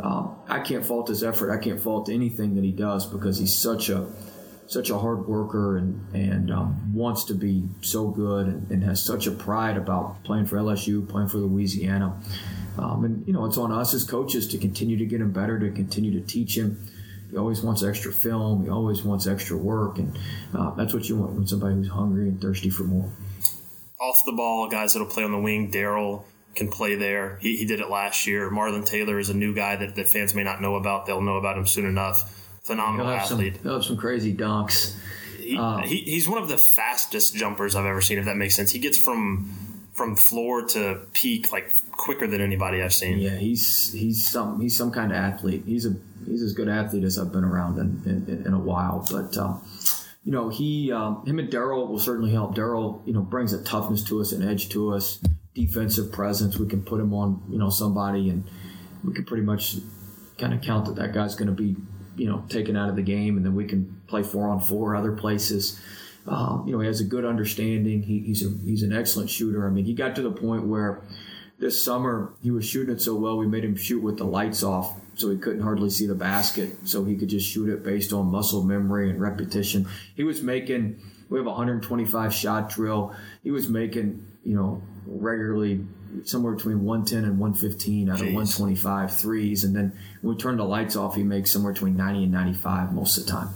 um, 0.00 0.36
I 0.48 0.60
can't 0.60 0.84
fault 0.84 1.08
his 1.08 1.22
effort. 1.22 1.50
I 1.50 1.58
can't 1.58 1.80
fault 1.80 2.08
anything 2.08 2.54
that 2.54 2.64
he 2.64 2.72
does 2.72 3.06
because 3.06 3.38
he's 3.38 3.54
such 3.54 3.88
a 3.88 4.06
such 4.68 4.90
a 4.90 4.98
hard 4.98 5.26
worker 5.26 5.78
and 5.78 6.14
and 6.14 6.50
um, 6.52 6.92
wants 6.94 7.24
to 7.24 7.34
be 7.34 7.64
so 7.80 8.08
good 8.08 8.46
and, 8.46 8.70
and 8.70 8.84
has 8.84 9.02
such 9.02 9.26
a 9.26 9.30
pride 9.30 9.76
about 9.76 10.22
playing 10.24 10.46
for 10.46 10.56
LSU, 10.56 11.08
playing 11.08 11.28
for 11.28 11.38
Louisiana. 11.38 12.20
Um, 12.78 13.04
and 13.04 13.26
you 13.26 13.32
know, 13.32 13.44
it's 13.44 13.58
on 13.58 13.72
us 13.72 13.92
as 13.94 14.04
coaches 14.04 14.46
to 14.48 14.58
continue 14.58 14.96
to 14.98 15.06
get 15.06 15.20
him 15.20 15.32
better, 15.32 15.58
to 15.58 15.70
continue 15.70 16.12
to 16.20 16.26
teach 16.26 16.56
him. 16.56 16.86
He 17.30 17.36
always 17.36 17.62
wants 17.62 17.82
extra 17.82 18.12
film. 18.12 18.64
He 18.64 18.70
always 18.70 19.02
wants 19.02 19.26
extra 19.26 19.56
work, 19.56 19.98
and 19.98 20.16
uh, 20.54 20.70
that's 20.76 20.94
what 20.94 21.08
you 21.08 21.16
want 21.16 21.32
when 21.32 21.46
somebody 21.46 21.74
who's 21.74 21.88
hungry 21.88 22.28
and 22.28 22.40
thirsty 22.40 22.70
for 22.70 22.84
more. 22.84 23.10
off 24.00 24.20
the 24.24 24.32
ball 24.32 24.68
guys 24.68 24.92
that'll 24.92 25.08
play 25.08 25.24
on 25.24 25.32
the 25.32 25.38
wing. 25.38 25.70
Daryl 25.70 26.22
can 26.54 26.68
play 26.68 26.94
there. 26.94 27.38
He, 27.40 27.56
he 27.56 27.66
did 27.66 27.80
it 27.80 27.90
last 27.90 28.26
year. 28.26 28.50
Marlon 28.50 28.84
Taylor 28.86 29.18
is 29.18 29.28
a 29.30 29.34
new 29.34 29.54
guy 29.54 29.76
that, 29.76 29.94
that 29.96 30.08
fans 30.08 30.34
may 30.34 30.42
not 30.42 30.60
know 30.60 30.76
about. 30.76 31.06
They'll 31.06 31.20
know 31.20 31.36
about 31.36 31.58
him 31.58 31.66
soon 31.66 31.86
enough. 31.86 32.37
He'll 32.68 32.76
Phenomenal 32.76 33.06
some, 33.26 33.40
athlete. 33.40 33.56
he'll 33.62 33.74
have 33.74 33.84
some 33.84 33.96
crazy 33.96 34.34
dunks. 34.34 34.96
He, 35.38 35.56
Uh, 35.58 35.78
he, 35.78 35.96
he's 36.02 36.28
one 36.28 36.42
of 36.42 36.48
the 36.48 36.58
fastest 36.58 37.34
jumpers 37.34 37.74
I've 37.74 37.86
ever 37.86 38.00
seen. 38.00 38.18
If 38.18 38.26
that 38.26 38.36
makes 38.36 38.54
sense, 38.54 38.70
he 38.70 38.78
gets 38.78 38.98
from 38.98 39.50
from 39.94 40.14
floor 40.14 40.64
to 40.64 41.00
peak 41.12 41.50
like 41.50 41.72
quicker 41.90 42.26
than 42.28 42.40
anybody 42.40 42.82
I've 42.82 42.94
seen. 42.94 43.18
Yeah, 43.18 43.36
he's 43.36 43.92
he's 43.92 44.28
some 44.30 44.60
he's 44.60 44.76
some 44.76 44.92
kind 44.92 45.10
of 45.10 45.18
athlete. 45.18 45.64
He's 45.66 45.86
a 45.86 45.96
he's 46.26 46.42
as 46.42 46.52
good 46.52 46.68
athlete 46.68 47.04
as 47.04 47.18
I've 47.18 47.32
been 47.32 47.44
around 47.44 47.78
in 47.78 48.24
in, 48.28 48.46
in 48.46 48.52
a 48.52 48.58
while. 48.58 49.04
But 49.10 49.36
um, 49.38 49.62
you 50.24 50.32
know, 50.32 50.50
he 50.50 50.92
um, 50.92 51.24
him 51.26 51.38
and 51.38 51.50
Daryl 51.50 51.88
will 51.88 51.98
certainly 51.98 52.30
help. 52.30 52.54
Daryl, 52.54 53.00
you 53.06 53.12
know, 53.14 53.22
brings 53.22 53.52
a 53.54 53.62
toughness 53.64 54.02
to 54.04 54.20
us, 54.20 54.32
an 54.32 54.46
edge 54.46 54.68
to 54.70 54.92
us, 54.92 55.18
defensive 55.54 56.12
presence. 56.12 56.58
We 56.58 56.68
can 56.68 56.82
put 56.82 57.00
him 57.00 57.14
on 57.14 57.42
you 57.48 57.58
know 57.58 57.70
somebody, 57.70 58.28
and 58.28 58.44
we 59.02 59.14
can 59.14 59.24
pretty 59.24 59.44
much 59.44 59.76
kind 60.38 60.52
of 60.52 60.60
count 60.60 60.86
that 60.86 60.96
that 60.96 61.12
guy's 61.14 61.34
going 61.34 61.48
to 61.48 61.54
be 61.54 61.74
you 62.18 62.28
know 62.28 62.44
taken 62.48 62.76
out 62.76 62.88
of 62.88 62.96
the 62.96 63.02
game, 63.02 63.36
and 63.36 63.46
then 63.46 63.54
we 63.54 63.64
can 63.64 64.00
play 64.06 64.22
four 64.22 64.48
on 64.48 64.60
four 64.60 64.94
other 64.94 65.12
places. 65.12 65.80
Um, 66.26 66.64
you 66.66 66.74
know, 66.74 66.80
he 66.80 66.86
has 66.86 67.00
a 67.00 67.04
good 67.04 67.24
understanding. 67.24 68.02
He, 68.02 68.20
he's 68.20 68.44
a 68.44 68.50
he's 68.64 68.82
an 68.82 68.92
excellent 68.92 69.30
shooter. 69.30 69.66
I 69.66 69.70
mean, 69.70 69.84
he 69.84 69.94
got 69.94 70.14
to 70.16 70.22
the 70.22 70.32
point 70.32 70.66
where 70.66 71.02
this 71.58 71.82
summer 71.82 72.32
he 72.42 72.50
was 72.50 72.64
shooting 72.64 72.94
it 72.94 73.00
so 73.00 73.14
well 73.14 73.36
we 73.36 73.46
made 73.46 73.64
him 73.64 73.76
shoot 73.76 74.02
with 74.02 74.16
the 74.16 74.24
lights 74.24 74.62
off 74.62 74.94
so 75.14 75.30
he 75.30 75.36
couldn't 75.36 75.62
hardly 75.62 75.90
see 75.90 76.06
the 76.06 76.14
basket 76.14 76.76
so 76.84 77.04
he 77.04 77.16
could 77.16 77.28
just 77.28 77.48
shoot 77.48 77.68
it 77.68 77.82
based 77.82 78.12
on 78.12 78.26
muscle 78.26 78.62
memory 78.62 79.10
and 79.10 79.20
repetition 79.20 79.86
he 80.14 80.22
was 80.22 80.42
making 80.42 81.00
we 81.28 81.38
have 81.38 81.46
a 81.46 81.50
125 81.50 82.32
shot 82.32 82.70
drill 82.70 83.14
he 83.42 83.50
was 83.50 83.68
making 83.68 84.24
you 84.44 84.54
know 84.54 84.80
regularly 85.06 85.84
somewhere 86.24 86.54
between 86.54 86.84
110 86.84 87.24
and 87.24 87.38
115 87.38 88.08
out 88.08 88.14
of 88.14 88.20
Jeez. 88.20 88.34
125 88.34 89.14
threes 89.14 89.64
and 89.64 89.74
then 89.74 89.92
when 90.22 90.34
we 90.34 90.40
turn 90.40 90.56
the 90.56 90.64
lights 90.64 90.96
off 90.96 91.14
he 91.14 91.22
makes 91.22 91.50
somewhere 91.50 91.72
between 91.72 91.96
90 91.96 92.24
and 92.24 92.32
95 92.32 92.92
most 92.92 93.18
of 93.18 93.26
the 93.26 93.32
time 93.32 93.48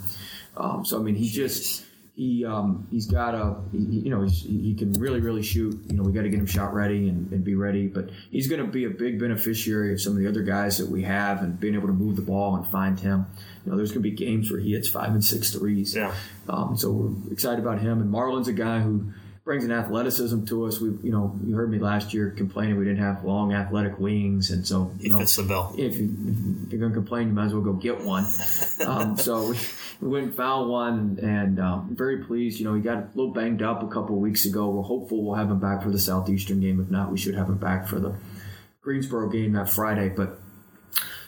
um, 0.57 0.85
so 0.85 0.99
i 0.99 1.03
mean 1.03 1.15
he 1.15 1.29
just 1.29 1.85
he 2.15 2.45
um, 2.45 2.87
he's 2.91 3.07
got 3.07 3.35
a 3.35 3.57
he, 3.73 3.79
you 3.79 4.11
know 4.11 4.23
he's, 4.23 4.43
he 4.43 4.75
can 4.75 4.93
really 4.95 5.21
really 5.21 5.43
shoot. 5.43 5.81
You 5.89 5.97
know 5.97 6.03
we 6.03 6.13
got 6.13 6.23
to 6.23 6.29
get 6.29 6.39
him 6.39 6.47
shot 6.47 6.75
ready 6.75 7.09
and, 7.09 7.33
and 7.33 7.43
be 7.43 7.55
ready. 7.55 7.87
But 7.87 8.11
he's 8.31 8.49
going 8.49 8.61
to 8.61 8.71
be 8.71 8.85
a 8.85 8.91
big 8.91 9.19
beneficiary 9.19 9.95
of 9.95 10.01
some 10.01 10.13
of 10.13 10.19
the 10.19 10.29
other 10.29 10.43
guys 10.43 10.79
that 10.79 10.89
we 10.89 11.03
have 11.03 11.43
and 11.43 11.59
being 11.59 11.75
able 11.75 11.87
to 11.87 11.95
move 11.95 12.17
the 12.17 12.23
ball 12.23 12.57
and 12.57 12.67
find 12.67 13.01
him. 13.01 13.27
You 13.65 13.71
know 13.71 13.79
there's 13.79 13.93
going 13.93 14.03
to 14.03 14.11
be 14.11 14.15
games 14.15 14.51
where 14.51 14.61
he 14.61 14.73
hits 14.73 14.89
five 14.89 15.11
and 15.11 15.25
six 15.25 15.53
threes. 15.53 15.97
Yeah. 15.97 16.15
Um, 16.49 16.77
so 16.77 16.91
we're 16.91 17.33
excited 17.33 17.61
about 17.61 17.81
him. 17.81 18.01
And 18.01 18.11
Marlon's 18.11 18.49
a 18.49 18.53
guy 18.53 18.81
who 18.81 19.13
brings 19.45 19.65
an 19.65 19.73
athleticism 19.73 20.45
to 20.45 20.67
us. 20.67 20.81
We 20.81 20.91
you 21.03 21.11
know 21.11 21.39
you 21.45 21.55
heard 21.55 21.71
me 21.71 21.79
last 21.79 22.15
year 22.15 22.31
complaining 22.31 22.79
we 22.79 22.85
didn't 22.85 23.03
have 23.03 23.25
long 23.25 23.53
athletic 23.53 23.99
wings, 23.99 24.51
and 24.51 24.67
so 24.67 24.93
you 24.99 25.11
know 25.11 25.19
fits 25.19 25.37
the 25.37 25.43
bill. 25.43 25.75
if, 25.77 25.97
you, 25.97 26.15
if 26.67 26.73
you're 26.73 26.81
going 26.81 26.93
to 26.93 26.97
complain, 26.97 27.29
you 27.29 27.35
might 27.35 27.47
as 27.47 27.55
well 27.55 27.63
go 27.63 27.73
get 27.73 28.01
one. 28.03 28.27
Um, 28.87 29.17
so 29.19 29.51
we, 29.51 29.59
we 30.01 30.09
went 30.09 30.27
and 30.27 30.35
found 30.35 30.71
one, 30.71 31.19
and 31.23 31.59
um, 31.61 31.95
very 31.97 32.25
pleased. 32.25 32.61
You 32.61 32.67
know, 32.67 32.75
he 32.75 32.81
got 32.81 32.99
a 32.99 33.09
little 33.15 33.33
banged 33.33 33.63
up 33.63 33.83
a 33.83 33.89
couple 33.89 34.15
of 34.15 34.21
weeks 34.21 34.47
ago. 34.47 34.69
We're 34.71 34.83
hopeful 34.83 35.25
we'll 35.25 35.37
have 35.37 35.51
him 35.51 35.59
back 35.59 35.83
for 35.83 35.91
the 35.91 35.99
Southeastern 35.99 36.61
game. 36.61 36.81
If 36.81 36.91
not, 36.91 37.11
we 37.11 37.19
should 37.19 37.35
have 37.35 37.49
him 37.49 37.59
back 37.59 37.89
for 37.89 37.99
the 37.99 38.15
Greensboro 38.83 39.29
game 39.29 39.53
that 39.55 39.69
Friday. 39.69 40.09
But 40.09 40.39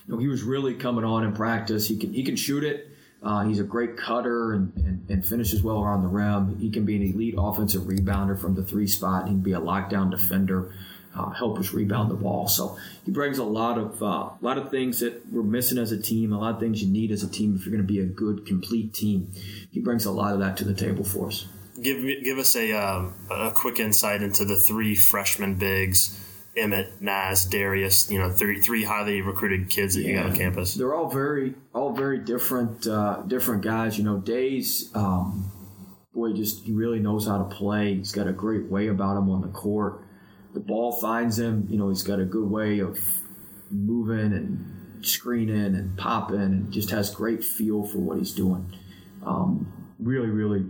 you 0.07 0.15
know, 0.15 0.19
he 0.19 0.29
was 0.29 0.43
really 0.43 0.75
coming 0.75 1.05
on 1.05 1.25
in 1.25 1.33
practice. 1.33 1.89
He 1.89 1.97
can 1.97 2.13
he 2.13 2.23
can 2.23 2.37
shoot 2.37 2.63
it. 2.63 2.94
Uh, 3.25 3.45
he's 3.45 3.59
a 3.59 3.65
great 3.65 3.97
cutter 3.97 4.53
and, 4.53 4.73
and, 4.77 5.07
and 5.09 5.27
finishes 5.27 5.63
well 5.63 5.83
around 5.83 6.03
the 6.03 6.09
rim. 6.09 6.59
He 6.59 6.71
can 6.71 6.85
be 6.85 6.97
an 6.97 7.03
elite 7.03 7.35
offensive 7.39 7.83
rebounder 7.83 8.39
from 8.39 8.55
the 8.55 8.63
three 8.63 8.87
spot. 8.87 9.25
He 9.25 9.31
can 9.31 9.41
be 9.41 9.53
a 9.53 9.61
lockdown 9.61 10.11
defender, 10.11 10.75
uh, 11.17 11.31
help 11.31 11.59
us 11.59 11.73
rebound 11.73 12.11
the 12.11 12.17
ball. 12.17 12.49
So 12.49 12.77
he 13.07 13.13
brings 13.13 13.39
a 13.39 13.45
lot 13.45 13.79
of 13.79 14.03
uh, 14.03 14.07
a 14.07 14.39
lot 14.43 14.59
of 14.59 14.71
things 14.71 15.01
that 15.01 15.23
we're 15.33 15.43
missing 15.43 15.79
as 15.79 15.91
a 15.91 16.01
team. 16.01 16.33
A 16.33 16.39
lot 16.39 16.55
of 16.55 16.61
things 16.61 16.83
you 16.83 16.93
need 16.93 17.11
as 17.11 17.23
a 17.23 17.29
team 17.29 17.57
if 17.57 17.65
you're 17.65 17.75
going 17.75 17.87
to 17.87 17.93
be 17.93 18.01
a 18.01 18.05
good, 18.05 18.45
complete 18.45 18.93
team. 18.93 19.33
He 19.71 19.81
brings 19.81 20.05
a 20.05 20.13
lot 20.13 20.35
of 20.35 20.41
that 20.41 20.59
to 20.59 20.65
the 20.65 20.75
table 20.75 21.05
for 21.05 21.29
us. 21.29 21.47
Give 21.81 22.05
give 22.23 22.39
us 22.39 22.55
a 22.55 22.73
um, 22.73 23.15
a 23.31 23.51
quick 23.53 23.81
insight 23.81 24.23
into 24.23 24.45
the 24.45 24.57
three 24.57 24.95
freshman 24.95 25.55
bigs. 25.55 26.21
Emmitt, 26.57 27.01
Naz, 27.01 27.47
Darius, 27.47 28.11
you 28.11 28.19
know, 28.19 28.31
three 28.31 28.61
three 28.61 28.85
highly 28.85 29.21
recruited 29.21 29.71
kids 29.71 29.95
that 29.95 30.03
you 30.03 30.15
got 30.15 30.27
on 30.27 30.37
campus. 30.37 30.75
They're 30.75 30.95
all 30.95 31.11
very, 31.11 31.55
all 31.75 31.93
very 31.93 32.19
different, 32.19 32.87
uh, 32.87 33.23
different 33.27 33.63
guys. 33.63 33.99
You 33.99 34.05
know, 34.05 34.19
Days, 34.19 34.91
um, 34.95 35.51
boy, 36.15 36.33
just 36.33 36.65
he 36.65 36.73
really 36.73 37.01
knows 37.01 37.27
how 37.27 37.39
to 37.39 37.45
play. 37.45 37.95
He's 37.97 38.13
got 38.13 38.29
a 38.29 38.33
great 38.33 38.71
way 38.71 38.89
about 38.89 39.17
him 39.17 39.29
on 39.31 39.43
the 39.43 39.49
court. 39.49 40.05
the 40.53 40.61
ball 40.61 40.93
finds 40.93 41.39
him, 41.39 41.67
you 41.69 41.77
know, 41.77 41.89
he's 41.89 42.05
got 42.05 42.21
a 42.21 42.25
good 42.25 42.49
way 42.49 42.79
of 42.79 42.97
moving 43.71 44.33
and 44.33 45.05
screening 45.05 45.75
and 45.75 45.99
popping 45.99 46.41
and 46.41 46.73
just 46.73 46.91
has 46.91 47.15
great 47.15 47.45
feel 47.45 47.85
for 47.85 47.99
what 47.99 48.19
he's 48.19 48.33
doing. 48.33 48.73
Um, 49.25 49.93
really, 49.99 50.29
really 50.29 50.65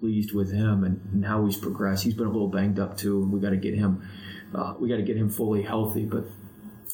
pleased 0.00 0.32
with 0.32 0.52
him 0.52 0.84
and, 0.84 1.00
and, 1.12 1.24
how 1.24 1.44
he's 1.44 1.56
progressed. 1.56 2.04
He's 2.04 2.14
been 2.14 2.26
a 2.26 2.30
little 2.30 2.48
banged 2.48 2.78
up 2.78 2.96
too, 2.96 3.22
and 3.22 3.32
we 3.32 3.40
got 3.40 3.50
to 3.50 3.56
get 3.56 3.74
him. 3.74 4.08
Uh, 4.54 4.74
we 4.78 4.88
got 4.88 4.96
to 4.96 5.02
get 5.02 5.16
him 5.16 5.28
fully 5.28 5.62
healthy, 5.62 6.04
but 6.04 6.24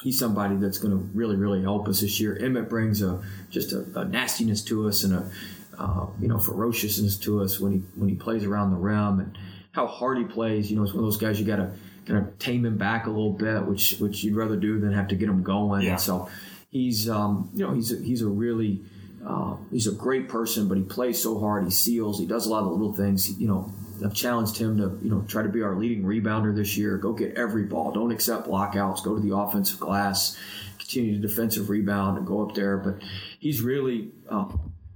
he's 0.03 0.19
somebody 0.19 0.57
that's 0.57 0.79
going 0.79 0.91
to 0.91 1.05
really, 1.17 1.37
really 1.37 1.63
help 1.63 1.89
us 1.89 2.01
this 2.01 2.21
year. 2.21 2.37
Emmitt 2.41 2.69
brings 2.69 3.03
a 3.03 3.23
just 3.51 3.73
a, 3.73 3.87
a 3.95 4.05
nastiness 4.05 4.63
to 4.65 4.89
us 4.89 5.05
and 5.05 5.15
a 5.15 5.31
uh, 5.79 6.07
you 6.21 6.29
know 6.29 6.39
ferociousness 6.39 7.17
to 7.17 7.43
us 7.43 7.59
when 7.59 7.73
he 7.73 7.79
when 7.97 8.09
he 8.09 8.15
plays 8.15 8.45
around 8.45 8.71
the 8.71 8.77
rim 8.77 9.21
and 9.21 9.39
how 9.73 9.87
hard 9.87 10.19
he 10.19 10.25
plays. 10.25 10.71
You 10.71 10.77
know, 10.77 10.83
it's 10.83 10.93
one 10.93 11.03
of 11.03 11.07
those 11.07 11.17
guys 11.17 11.41
you 11.41 11.47
got 11.47 11.57
to 11.57 11.73
kind 12.07 12.19
of 12.19 12.39
tame 12.39 12.65
him 12.65 12.77
back 12.77 13.07
a 13.07 13.11
little 13.11 13.33
bit, 13.33 13.65
which 13.65 13.97
which 13.99 14.23
you'd 14.25 14.37
rather 14.37 14.57
do 14.57 14.79
than 14.79 14.93
have 14.93 15.09
to 15.09 15.17
get 15.17 15.29
him 15.29 15.43
going. 15.43 15.83
Yeah. 15.83 15.93
And 15.93 16.01
so 16.01 16.29
he's 16.71 17.09
um, 17.09 17.51
you 17.55 17.67
know 17.67 17.73
he's 17.73 17.93
a, 17.93 18.03
he's 18.03 18.23
a 18.23 18.29
really 18.29 18.83
uh, 19.27 19.57
he's 19.71 19.87
a 19.87 19.93
great 19.93 20.29
person, 20.29 20.69
but 20.69 20.77
he 20.77 20.85
plays 20.85 21.23
so 21.23 21.41
hard. 21.41 21.65
He 21.65 21.71
seals. 21.71 22.19
He 22.19 22.27
does 22.27 22.47
a 22.47 22.51
lot 22.51 22.65
of 22.65 22.73
little 22.73 22.93
things. 22.93 23.39
You 23.39 23.49
know, 23.49 23.73
I've 24.05 24.15
challenged 24.15 24.59
him 24.59 24.77
to 24.79 24.99
you 25.03 25.11
know 25.11 25.25
try 25.29 25.43
to 25.43 25.49
be 25.49 25.63
our 25.63 25.77
leading 25.77 26.05
rebounder 26.05 26.55
this 26.55 26.77
year. 26.77 26.99
Go 26.99 27.13
get 27.13 27.35
every 27.37 27.65
ball. 27.65 27.93
Don't 27.93 28.13
accept 28.13 28.47
blockouts. 28.47 29.03
Go 29.03 29.15
to 29.15 29.21
the 29.21 29.35
offensive 29.35 29.81
glass. 29.81 30.39
Continue 30.79 31.21
to 31.21 31.27
defensive 31.27 31.71
rebound 31.71 32.19
and 32.19 32.27
go 32.27 32.47
up 32.47 32.55
there. 32.55 32.77
But 32.77 33.03
he's 33.39 33.63
really 33.63 34.11
uh, 34.29 34.47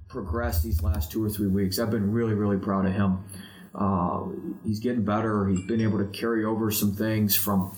progressed 0.07 0.63
these 0.63 0.83
last 0.83 1.11
two 1.11 1.23
or 1.23 1.29
three 1.29 1.47
weeks. 1.47 1.79
I've 1.79 1.91
been 1.91 2.11
really 2.11 2.33
really 2.33 2.57
proud 2.57 2.85
of 2.85 2.93
him. 2.93 3.23
Uh, 3.73 4.25
he's 4.63 4.79
getting 4.79 5.03
better. 5.03 5.47
He's 5.47 5.65
been 5.65 5.81
able 5.81 5.99
to 5.99 6.05
carry 6.05 6.43
over 6.45 6.69
some 6.71 6.95
things 6.95 7.35
from 7.35 7.75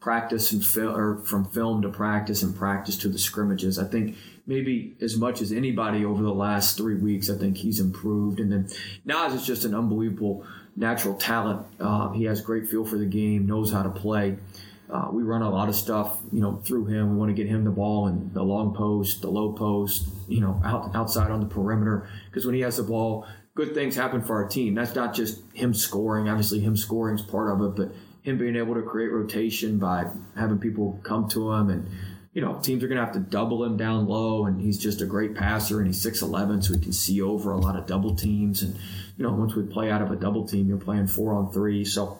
practice 0.00 0.52
and 0.52 0.64
or 0.86 1.22
from 1.24 1.44
film 1.44 1.82
to 1.82 1.88
practice 1.88 2.42
and 2.42 2.56
practice 2.56 2.96
to 2.96 3.08
the 3.08 3.18
scrimmages. 3.18 3.78
I 3.78 3.84
think 3.84 4.16
maybe 4.46 4.96
as 5.00 5.16
much 5.16 5.40
as 5.40 5.52
anybody 5.52 6.04
over 6.04 6.22
the 6.22 6.34
last 6.34 6.76
three 6.76 6.96
weeks. 6.96 7.30
I 7.30 7.36
think 7.36 7.56
he's 7.56 7.78
improved. 7.78 8.40
And 8.40 8.50
then 8.50 8.68
Naz 9.04 9.32
is 9.34 9.46
just 9.46 9.64
an 9.64 9.74
unbelievable 9.74 10.44
natural 10.76 11.14
talent. 11.14 11.66
Uh, 11.78 12.10
he 12.10 12.24
has 12.24 12.40
great 12.40 12.68
feel 12.68 12.84
for 12.84 12.98
the 12.98 13.06
game, 13.06 13.46
knows 13.46 13.72
how 13.72 13.82
to 13.82 13.90
play. 13.90 14.38
Uh, 14.90 15.08
we 15.12 15.22
run 15.22 15.42
a 15.42 15.48
lot 15.50 15.68
of 15.68 15.76
stuff, 15.76 16.18
you 16.32 16.40
know, 16.40 16.56
through 16.64 16.86
him. 16.86 17.12
We 17.12 17.16
want 17.16 17.28
to 17.28 17.34
get 17.34 17.46
him 17.46 17.62
the 17.62 17.70
ball 17.70 18.08
in 18.08 18.32
the 18.32 18.42
long 18.42 18.74
post, 18.74 19.22
the 19.22 19.30
low 19.30 19.52
post, 19.52 20.08
you 20.26 20.40
know, 20.40 20.60
out, 20.64 20.96
outside 20.96 21.30
on 21.30 21.38
the 21.38 21.46
perimeter. 21.46 22.08
Because 22.28 22.44
when 22.44 22.56
he 22.56 22.62
has 22.62 22.78
the 22.78 22.82
ball, 22.82 23.28
good 23.54 23.72
things 23.72 23.94
happen 23.94 24.20
for 24.20 24.34
our 24.34 24.48
team. 24.48 24.74
That's 24.74 24.96
not 24.96 25.14
just 25.14 25.42
him 25.54 25.74
scoring. 25.74 26.28
Obviously, 26.28 26.58
him 26.58 26.76
scoring 26.76 27.14
is 27.14 27.22
part 27.22 27.52
of 27.52 27.60
it, 27.62 27.76
but 27.76 27.94
him 28.30 28.38
being 28.38 28.56
able 28.56 28.74
to 28.74 28.82
create 28.82 29.12
rotation 29.12 29.78
by 29.78 30.06
having 30.36 30.58
people 30.58 30.98
come 31.02 31.28
to 31.28 31.52
him 31.52 31.70
and 31.70 31.86
you 32.32 32.40
know, 32.40 32.60
teams 32.60 32.84
are 32.84 32.88
going 32.88 32.98
to 32.98 33.04
have 33.04 33.14
to 33.14 33.20
double 33.20 33.64
him 33.64 33.76
down 33.76 34.06
low, 34.06 34.46
and 34.46 34.60
he's 34.60 34.78
just 34.78 35.00
a 35.00 35.06
great 35.06 35.34
passer, 35.34 35.78
and 35.78 35.86
he's 35.88 36.04
6'11, 36.04 36.62
so 36.62 36.74
he 36.74 36.80
can 36.80 36.92
see 36.92 37.20
over 37.20 37.50
a 37.50 37.58
lot 37.58 37.76
of 37.76 37.86
double 37.86 38.14
teams. 38.14 38.62
And, 38.62 38.76
you 39.16 39.24
know, 39.24 39.32
once 39.32 39.54
we 39.56 39.64
play 39.64 39.90
out 39.90 40.00
of 40.00 40.12
a 40.12 40.16
double 40.16 40.46
team, 40.46 40.68
you're 40.68 40.78
playing 40.78 41.08
four 41.08 41.34
on 41.34 41.52
three. 41.52 41.84
So, 41.84 42.18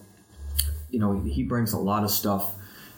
you 0.91 0.99
know, 0.99 1.21
he 1.21 1.45
brings 1.45 1.73
a 1.73 1.79
lot 1.79 2.03
of 2.03 2.11
stuff, 2.11 2.57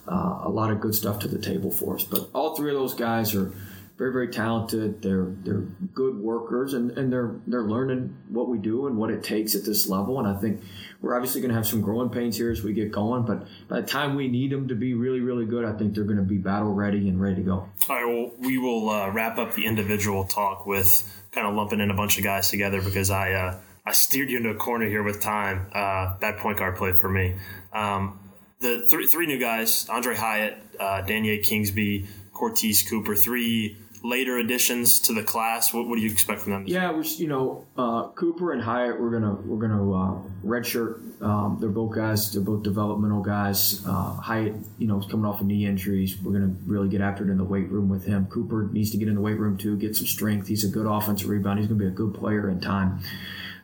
uh, 0.09 0.41
a 0.43 0.49
lot 0.49 0.71
of 0.71 0.81
good 0.81 0.95
stuff 0.95 1.19
to 1.21 1.29
the 1.29 1.39
table 1.39 1.71
for 1.71 1.97
us. 1.97 2.05
But 2.05 2.31
all 2.33 2.57
three 2.57 2.71
of 2.71 2.79
those 2.79 2.95
guys 2.95 3.35
are 3.35 3.53
very, 3.99 4.13
very 4.13 4.29
talented. 4.29 5.03
They're 5.03 5.33
they're 5.43 5.67
good 5.95 6.17
workers, 6.19 6.75
and, 6.75 6.91
and 6.93 7.13
they're 7.13 7.37
they're 7.47 7.63
learning 7.63 8.17
what 8.29 8.49
we 8.49 8.59
do 8.59 8.87
and 8.87 8.97
what 8.97 9.11
it 9.11 9.23
takes 9.23 9.55
at 9.55 9.65
this 9.65 9.89
level. 9.89 10.19
And 10.19 10.27
I 10.27 10.41
think 10.41 10.63
we're 11.01 11.15
obviously 11.15 11.41
going 11.41 11.51
to 11.51 11.55
have 11.55 11.67
some 11.67 11.81
growing 11.81 12.09
pains 12.09 12.37
here 12.37 12.51
as 12.51 12.63
we 12.63 12.73
get 12.73 12.91
going, 12.91 13.25
but 13.25 13.47
by 13.69 13.81
the 13.81 13.87
time 13.87 14.15
we 14.15 14.29
need 14.29 14.51
them 14.51 14.69
to 14.69 14.75
be 14.75 14.95
really, 14.95 15.21
really 15.21 15.45
good, 15.45 15.65
I 15.65 15.73
think 15.73 15.95
they're 15.95 16.05
going 16.05 16.17
to 16.17 16.23
be 16.23 16.39
battle 16.39 16.73
ready 16.73 17.09
and 17.09 17.21
ready 17.21 17.37
to 17.37 17.43
go. 17.43 17.53
All 17.53 17.69
right, 17.89 18.07
well, 18.07 18.33
we 18.39 18.59
will 18.59 18.89
uh, 18.89 19.11
wrap 19.11 19.39
up 19.39 19.55
the 19.55 19.67
individual 19.67 20.25
talk 20.25 20.67
with 20.67 21.27
kind 21.33 21.47
of 21.47 21.55
lumping 21.55 21.81
in 21.81 21.91
a 21.91 21.95
bunch 21.95 22.19
of 22.19 22.25
guys 22.25 22.51
together 22.51 22.81
because 22.81 23.11
I 23.11 23.33
uh, 23.33 23.59
I 23.85 23.93
steered 23.93 24.31
you 24.31 24.39
into 24.39 24.51
a 24.51 24.55
corner 24.55 24.89
here 24.89 25.03
with 25.03 25.21
time. 25.21 25.67
Uh, 25.73 26.17
that 26.21 26.39
point 26.39 26.59
guard 26.59 26.77
play 26.77 26.93
for 26.93 27.09
me. 27.09 27.37
Um, 27.73 28.19
the 28.61 28.87
three, 28.89 29.07
three 29.07 29.27
new 29.27 29.39
guys: 29.39 29.87
Aundre 29.87 30.15
Hyatt, 30.15 30.57
uh, 30.79 31.03
Danya 31.03 31.43
Kingsby, 31.43 32.07
Courtese 32.33 32.89
Cooper. 32.89 33.15
Three 33.15 33.77
later 34.05 34.39
additions 34.39 34.99
to 35.01 35.13
the 35.13 35.23
class? 35.23 35.73
What, 35.73 35.87
what 35.89 35.97
do 35.97 36.03
you 36.03 36.11
expect 36.11 36.41
from 36.41 36.53
them? 36.53 36.65
Yeah, 36.67 36.91
we're 36.91 37.03
you 37.03 37.29
know 37.29 37.67
uh, 37.77 38.09
Cooper 38.09 38.53
and 38.53 38.63
Hyatt. 38.63 39.01
We're 39.01 39.11
gonna 39.11 39.35
we're 39.35 39.61
gonna 39.61 39.93
uh, 39.93 40.23
redshirt. 40.45 41.23
Um, 41.23 41.59
they're 41.61 41.71
both 41.71 41.95
guys. 41.95 42.33
They're 42.33 42.43
both 42.43 42.63
developmental 42.63 43.23
guys. 43.23 43.85
Uh, 43.87 44.15
Hyatt, 44.15 44.55
you 44.79 44.87
know, 44.87 44.99
is 44.99 45.07
coming 45.07 45.27
off 45.27 45.41
of 45.41 45.47
knee 45.47 45.67
injuries. 45.67 46.17
We're 46.21 46.33
gonna 46.33 46.55
really 46.67 46.89
get 46.89 47.01
after 47.01 47.25
it 47.25 47.31
in 47.31 47.39
the 47.39 47.45
weight 47.45 47.69
room 47.69 47.89
with 47.89 48.05
him. 48.05 48.27
Cooper 48.27 48.69
needs 48.73 48.91
to 48.91 48.99
get 48.99 49.09
in 49.09 49.15
the 49.15 49.21
weight 49.21 49.39
room 49.39 49.57
too, 49.57 49.77
get 49.77 49.97
some 49.97 50.07
strength. 50.07 50.49
He's 50.49 50.65
a 50.65 50.69
good 50.69 50.87
offensive 50.87 51.29
rebound. 51.29 51.59
He's 51.59 51.69
gonna 51.69 51.81
be 51.81 51.87
a 51.87 51.91
good 51.91 52.15
player 52.15 52.49
in 52.51 52.61
time. 52.61 53.01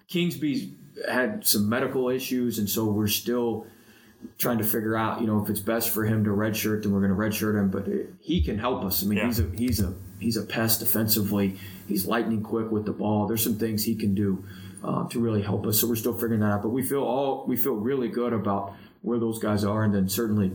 Kingsby's 0.08 0.68
had 1.08 1.46
some 1.46 1.68
medical 1.68 2.08
issues, 2.08 2.58
and 2.58 2.68
so 2.68 2.86
we're 2.86 3.08
still 3.08 3.66
trying 4.38 4.58
to 4.58 4.64
figure 4.64 4.96
out, 4.96 5.20
you 5.20 5.26
know, 5.26 5.42
if 5.42 5.50
it's 5.50 5.60
best 5.60 5.90
for 5.90 6.04
him 6.04 6.24
to 6.24 6.30
redshirt, 6.30 6.82
then 6.82 6.92
we're 6.92 7.06
going 7.06 7.10
to 7.10 7.16
redshirt 7.16 7.58
him. 7.58 7.70
But 7.70 7.88
it, 7.88 8.12
he 8.20 8.42
can 8.42 8.58
help 8.58 8.84
us. 8.84 9.02
I 9.02 9.06
mean, 9.06 9.18
yeah. 9.18 9.26
he's 9.26 9.40
a 9.40 9.50
he's 9.56 9.80
a 9.80 9.94
he's 10.18 10.36
a 10.36 10.42
pest 10.42 10.80
defensively. 10.80 11.56
He's 11.86 12.06
lightning 12.06 12.42
quick 12.42 12.70
with 12.70 12.84
the 12.84 12.92
ball. 12.92 13.26
There's 13.26 13.42
some 13.42 13.56
things 13.56 13.84
he 13.84 13.94
can 13.94 14.14
do 14.14 14.44
uh, 14.82 15.08
to 15.08 15.20
really 15.20 15.42
help 15.42 15.66
us. 15.66 15.80
So 15.80 15.88
we're 15.88 15.96
still 15.96 16.14
figuring 16.14 16.40
that 16.40 16.52
out. 16.52 16.62
But 16.62 16.70
we 16.70 16.82
feel 16.82 17.02
all 17.02 17.44
we 17.46 17.56
feel 17.56 17.74
really 17.74 18.08
good 18.08 18.32
about 18.32 18.74
where 19.02 19.18
those 19.18 19.38
guys 19.38 19.64
are, 19.64 19.84
and 19.84 19.94
then 19.94 20.08
certainly 20.08 20.52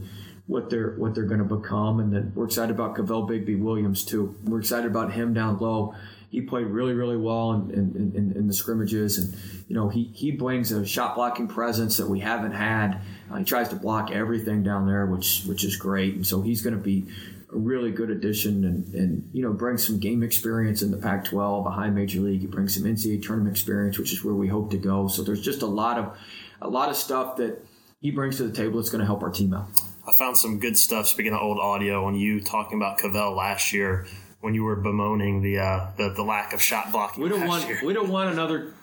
what 0.48 0.70
they're 0.70 0.92
what 0.92 1.16
they're 1.16 1.26
going 1.26 1.46
to 1.48 1.56
become. 1.56 2.00
And 2.00 2.14
then 2.14 2.32
we're 2.36 2.46
excited 2.46 2.72
about 2.72 2.96
Kavell 2.96 3.28
Bigby 3.30 3.60
Williams 3.60 4.04
too. 4.04 4.36
We're 4.44 4.60
excited 4.60 4.90
about 4.90 5.14
him 5.14 5.34
down 5.34 5.58
low. 5.60 5.96
He 6.34 6.42
played 6.42 6.66
really 6.66 6.94
really 6.94 7.16
well 7.16 7.52
in, 7.52 7.70
in, 7.70 8.14
in, 8.16 8.34
in 8.36 8.48
the 8.48 8.56
scrimmages, 8.56 9.20
and 9.20 9.38
you 9.68 9.76
know 9.76 9.88
he 9.88 10.06
he 10.16 10.32
brings 10.32 10.72
a 10.72 10.84
shot 10.84 11.14
blocking 11.14 11.48
presence 11.48 11.98
that 11.98 12.10
we 12.10 12.22
haven't 12.22 12.54
had. 12.54 13.02
Uh, 13.32 13.38
he 13.38 13.44
tries 13.44 13.70
to 13.70 13.76
block 13.76 14.10
everything 14.10 14.64
down 14.64 14.88
there, 14.88 15.06
which 15.06 15.44
which 15.44 15.64
is 15.64 15.76
great. 15.76 16.16
And 16.16 16.26
so 16.26 16.42
he's 16.42 16.64
going 16.64 16.76
to 16.76 16.82
be 16.82 17.06
a 17.54 17.56
really 17.56 17.92
good 17.92 18.10
addition 18.10 18.66
and, 18.66 18.94
and 18.96 19.30
you 19.32 19.44
know 19.44 19.54
bring 19.54 19.78
some 19.78 20.00
game 20.00 20.24
experience 20.24 20.82
in 20.82 20.90
the 20.90 20.98
Pac-12 20.98 21.68
a 21.68 21.70
high 21.70 21.92
Major 21.92 22.22
League. 22.22 22.42
He 22.42 22.48
brings 22.48 22.74
some 22.74 22.86
NCAA 22.86 23.22
tournament 23.22 23.56
experience, 23.56 24.00
which 24.00 24.12
is 24.12 24.24
where 24.24 24.34
we 24.34 24.48
hope 24.48 24.72
to 24.72 24.78
go. 24.78 25.08
So 25.08 25.22
there's 25.22 25.42
just 25.42 25.62
a 25.62 25.68
lot 25.68 26.00
of 26.00 26.18
a 26.64 26.68
lot 26.68 26.90
of 26.90 26.96
stuff 26.96 27.38
that 27.38 27.64
he 28.02 28.10
brings 28.10 28.38
to 28.38 28.44
the 28.48 28.56
table 28.56 28.80
that's 28.80 28.90
going 28.90 29.02
to 29.02 29.06
help 29.06 29.22
our 29.22 29.30
team 29.30 29.54
out. 29.54 29.68
I 30.08 30.14
found 30.18 30.36
some 30.36 30.60
good 30.60 30.80
stuff. 30.80 31.08
Speaking 31.08 31.32
of 31.32 31.42
old 31.44 31.60
audio, 31.60 32.06
on 32.06 32.16
you 32.16 32.42
talking 32.42 32.80
about 32.80 32.98
Kavell 32.98 33.38
last 33.38 33.72
year 33.72 34.08
when 34.44 34.54
you 34.54 34.66
were 34.66 34.76
bemoaning 34.76 35.42
the 35.42 35.58
uh, 35.60 35.88
the, 35.96 36.10
the 36.10 36.22
lack 36.22 36.52
of 36.52 36.62
shot 36.62 36.92
blocking. 36.92 37.24
We 37.24 37.30
don't 37.30 37.48
want 37.48 37.66
year. 37.66 37.80
we 37.82 37.94
don't 37.94 38.10
want 38.10 38.30
another. 38.30 38.74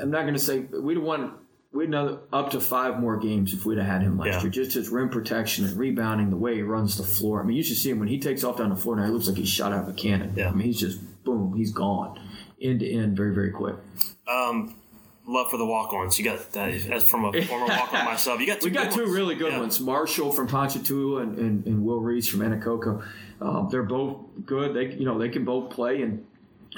I'm 0.00 0.12
not 0.12 0.22
going 0.22 0.34
to 0.34 0.38
say 0.38 0.60
we 0.60 0.94
don't 0.94 1.02
want 1.02 1.34
we'd 1.72 1.90
know 1.90 2.20
up 2.32 2.50
to 2.50 2.60
five 2.60 3.00
more 3.00 3.16
games 3.16 3.52
if 3.52 3.66
we'd 3.66 3.78
have 3.78 3.86
had 3.86 4.02
him 4.02 4.16
last 4.16 4.28
yeah. 4.28 4.42
year. 4.42 4.50
Just 4.50 4.74
his 4.74 4.90
rim 4.90 5.08
protection 5.08 5.64
and 5.64 5.76
rebounding, 5.76 6.30
the 6.30 6.36
way 6.36 6.54
he 6.54 6.62
runs 6.62 6.96
the 6.96 7.02
floor. 7.02 7.42
I 7.42 7.44
mean, 7.44 7.56
you 7.56 7.64
should 7.64 7.78
see 7.78 7.90
him 7.90 7.98
when 7.98 8.06
he 8.06 8.20
takes 8.20 8.44
off 8.44 8.58
down 8.58 8.70
the 8.70 8.76
floor 8.76 8.94
now. 8.94 9.06
He 9.06 9.10
looks 9.10 9.26
like 9.26 9.38
he's 9.38 9.48
shot 9.48 9.72
out 9.72 9.82
of 9.82 9.88
a 9.88 9.92
cannon. 9.92 10.34
Yeah. 10.36 10.50
I 10.50 10.52
mean, 10.52 10.66
he's 10.66 10.78
just 10.78 11.00
boom, 11.24 11.54
he's 11.56 11.72
gone, 11.72 12.20
end 12.62 12.80
to 12.80 12.88
end, 12.88 13.16
very 13.16 13.34
very 13.34 13.50
quick. 13.50 13.74
Um, 14.28 14.76
love 15.26 15.50
for 15.50 15.56
the 15.56 15.66
walk-ons. 15.66 16.16
You 16.16 16.24
got 16.24 16.52
that 16.52 16.68
as 16.68 17.08
from 17.08 17.24
a 17.24 17.42
former 17.42 17.66
walk-on 17.66 18.04
myself. 18.04 18.40
You 18.40 18.46
got 18.46 18.62
we 18.62 18.70
got 18.70 18.92
two 18.92 19.02
ones. 19.02 19.12
really 19.12 19.34
good 19.34 19.52
yeah. 19.52 19.60
ones. 19.60 19.80
Marshall 19.80 20.32
from 20.32 20.46
Ponchatoula 20.46 21.22
and, 21.22 21.38
and, 21.38 21.66
and, 21.66 21.84
Will 21.84 22.00
Reese 22.00 22.28
from 22.28 22.40
Anacoco. 22.40 23.04
Um, 23.40 23.68
they're 23.70 23.82
both 23.82 24.24
good. 24.44 24.74
They 24.74 24.94
you 24.94 25.04
know 25.04 25.18
they 25.18 25.28
can 25.28 25.44
both 25.44 25.70
play 25.70 26.02
and 26.02 26.26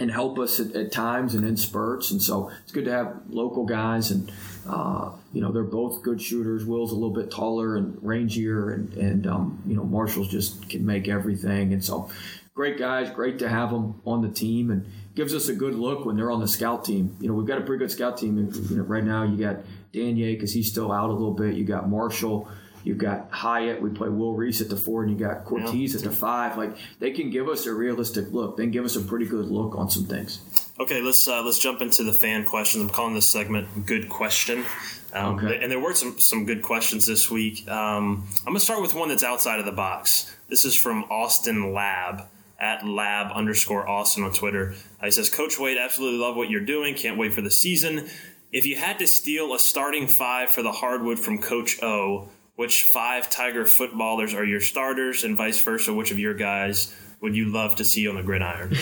and 0.01 0.11
help 0.11 0.39
us 0.39 0.61
at, 0.61 0.75
at, 0.75 0.93
times 0.93 1.35
and 1.35 1.47
in 1.47 1.57
spurts. 1.57 2.11
And 2.11 2.23
so 2.23 2.51
it's 2.63 2.73
good 2.73 2.85
to 2.85 2.93
have 2.93 3.21
local 3.31 3.65
guys. 3.65 4.11
And, 4.11 4.31
uh, 4.69 5.11
you 5.33 5.41
know, 5.41 5.53
they're 5.53 5.65
both 5.65 6.03
good 6.03 6.21
shooters. 6.21 6.65
Will's 6.65 6.93
a 6.93 6.95
little 6.95 7.11
bit 7.11 7.31
taller 7.31 7.77
and 7.77 7.97
rangier, 7.97 8.75
and, 8.75 8.93
and 8.95 9.27
um, 9.27 9.63
you 9.67 9.75
know, 9.75 9.85
Marshall's 9.85 10.29
just 10.29 10.69
can 10.69 10.87
make 10.87 11.09
everything. 11.09 11.73
And 11.73 11.85
so 11.85 12.11
great 12.55 12.79
guys, 12.79 13.11
great 13.11 13.39
to 13.41 13.49
have 13.49 13.71
them 13.71 14.01
on 14.07 14.23
the 14.23 14.29
team 14.29 14.71
and 14.71 14.87
gives 15.15 15.35
us 15.35 15.49
a 15.49 15.55
good 15.55 15.75
look 15.75 16.05
when 16.05 16.17
they're 16.17 16.31
on 16.31 16.41
the 16.41 16.49
scout 16.49 16.85
team. 16.85 17.17
You 17.21 17.29
know, 17.29 17.35
we've 17.35 17.47
got 17.47 17.59
a 17.59 17.63
pretty 17.63 17.81
good 17.81 17.91
scout 17.91 18.19
team. 18.19 18.37
You 18.71 18.77
know, 18.77 18.83
right 18.85 19.05
now 19.05 19.25
you 19.25 19.37
got 19.37 19.65
Danya 19.93 20.33
because 20.35 20.53
he's 20.53 20.71
still 20.71 20.93
out 20.93 21.11
a 21.11 21.13
little 21.13 21.35
bit. 21.35 21.55
You 21.55 21.65
got 21.65 21.89
Marshall. 21.89 22.49
You've 22.85 22.99
got 22.99 23.31
Hyatt. 23.31 23.81
We 23.83 23.91
play 23.91 24.09
Will 24.09 24.35
Reese 24.35 24.61
at 24.61 24.69
the 24.69 24.77
four, 24.77 25.03
and 25.03 25.11
you 25.11 25.19
got 25.19 25.45
Courtese 25.45 25.91
yeah. 25.91 25.99
at 25.99 26.05
the 26.05 26.11
five. 26.11 26.57
Like 26.57 26.77
they 26.99 27.11
can 27.11 27.31
give 27.31 27.49
us 27.49 27.67
a 27.67 27.75
realistic 27.75 28.33
look. 28.33 28.57
They 28.57 28.65
can 28.65 28.73
give 28.73 28.85
us 28.85 28.97
a 28.97 29.01
pretty 29.01 29.27
good 29.27 29.47
look 29.47 29.77
on 29.77 29.91
some 29.91 30.05
things. 30.05 30.41
Okay, 30.81 31.03
let's 31.03 31.27
uh, 31.27 31.43
let's 31.43 31.59
jump 31.59 31.83
into 31.83 32.05
the 32.05 32.13
fan 32.13 32.45
questions. 32.45 32.83
I'm 32.83 32.91
calling 32.91 33.15
this 33.15 33.31
segment 33.31 33.87
"Good 33.87 34.09
Question," 34.09 34.65
um, 35.13 35.39
okay. 35.39 35.59
and 35.61 35.71
there 35.71 35.81
were 35.81 35.95
some 35.95 36.21
some 36.21 36.47
good 36.47 36.63
questions 36.63 37.07
this 37.07 37.31
week. 37.31 37.69
Um, 37.69 38.27
I'm 38.41 38.53
gonna 38.53 38.61
start 38.61 38.81
with 38.83 38.95
one 38.95 39.09
that's 39.09 39.25
outside 39.25 39.59
of 39.59 39.67
the 39.67 39.73
box. 39.73 40.35
This 40.49 40.65
is 40.65 40.75
from 40.75 41.05
Austin 41.11 41.75
Lab 41.75 42.29
at 42.59 42.87
lab 42.87 43.31
underscore 43.33 43.89
Austin 43.89 44.25
on 44.25 44.33
Twitter. 44.33 44.75
Uh, 45.01 45.07
he 45.07 45.11
says, 45.11 45.31
Coach 45.31 45.59
Wade, 45.59 45.79
absolutely 45.79 46.19
love 46.19 46.37
what 46.37 46.51
you're 46.51 46.65
doing. 46.65 46.95
Can't 46.95 47.17
wait 47.17 47.33
for 47.33 47.41
the 47.41 47.51
season. 47.51 48.09
If 48.51 48.67
you 48.67 48.77
had 48.77 48.99
to 48.99 49.07
steal 49.07 49.55
a 49.55 49.59
starting 49.59 50.09
five 50.09 50.51
for 50.51 50.63
the 50.63 50.73
hardwood 50.73 51.19
from 51.19 51.39
Coach 51.39 51.83
O, 51.83 52.29
which 52.59 52.83
five 52.93 53.31
Tiger 53.31 53.65
footballers 53.65 54.35
are 54.35 54.45
your 54.45 54.61
starters, 54.61 55.23
and 55.23 55.37
vice 55.37 55.63
versa? 55.63 55.95
Which 55.95 56.11
of 56.11 56.19
your 56.19 56.35
guys 56.35 56.93
would 57.21 57.37
you 57.37 57.53
love 57.53 57.77
to 57.77 57.85
see 57.85 58.09
on 58.09 58.17
the 58.17 58.23
gridiron? 58.25 58.75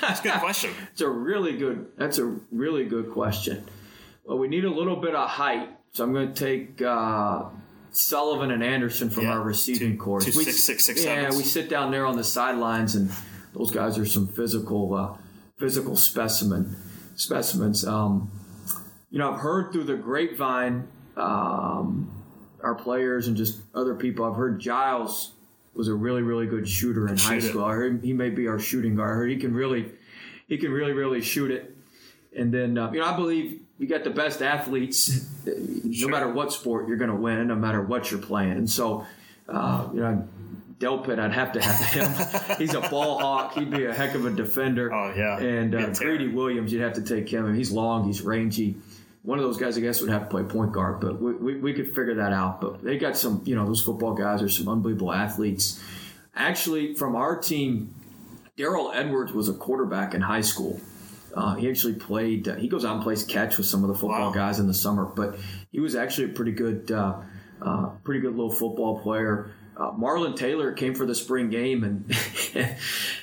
That's 0.00 0.20
a 0.20 0.22
good 0.22 0.32
question. 0.34 0.70
it's 0.92 1.00
a 1.00 1.08
really 1.08 1.56
good. 1.56 1.88
That's 1.98 2.18
a 2.18 2.26
really 2.52 2.84
good 2.84 3.10
question. 3.10 3.68
Well, 4.24 4.38
we 4.38 4.46
need 4.46 4.64
a 4.64 4.70
little 4.70 4.94
bit 4.96 5.16
of 5.16 5.28
height, 5.28 5.68
so 5.90 6.04
I'm 6.04 6.12
going 6.12 6.32
to 6.32 6.44
take 6.44 6.80
uh, 6.80 7.46
Sullivan 7.90 8.52
and 8.52 8.62
Anderson 8.62 9.10
from 9.10 9.24
Yeah, 9.24 9.32
our 9.32 9.42
receiving 9.42 9.98
corps. 9.98 10.20
two 10.20 10.30
We- 10.38 10.44
six, 10.44 10.62
six, 10.62 10.84
six, 10.84 11.04
yeah, 11.04 11.16
sevens. 11.22 11.36
we 11.36 11.42
sit 11.42 11.68
down 11.68 11.90
there 11.90 12.06
on 12.06 12.16
the 12.16 12.24
sidelines, 12.24 12.94
and 12.94 13.10
those 13.52 13.72
guys 13.72 13.98
are 13.98 14.06
some 14.06 14.28
physical, 14.28 14.94
uh, 14.94 15.16
physical 15.58 15.96
specimen 15.96 16.76
specimens. 17.16 17.84
Um, 17.84 18.30
you 19.10 19.18
know, 19.18 19.32
I've 19.32 19.40
heard 19.40 19.72
through 19.72 19.84
the 19.84 19.96
grapevine, 19.96 20.86
um, 21.16 22.10
our 22.64 22.74
players 22.74 23.28
and 23.28 23.36
just 23.36 23.60
other 23.74 23.94
people. 23.94 24.24
I've 24.24 24.36
heard 24.36 24.58
Giles 24.58 25.32
was 25.74 25.88
a 25.88 25.94
really, 25.94 26.22
really 26.22 26.46
good 26.46 26.68
shooter 26.68 27.08
in 27.08 27.16
high 27.16 27.38
shoot 27.38 27.44
it. 27.44 27.48
school. 27.50 27.64
I 27.64 27.72
heard 27.74 28.02
he 28.02 28.12
may 28.12 28.30
be 28.30 28.48
our 28.48 28.58
shooting 28.58 28.96
guard. 28.96 29.10
I 29.10 29.14
heard 29.14 29.30
he 29.30 29.36
can 29.36 29.54
really, 29.54 29.90
he 30.48 30.56
can 30.58 30.70
really, 30.72 30.92
really 30.92 31.20
shoot 31.20 31.50
it. 31.50 31.76
And 32.36 32.52
then, 32.52 32.78
uh, 32.78 32.90
you 32.92 33.00
know, 33.00 33.06
I 33.06 33.16
believe 33.16 33.60
you 33.78 33.86
got 33.86 34.04
the 34.04 34.10
best 34.10 34.42
athletes. 34.42 35.30
No 35.86 36.08
matter 36.08 36.28
what 36.28 36.52
sport, 36.52 36.88
you're 36.88 36.96
going 36.96 37.10
to 37.10 37.16
win. 37.16 37.46
No 37.46 37.54
matter 37.54 37.80
what 37.80 38.10
you're 38.10 38.20
playing. 38.20 38.52
And 38.52 38.68
so, 38.68 39.06
uh, 39.48 39.88
you 39.92 40.00
know, 40.00 40.26
Delpit, 40.78 41.18
I'd 41.18 41.32
have 41.32 41.52
to 41.52 41.60
have 41.62 41.78
him. 41.92 42.56
He's 42.58 42.74
a 42.74 42.80
ball 42.80 43.18
hawk. 43.18 43.54
He'd 43.54 43.70
be 43.70 43.84
a 43.84 43.94
heck 43.94 44.14
of 44.14 44.24
a 44.26 44.30
defender. 44.30 44.92
Oh, 44.92 45.12
yeah. 45.14 45.38
And 45.38 45.74
uh. 45.74 45.90
Greedy 45.90 46.28
Williams, 46.28 46.72
you'd 46.72 46.82
have 46.82 46.94
to 46.94 47.02
take 47.02 47.28
him. 47.28 47.54
He's 47.54 47.70
long. 47.70 48.04
He's 48.06 48.22
rangy. 48.22 48.76
One 49.24 49.38
of 49.38 49.44
those 49.44 49.56
guys, 49.56 49.76
I 49.78 49.80
guess, 49.80 50.00
would 50.02 50.10
have 50.10 50.24
to 50.24 50.28
play 50.28 50.42
point 50.42 50.72
guard, 50.72 51.00
but 51.00 51.20
we, 51.20 51.32
we, 51.32 51.56
we 51.56 51.72
could 51.72 51.86
figure 51.94 52.14
that 52.16 52.32
out. 52.32 52.60
But 52.60 52.84
they 52.84 52.98
got 52.98 53.16
some, 53.16 53.40
you 53.46 53.54
know, 53.54 53.64
those 53.66 53.80
football 53.80 54.12
guys 54.14 54.42
are 54.42 54.50
some 54.50 54.68
unbelievable 54.68 55.12
athletes. 55.12 55.82
Actually, 56.36 56.94
from 56.94 57.16
our 57.16 57.36
team, 57.38 57.94
Daryl 58.58 58.94
Edwards 58.94 59.32
was 59.32 59.48
a 59.48 59.54
quarterback 59.54 60.12
in 60.14 60.20
high 60.20 60.42
school. 60.42 60.78
Uh, 61.34 61.54
he 61.54 61.68
actually 61.70 61.94
played. 61.94 62.46
Uh, 62.48 62.56
he 62.56 62.68
goes 62.68 62.84
out 62.84 62.94
and 62.96 63.02
plays 63.02 63.24
catch 63.24 63.56
with 63.56 63.66
some 63.66 63.82
of 63.82 63.88
the 63.88 63.94
football 63.94 64.28
Wow. 64.28 64.30
guys 64.30 64.60
in 64.60 64.66
the 64.66 64.74
summer, 64.74 65.04
but 65.06 65.38
he 65.72 65.80
was 65.80 65.96
actually 65.96 66.30
a 66.30 66.34
pretty 66.34 66.52
good, 66.52 66.92
uh, 66.92 67.16
uh, 67.62 67.86
pretty 68.04 68.20
good 68.20 68.32
little 68.36 68.52
football 68.52 69.00
player. 69.00 69.50
Uh, 69.76 69.90
Marlon 69.92 70.36
Taylor 70.36 70.72
came 70.72 70.94
for 70.94 71.04
the 71.04 71.14
spring 71.14 71.50
game 71.50 71.82
and 71.82 72.12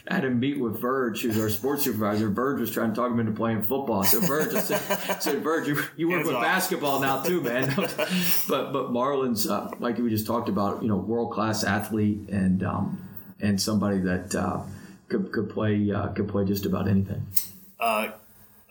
had 0.07 0.25
him 0.25 0.39
meet 0.39 0.59
with 0.59 0.79
Verge, 0.81 1.21
who's 1.21 1.39
our 1.39 1.49
sports 1.49 1.83
supervisor. 1.83 2.29
Verge 2.29 2.59
was 2.59 2.71
trying 2.71 2.89
to 2.89 2.95
talk 2.95 3.09
him 3.09 3.19
into 3.19 3.31
playing 3.31 3.61
football. 3.63 4.03
Said, 4.03 4.23
Verge, 4.23 4.53
I 4.53 4.59
said, 4.59 4.81
I 5.09 5.19
said 5.19 5.41
Verge, 5.43 5.67
you, 5.69 5.81
you 5.95 6.07
work 6.09 6.17
Hands 6.17 6.27
with 6.27 6.35
off. 6.35 6.43
basketball 6.43 6.99
now 6.99 7.21
too, 7.23 7.41
man. 7.41 7.73
but 7.77 8.73
but 8.73 8.91
Marlon's 8.91 9.47
uh, 9.47 9.71
like 9.79 9.97
we 9.97 10.09
just 10.09 10.27
talked 10.27 10.49
about, 10.49 10.81
you 10.81 10.89
know, 10.89 10.97
world 10.97 11.31
class 11.31 11.63
athlete 11.63 12.27
and 12.29 12.63
um, 12.63 13.07
and 13.39 13.61
somebody 13.61 13.99
that 13.99 14.35
uh, 14.35 14.61
could 15.07 15.31
could 15.31 15.49
play 15.49 15.91
uh, 15.91 16.07
could 16.09 16.27
play 16.27 16.43
just 16.43 16.65
about 16.65 16.87
anything. 16.87 17.25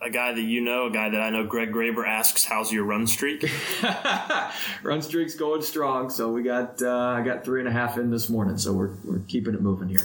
A 0.03 0.09
guy 0.09 0.32
that 0.32 0.40
you 0.40 0.62
know, 0.62 0.86
a 0.86 0.90
guy 0.90 1.11
that 1.11 1.20
I 1.20 1.28
know, 1.28 1.44
Greg 1.44 1.72
Graber 1.72 2.07
asks, 2.07 2.44
"How's 2.44 2.72
your 2.72 2.84
run 2.84 3.07
streak?" 3.07 3.44
Run 4.82 5.03
streak's 5.03 5.34
going 5.34 5.61
strong, 5.61 6.09
so 6.09 6.32
we 6.32 6.42
got 6.42 6.80
uh, 6.80 6.88
I 6.90 7.22
got 7.22 7.44
three 7.44 7.61
and 7.61 7.68
a 7.68 7.72
half 7.72 7.98
in 7.98 8.11
this 8.11 8.30
morning, 8.30 8.57
so 8.57 8.72
we're 8.72 8.92
we're 9.05 9.18
keeping 9.28 9.53
it 9.53 9.61
moving 9.61 9.88
here. 9.88 10.01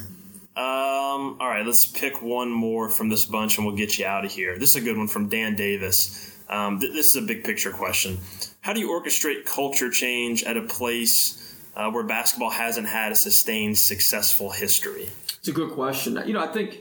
Um, 0.58 1.38
all 1.40 1.48
right, 1.50 1.66
let's 1.66 1.86
pick 1.86 2.22
one 2.22 2.50
more 2.50 2.90
from 2.90 3.10
this 3.10 3.26
bunch 3.26 3.58
and 3.58 3.66
we'll 3.66 3.76
get 3.76 3.98
you 4.00 4.06
out 4.06 4.24
of 4.24 4.32
here. 4.32 4.58
This 4.58 4.70
is 4.70 4.76
a 4.78 4.82
good 4.82 4.98
one 4.98 5.08
from 5.08 5.28
Dan 5.28 5.56
Davis. 5.56 6.38
Um, 6.50 6.80
th- 6.80 6.94
this 6.94 7.08
is 7.08 7.16
a 7.16 7.22
big 7.22 7.44
picture 7.44 7.72
question. 7.72 8.20
How 8.62 8.72
do 8.74 8.80
you 8.80 8.90
orchestrate 8.90 9.46
culture 9.46 9.90
change 9.90 10.44
at 10.44 10.56
a 10.56 10.62
place 10.62 11.58
uh, 11.76 11.92
where 11.92 12.04
basketball 12.04 12.52
hasn't 12.52 12.88
had 12.88 13.12
a 13.12 13.16
sustained 13.16 13.78
successful 13.78 14.50
history? 14.50 15.10
It's 15.40 15.50
a 15.50 15.52
good 15.52 15.72
question. 15.72 16.22
You 16.26 16.34
know, 16.34 16.42
I 16.42 16.48
think, 16.48 16.80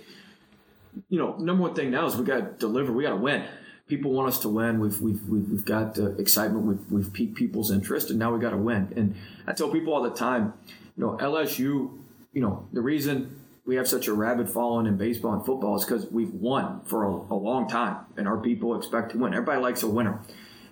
you 1.09 1.19
know, 1.19 1.37
number 1.37 1.63
one 1.63 1.75
thing 1.75 1.91
now 1.91 2.07
is 2.07 2.17
we 2.17 2.25
got 2.25 2.37
to 2.37 2.43
deliver. 2.59 2.93
We 2.93 3.05
got 3.05 3.11
to 3.11 3.17
win. 3.17 3.45
People 3.87 4.13
want 4.13 4.29
us 4.29 4.39
to 4.41 4.49
win. 4.49 4.81
We've 4.81 5.01
we've 5.01 5.23
we've, 5.29 5.49
we've 5.49 5.65
got 5.65 5.99
uh, 5.99 6.13
excitement. 6.17 6.65
We've 6.65 6.93
we've 6.93 7.13
piqued 7.13 7.35
people's 7.35 7.71
interest, 7.71 8.11
and 8.11 8.19
now 8.19 8.33
we 8.33 8.41
got 8.41 8.51
to 8.51 8.57
win. 8.57 8.93
And 8.97 9.15
I 9.47 9.53
tell 9.53 9.71
people 9.71 9.93
all 9.93 10.03
the 10.03 10.11
time, 10.11 10.55
you 10.97 11.05
know, 11.05 11.17
LSU. 11.21 11.91
You 12.33 12.41
know, 12.41 12.67
the 12.73 12.81
reason 12.81 13.41
we 13.67 13.77
have 13.77 13.87
such 13.87 14.09
a 14.09 14.15
rabid 14.15 14.51
following 14.51 14.87
in 14.87 14.97
baseball 14.97 15.35
and 15.35 15.45
football 15.45 15.77
is 15.77 15.85
because 15.85 16.11
we've 16.11 16.33
won 16.33 16.81
for 16.85 17.05
a, 17.05 17.11
a 17.11 17.35
long 17.37 17.69
time, 17.69 17.99
and 18.17 18.27
our 18.27 18.39
people 18.39 18.77
expect 18.77 19.13
to 19.13 19.19
win. 19.19 19.35
Everybody 19.35 19.61
likes 19.61 19.83
a 19.83 19.89
winner, 19.89 20.21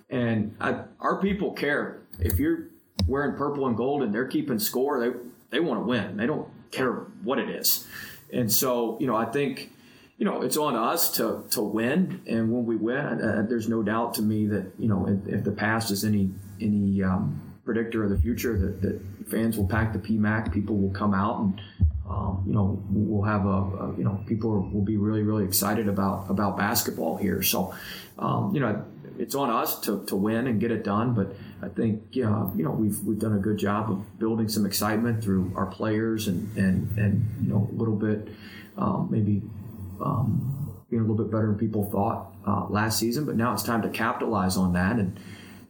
and 0.09 0.55
I, 0.59 0.81
our 0.99 1.21
people 1.21 1.53
care. 1.53 2.01
If 2.19 2.39
you're 2.39 2.67
wearing 3.07 3.35
purple 3.35 3.67
and 3.67 3.75
gold 3.75 4.03
and 4.03 4.13
they're 4.13 4.27
keeping 4.27 4.59
score, 4.59 4.99
they 4.99 5.17
they 5.49 5.59
want 5.59 5.79
to 5.79 5.85
win. 5.85 6.17
They 6.17 6.25
don't 6.25 6.47
care 6.71 6.91
what 7.23 7.39
it 7.39 7.49
is. 7.49 7.85
And 8.33 8.51
so, 8.51 8.97
you 8.99 9.07
know, 9.07 9.15
I 9.15 9.25
think, 9.25 9.71
you 10.23 10.29
know, 10.29 10.41
it's 10.41 10.55
on 10.55 10.77
us 10.77 11.11
to 11.17 11.43
to 11.49 11.61
win. 11.61 12.21
And 12.27 12.49
when 12.49 12.65
we 12.65 12.77
win, 12.77 13.21
uh, 13.21 13.45
there's 13.49 13.67
no 13.67 13.83
doubt 13.83 14.13
to 14.13 14.21
me 14.21 14.47
that 14.47 14.71
you 14.79 14.87
know, 14.87 15.05
if, 15.05 15.27
if 15.27 15.43
the 15.43 15.51
past 15.51 15.91
is 15.91 16.05
any 16.05 16.31
any 16.61 17.03
um, 17.03 17.41
predictor 17.65 18.05
of 18.05 18.09
the 18.09 18.17
future, 18.17 18.57
that, 18.57 18.81
that 18.81 19.29
fans 19.29 19.57
will 19.57 19.67
pack 19.67 19.91
the 19.91 19.99
PMAC, 19.99 20.53
people 20.53 20.77
will 20.77 20.93
come 20.93 21.13
out 21.13 21.41
and. 21.41 21.61
Um, 22.09 22.43
you 22.45 22.53
know, 22.53 22.83
we'll 22.89 23.23
have 23.23 23.45
a, 23.45 23.49
a 23.49 23.95
you 23.97 24.03
know 24.03 24.21
people 24.27 24.69
will 24.73 24.81
be 24.81 24.97
really 24.97 25.23
really 25.23 25.45
excited 25.45 25.87
about 25.87 26.29
about 26.29 26.57
basketball 26.57 27.15
here. 27.15 27.41
So, 27.41 27.73
um, 28.19 28.53
you 28.53 28.59
know, 28.59 28.85
it's 29.17 29.35
on 29.35 29.49
us 29.49 29.79
to, 29.81 30.03
to 30.07 30.15
win 30.17 30.47
and 30.47 30.59
get 30.59 30.69
it 30.69 30.83
done. 30.83 31.13
But 31.13 31.33
I 31.61 31.69
think 31.69 32.03
yeah, 32.11 32.49
you 32.57 32.65
know 32.65 32.71
we've 32.71 32.99
we've 33.03 33.17
done 33.17 33.33
a 33.33 33.39
good 33.39 33.57
job 33.57 33.89
of 33.89 34.19
building 34.19 34.49
some 34.49 34.65
excitement 34.65 35.23
through 35.23 35.53
our 35.55 35.65
players 35.65 36.27
and 36.27 36.55
and 36.57 36.97
and 36.97 37.25
you 37.41 37.49
know 37.49 37.69
a 37.71 37.75
little 37.75 37.95
bit 37.95 38.27
um, 38.77 39.07
maybe 39.09 39.41
um, 40.01 40.81
being 40.89 41.01
a 41.01 41.05
little 41.05 41.23
bit 41.23 41.31
better 41.31 41.47
than 41.47 41.57
people 41.57 41.89
thought 41.91 42.33
uh, 42.47 42.65
last 42.69 42.99
season. 42.99 43.25
But 43.25 43.35
now 43.35 43.53
it's 43.53 43.63
time 43.63 43.81
to 43.81 43.89
capitalize 43.89 44.57
on 44.57 44.73
that 44.73 44.97
and 44.97 45.19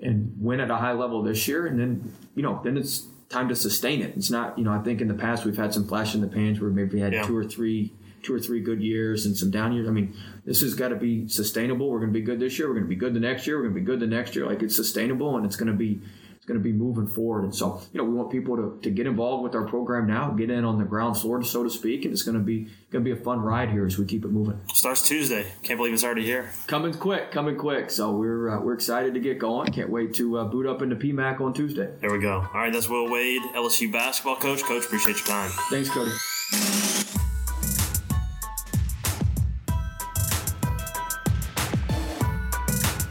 and 0.01 0.33
win 0.37 0.59
at 0.59 0.69
a 0.69 0.75
high 0.75 0.91
level 0.93 1.21
this 1.23 1.47
year. 1.47 1.65
And 1.65 1.79
then 1.79 2.13
you 2.35 2.43
know 2.43 2.61
then 2.63 2.77
it's 2.77 3.07
time 3.29 3.49
to 3.49 3.55
sustain 3.55 4.01
it. 4.01 4.13
It's 4.15 4.29
not 4.29 4.57
you 4.57 4.63
know 4.63 4.71
I 4.71 4.79
think 4.79 5.01
in 5.01 5.07
the 5.07 5.13
past 5.13 5.45
we've 5.45 5.57
had 5.57 5.73
some 5.73 5.87
flash 5.87 6.13
in 6.15 6.21
the 6.21 6.27
pans 6.27 6.59
where 6.59 6.69
maybe 6.69 6.95
we 6.95 6.99
had 7.01 7.13
Yeah. 7.13 7.23
two 7.23 7.35
or 7.37 7.43
three 7.43 7.93
two 8.21 8.33
or 8.33 8.39
three 8.39 8.61
good 8.61 8.81
years 8.81 9.25
and 9.25 9.35
some 9.35 9.51
down 9.51 9.73
years. 9.73 9.85
I 9.85 9.91
mean, 9.91 10.15
this 10.45 10.61
has 10.61 10.75
got 10.75 10.89
to 10.89 10.95
be 10.95 11.27
sustainable. 11.27 11.89
We're 11.89 11.99
going 11.99 12.13
to 12.13 12.17
be 12.17 12.23
good 12.25 12.39
this 12.39 12.57
year. 12.57 12.69
We're 12.69 12.75
going 12.75 12.85
to 12.85 12.89
be 12.89 12.95
good 12.95 13.13
the 13.13 13.19
next 13.19 13.45
year. 13.45 13.57
We're 13.57 13.63
going 13.63 13.75
to 13.75 13.79
be 13.81 13.85
good 13.85 13.99
the 13.99 14.07
next 14.07 14.33
year. 14.35 14.45
Like 14.45 14.63
it's 14.63 14.75
sustainable 14.77 15.35
and 15.35 15.45
it's 15.45 15.57
going 15.57 15.67
to 15.71 15.77
be 15.77 16.01
going 16.45 16.59
to 16.59 16.63
be 16.63 16.73
moving 16.73 17.07
forward. 17.07 17.43
And 17.43 17.55
so, 17.55 17.81
you 17.91 17.97
know, 17.97 18.03
we 18.03 18.13
want 18.13 18.31
people 18.31 18.55
to, 18.57 18.79
to 18.81 18.89
get 18.89 19.07
involved 19.07 19.43
with 19.43 19.55
our 19.55 19.65
program 19.65 20.07
now, 20.07 20.31
get 20.31 20.49
in 20.49 20.65
on 20.65 20.77
the 20.77 20.83
ground 20.85 21.17
floor, 21.17 21.41
so 21.43 21.63
to 21.63 21.69
speak, 21.69 22.05
and 22.05 22.13
it's 22.13 22.23
going 22.23 22.37
to 22.37 22.43
be 22.43 22.67
going 22.91 23.03
to 23.03 23.13
be 23.13 23.19
a 23.19 23.23
fun 23.23 23.41
ride 23.41 23.69
here 23.69 23.85
as 23.85 23.97
we 23.97 24.05
keep 24.05 24.23
it 24.25 24.31
moving. 24.31 24.59
Starts 24.73 25.07
Tuesday. 25.07 25.47
Can't 25.63 25.77
believe 25.77 25.93
it's 25.93 26.03
already 26.03 26.25
here. 26.25 26.51
Coming 26.67 26.93
quick, 26.93 27.31
coming 27.31 27.55
quick. 27.57 27.89
So 27.89 28.11
we're 28.11 28.49
uh, 28.49 28.61
we're 28.61 28.73
excited 28.73 29.13
to 29.13 29.19
get 29.19 29.39
going. 29.39 29.71
Can't 29.71 29.89
wait 29.89 30.13
to 30.15 30.37
uh, 30.39 30.43
boot 30.45 30.65
up 30.65 30.81
into 30.81 30.95
PMAC 30.95 31.41
on 31.41 31.53
Tuesday. 31.53 31.89
There 32.01 32.11
we 32.11 32.19
go. 32.19 32.47
All 32.53 32.59
right, 32.61 32.71
that's 32.71 32.89
Will 32.89 33.09
Wade, 33.09 33.41
LSU 33.55 33.91
basketball 33.91 34.35
coach. 34.35 34.63
Coach, 34.63 34.85
appreciate 34.85 35.17
your 35.17 35.25
time. 35.27 35.49
Thanks, 35.69 35.89
Cody. 35.89 36.11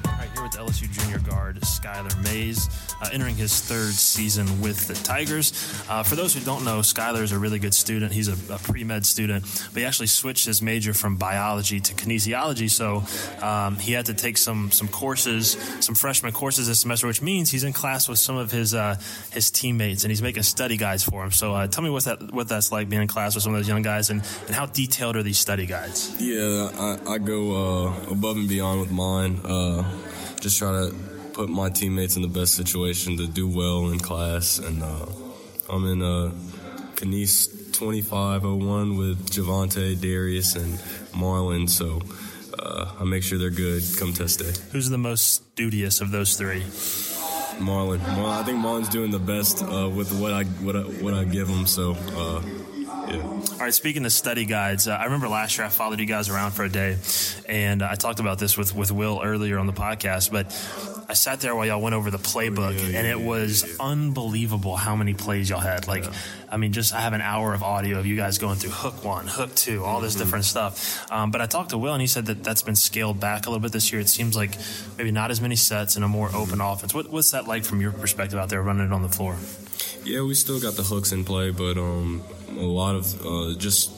All 0.05 0.19
right, 0.19 0.29
here 0.33 0.43
with 0.43 0.53
LSU 0.53 0.91
junior 0.93 1.19
guard 1.21 1.61
Skylar 1.61 2.23
Mays, 2.25 2.69
uh, 3.03 3.09
entering 3.13 3.35
his 3.35 3.61
third 3.61 3.93
season 3.93 4.61
with 4.61 4.87
the 4.87 4.95
Tigers. 4.95 5.53
Uh, 5.89 6.03
for 6.03 6.15
those 6.15 6.35
who 6.35 6.41
don't 6.41 6.65
know, 6.65 6.79
Skylar 6.79 7.23
is 7.23 7.33
a 7.33 7.39
really 7.39 7.59
good 7.59 7.75
student. 7.75 8.13
He's 8.13 8.29
a, 8.29 8.55
a 8.55 8.59
pre 8.59 8.85
med 8.85 9.05
student, 9.05 9.45
but 9.73 9.81
he 9.81 9.85
actually 9.85 10.07
switched 10.07 10.47
his 10.47 10.63
major 10.63 10.95
from 10.95 11.17
biology 11.17 11.81
to 11.81 11.95
kinesiology. 11.95 12.71
So 12.71 13.03
um, 13.45 13.77
he 13.77 13.93
had 13.93 14.07
to 14.07 14.15
take 14.15 14.39
some 14.39 14.71
some 14.71 14.89
courses, 14.89 15.57
some 15.81 15.95
freshman 15.95 16.33
courses 16.33 16.69
this 16.69 16.81
semester, 16.81 17.07
which 17.07 17.23
means 17.23 17.51
he's 17.51 17.65
in 17.65 17.73
class 17.73 18.09
with 18.09 18.19
some 18.19 18.37
of 18.37 18.51
his 18.51 18.75
uh, 18.75 18.97
his 19.33 19.51
teammates, 19.51 20.05
and 20.05 20.11
he's 20.11 20.23
making 20.23 20.45
study 20.45 20.77
guides 20.77 21.03
for 21.03 21.23
them. 21.23 21.33
So 21.33 21.55
uh, 21.55 21.67
tell 21.67 21.83
me 21.83 21.91
what 21.91 22.05
that 22.05 22.33
what 22.33 22.49
that's 22.49 22.71
like 22.71 22.89
being 22.89 23.03
in 23.03 23.09
class 23.09 23.35
with 23.35 23.43
some 23.43 23.53
of 23.53 23.59
those 23.59 23.69
young 23.69 23.83
guys, 23.83 24.11
and, 24.11 24.23
and 24.47 24.55
how 24.55 24.67
detailed 24.67 25.17
are 25.17 25.23
these 25.23 25.39
study 25.39 25.67
guides? 25.67 26.15
Yeah, 26.21 26.71
I, 26.79 27.15
I 27.15 27.19
go 27.19 27.87
uh, 27.87 28.11
above 28.11 28.37
and 28.37 28.49
beyond 28.49 28.81
with 28.81 28.93
mine. 28.93 29.41
Uh, 29.45 29.85
just 30.41 30.59
try 30.59 30.73
to 30.73 30.95
put 31.33 31.49
my 31.49 31.71
teammates 31.71 32.17
in 32.17 32.23
the 32.23 32.29
best 32.29 32.55
situation 32.55 33.17
to 33.17 33.27
do 33.27 33.49
well 33.49 33.91
in 33.91 33.99
class. 33.99 34.59
And 34.59 34.83
uh, 34.83 35.07
I'm 35.71 35.87
in 35.87 36.03
uh, 36.03 36.33
Kines 36.95 37.73
2501 37.73 38.97
with 38.97 39.31
Javonte, 39.31 40.01
Darius, 40.01 40.57
and 40.57 40.75
Marlon. 41.13 41.69
So 41.69 42.01
uh, 42.59 42.93
I 43.01 43.05
make 43.05 43.23
sure 43.23 43.39
they're 43.39 43.51
good 43.51 43.83
come 43.99 44.13
test 44.13 44.41
day. 44.41 44.53
Who's 44.73 44.91
the 44.91 44.99
most 44.99 45.53
studious 45.53 46.01
of 46.01 46.11
those 46.11 46.37
three? 46.37 46.63
Marlon, 47.59 47.99
Marlon 47.99 48.41
I 48.41 48.43
think 48.45 48.59
Marlon's 48.59 48.89
doing 48.89 49.11
the 49.11 49.19
best 49.19 49.63
uh, 49.63 49.89
with 49.89 50.13
what 50.21 50.33
I 50.33 50.45
what 50.45 50.77
I, 50.77 50.81
what 50.81 51.15
I 51.15 51.25
give 51.25 51.49
him. 51.49 51.67
So. 51.67 51.93
Uh, 51.93 52.43
yeah. 53.09 53.21
All 53.21 53.59
right, 53.59 53.75
speaking 53.75 54.05
of 54.05 54.13
study 54.13 54.45
guides, 54.45 54.87
uh, 54.87 54.93
I 54.93 55.05
remember 55.05 55.29
last 55.29 55.59
year 55.59 55.67
I 55.67 55.71
followed 55.71 55.99
you 55.99 56.07
guys 56.07 56.29
around 56.29 56.53
for 56.53 56.65
a 56.65 56.69
day, 56.69 56.97
and 57.49 57.83
I 57.83 57.95
talked 57.97 58.21
about 58.21 58.39
this 58.39 58.57
with, 58.57 58.75
with 58.75 58.93
Will 58.93 59.21
earlier 59.23 59.59
on 59.59 59.67
the 59.67 59.73
podcast. 59.73 60.31
But 60.31 60.53
I 61.13 61.15
sat 61.15 61.41
there 61.41 61.55
while 61.55 61.67
y'all 61.67 61.83
went 61.83 61.95
over 61.95 62.11
the 62.11 62.17
playbook, 62.19 62.73
Yeah, 62.81 62.87
yeah, 62.89 62.99
and 63.01 63.07
it 63.07 63.21
was 63.21 63.65
yeah. 63.69 63.75
unbelievable 63.81 64.77
how 64.77 64.97
many 64.97 65.13
plays 65.13 65.51
y'all 65.51 65.61
had. 65.61 65.87
Like, 65.87 66.07
I 66.49 66.57
mean, 66.57 66.73
just 66.73 66.95
I 66.95 67.01
have 67.01 67.13
an 67.13 67.21
hour 67.21 67.53
of 67.53 67.63
audio 67.63 67.99
of 67.99 68.07
you 68.07 68.17
guys 68.17 68.39
going 68.39 68.57
through 68.57 68.71
hook 68.71 69.05
one, 69.05 69.27
hook 69.27 69.55
two, 69.55 69.85
all 69.85 69.97
Mm-hmm. 69.97 70.05
this 70.07 70.15
different 70.15 70.47
stuff. 70.47 71.11
Um, 71.13 71.31
but 71.31 71.43
I 71.43 71.47
talked 71.47 71.69
to 71.71 71.77
Will, 71.79 71.93
and 71.93 72.01
he 72.01 72.07
said 72.07 72.25
that 72.27 72.43
that's 72.43 72.63
been 72.63 72.77
scaled 72.77 73.21
back 73.21 73.45
a 73.45 73.51
little 73.51 73.61
bit 73.61 73.73
this 73.73 73.93
year. 73.93 74.01
It 74.01 74.09
seems 74.09 74.35
like 74.35 74.57
maybe 74.97 75.11
not 75.11 75.31
as 75.31 75.39
many 75.43 75.55
sets 75.57 75.97
and 75.97 76.05
a 76.05 76.09
more 76.09 76.31
open 76.35 76.63
offense. 76.63 76.95
What, 76.95 77.11
what's 77.13 77.33
that 77.33 77.47
like 77.47 77.65
from 77.65 77.83
your 77.83 77.93
perspective 77.93 78.39
out 78.39 78.49
there 78.49 78.63
running 78.63 78.87
it 78.87 78.93
on 78.93 79.03
the 79.03 79.11
floor? 79.11 79.37
Yeah, 80.05 80.23
we 80.23 80.35
still 80.35 80.61
got 80.61 80.77
the 80.77 80.83
hooks 80.83 81.13
in 81.13 81.25
play, 81.25 81.51
but 81.51 81.77
um, 81.77 82.23
a 82.57 82.63
lot 82.63 82.95
of 82.95 83.05
uh, 83.27 83.55
just 83.59 83.91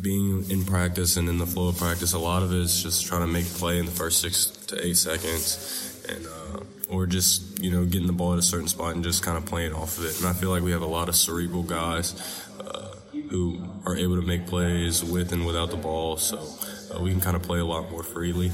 being 0.00 0.48
in 0.50 0.64
practice 0.64 1.16
and 1.16 1.28
in 1.28 1.38
the 1.38 1.46
flow 1.46 1.66
of 1.68 1.76
practice, 1.78 2.12
a 2.12 2.18
lot 2.18 2.44
of 2.44 2.52
it 2.52 2.58
is 2.60 2.80
just 2.82 3.06
trying 3.06 3.22
to 3.22 3.26
make 3.26 3.44
play 3.44 3.78
in 3.78 3.86
the 3.86 3.90
first 3.92 4.20
six 4.20 4.46
to 4.68 4.86
eight 4.86 4.96
seconds, 4.96 5.91
and 6.08 6.26
uh, 6.26 6.60
or 6.88 7.06
just 7.06 7.58
you 7.60 7.70
know 7.70 7.84
getting 7.84 8.06
the 8.06 8.12
ball 8.12 8.34
at 8.34 8.38
a 8.38 8.42
certain 8.42 8.68
spot 8.68 8.94
and 8.94 9.02
just 9.02 9.22
kind 9.22 9.36
of 9.36 9.46
playing 9.46 9.72
off 9.72 9.98
of 9.98 10.04
it. 10.04 10.18
And 10.18 10.26
I 10.26 10.32
feel 10.32 10.50
like 10.50 10.62
we 10.62 10.72
have 10.72 10.82
a 10.82 10.86
lot 10.86 11.08
of 11.08 11.16
cerebral 11.16 11.62
guys 11.62 12.14
uh, 12.60 12.94
who 13.30 13.62
are 13.86 13.96
able 13.96 14.16
to 14.16 14.26
make 14.26 14.46
plays 14.46 15.02
with 15.02 15.32
and 15.32 15.46
without 15.46 15.70
the 15.70 15.76
ball, 15.76 16.16
so 16.16 16.38
uh, 16.94 17.00
we 17.00 17.10
can 17.10 17.20
kind 17.20 17.36
of 17.36 17.42
play 17.42 17.58
a 17.58 17.64
lot 17.64 17.90
more 17.90 18.02
freely. 18.02 18.50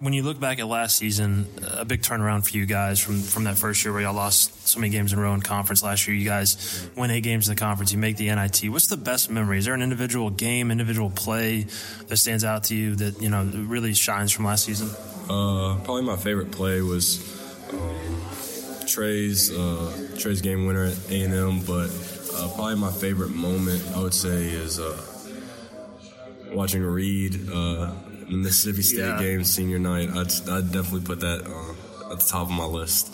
when 0.00 0.12
you 0.12 0.22
look 0.22 0.38
back 0.38 0.58
at 0.58 0.66
last 0.66 0.98
season, 0.98 1.46
a 1.78 1.84
big 1.84 2.02
turnaround 2.02 2.44
for 2.46 2.56
you 2.56 2.66
guys 2.66 3.00
from 3.00 3.22
from 3.22 3.44
that 3.44 3.56
first 3.58 3.82
year 3.84 3.92
where 3.94 4.02
y'all 4.02 4.14
lost 4.14 4.68
so 4.68 4.78
many 4.78 4.90
games 4.90 5.12
in 5.12 5.18
a 5.18 5.22
row 5.22 5.32
in 5.32 5.40
conference. 5.40 5.82
Last 5.82 6.06
year, 6.06 6.14
you 6.14 6.26
guys 6.26 6.86
win 6.96 7.10
eight 7.10 7.22
games 7.22 7.48
in 7.48 7.54
the 7.54 7.58
conference. 7.60 7.92
You 7.92 7.98
make 7.98 8.18
the 8.18 8.26
NIT. 8.34 8.68
What's 8.70 8.88
the 8.88 8.98
best 8.98 9.30
memory? 9.30 9.58
Is 9.58 9.64
there 9.64 9.74
an 9.74 9.82
individual 9.82 10.28
game, 10.28 10.70
individual 10.70 11.08
play 11.08 11.66
that 12.08 12.16
stands 12.18 12.44
out 12.44 12.64
to 12.64 12.74
you 12.74 12.96
that 12.96 13.22
you 13.22 13.30
know 13.30 13.44
really 13.44 13.94
shines 13.94 14.32
from 14.32 14.44
last 14.44 14.64
season? 14.64 14.90
Uh, 15.28 15.76
probably 15.84 16.02
my 16.02 16.16
favorite 16.16 16.50
play 16.50 16.80
was 16.82 17.18
um, 17.72 18.20
Trey's 18.86 19.50
uh, 19.50 20.08
Trey's 20.18 20.40
game 20.42 20.66
winner 20.66 20.84
at 20.84 21.10
A 21.10 21.22
and 21.22 21.34
M, 21.34 21.60
but 21.60 21.88
uh, 22.36 22.48
probably 22.54 22.76
my 22.76 22.92
favorite 22.92 23.30
moment 23.30 23.82
I 23.96 24.00
would 24.02 24.14
say 24.14 24.44
is 24.48 24.78
uh, 24.78 25.00
watching 26.52 26.82
Reed 26.82 27.48
uh, 27.50 27.92
the 28.28 28.36
Mississippi 28.36 28.82
State 28.82 28.98
Yeah. 28.98 29.18
game 29.20 29.44
senior 29.44 29.78
night. 29.78 30.10
I'd, 30.10 30.48
I'd 30.48 30.72
definitely 30.72 31.00
put 31.02 31.20
that 31.20 31.42
uh, 31.46 32.12
at 32.12 32.20
the 32.20 32.26
top 32.26 32.48
of 32.48 32.52
my 32.52 32.64
list. 32.64 33.10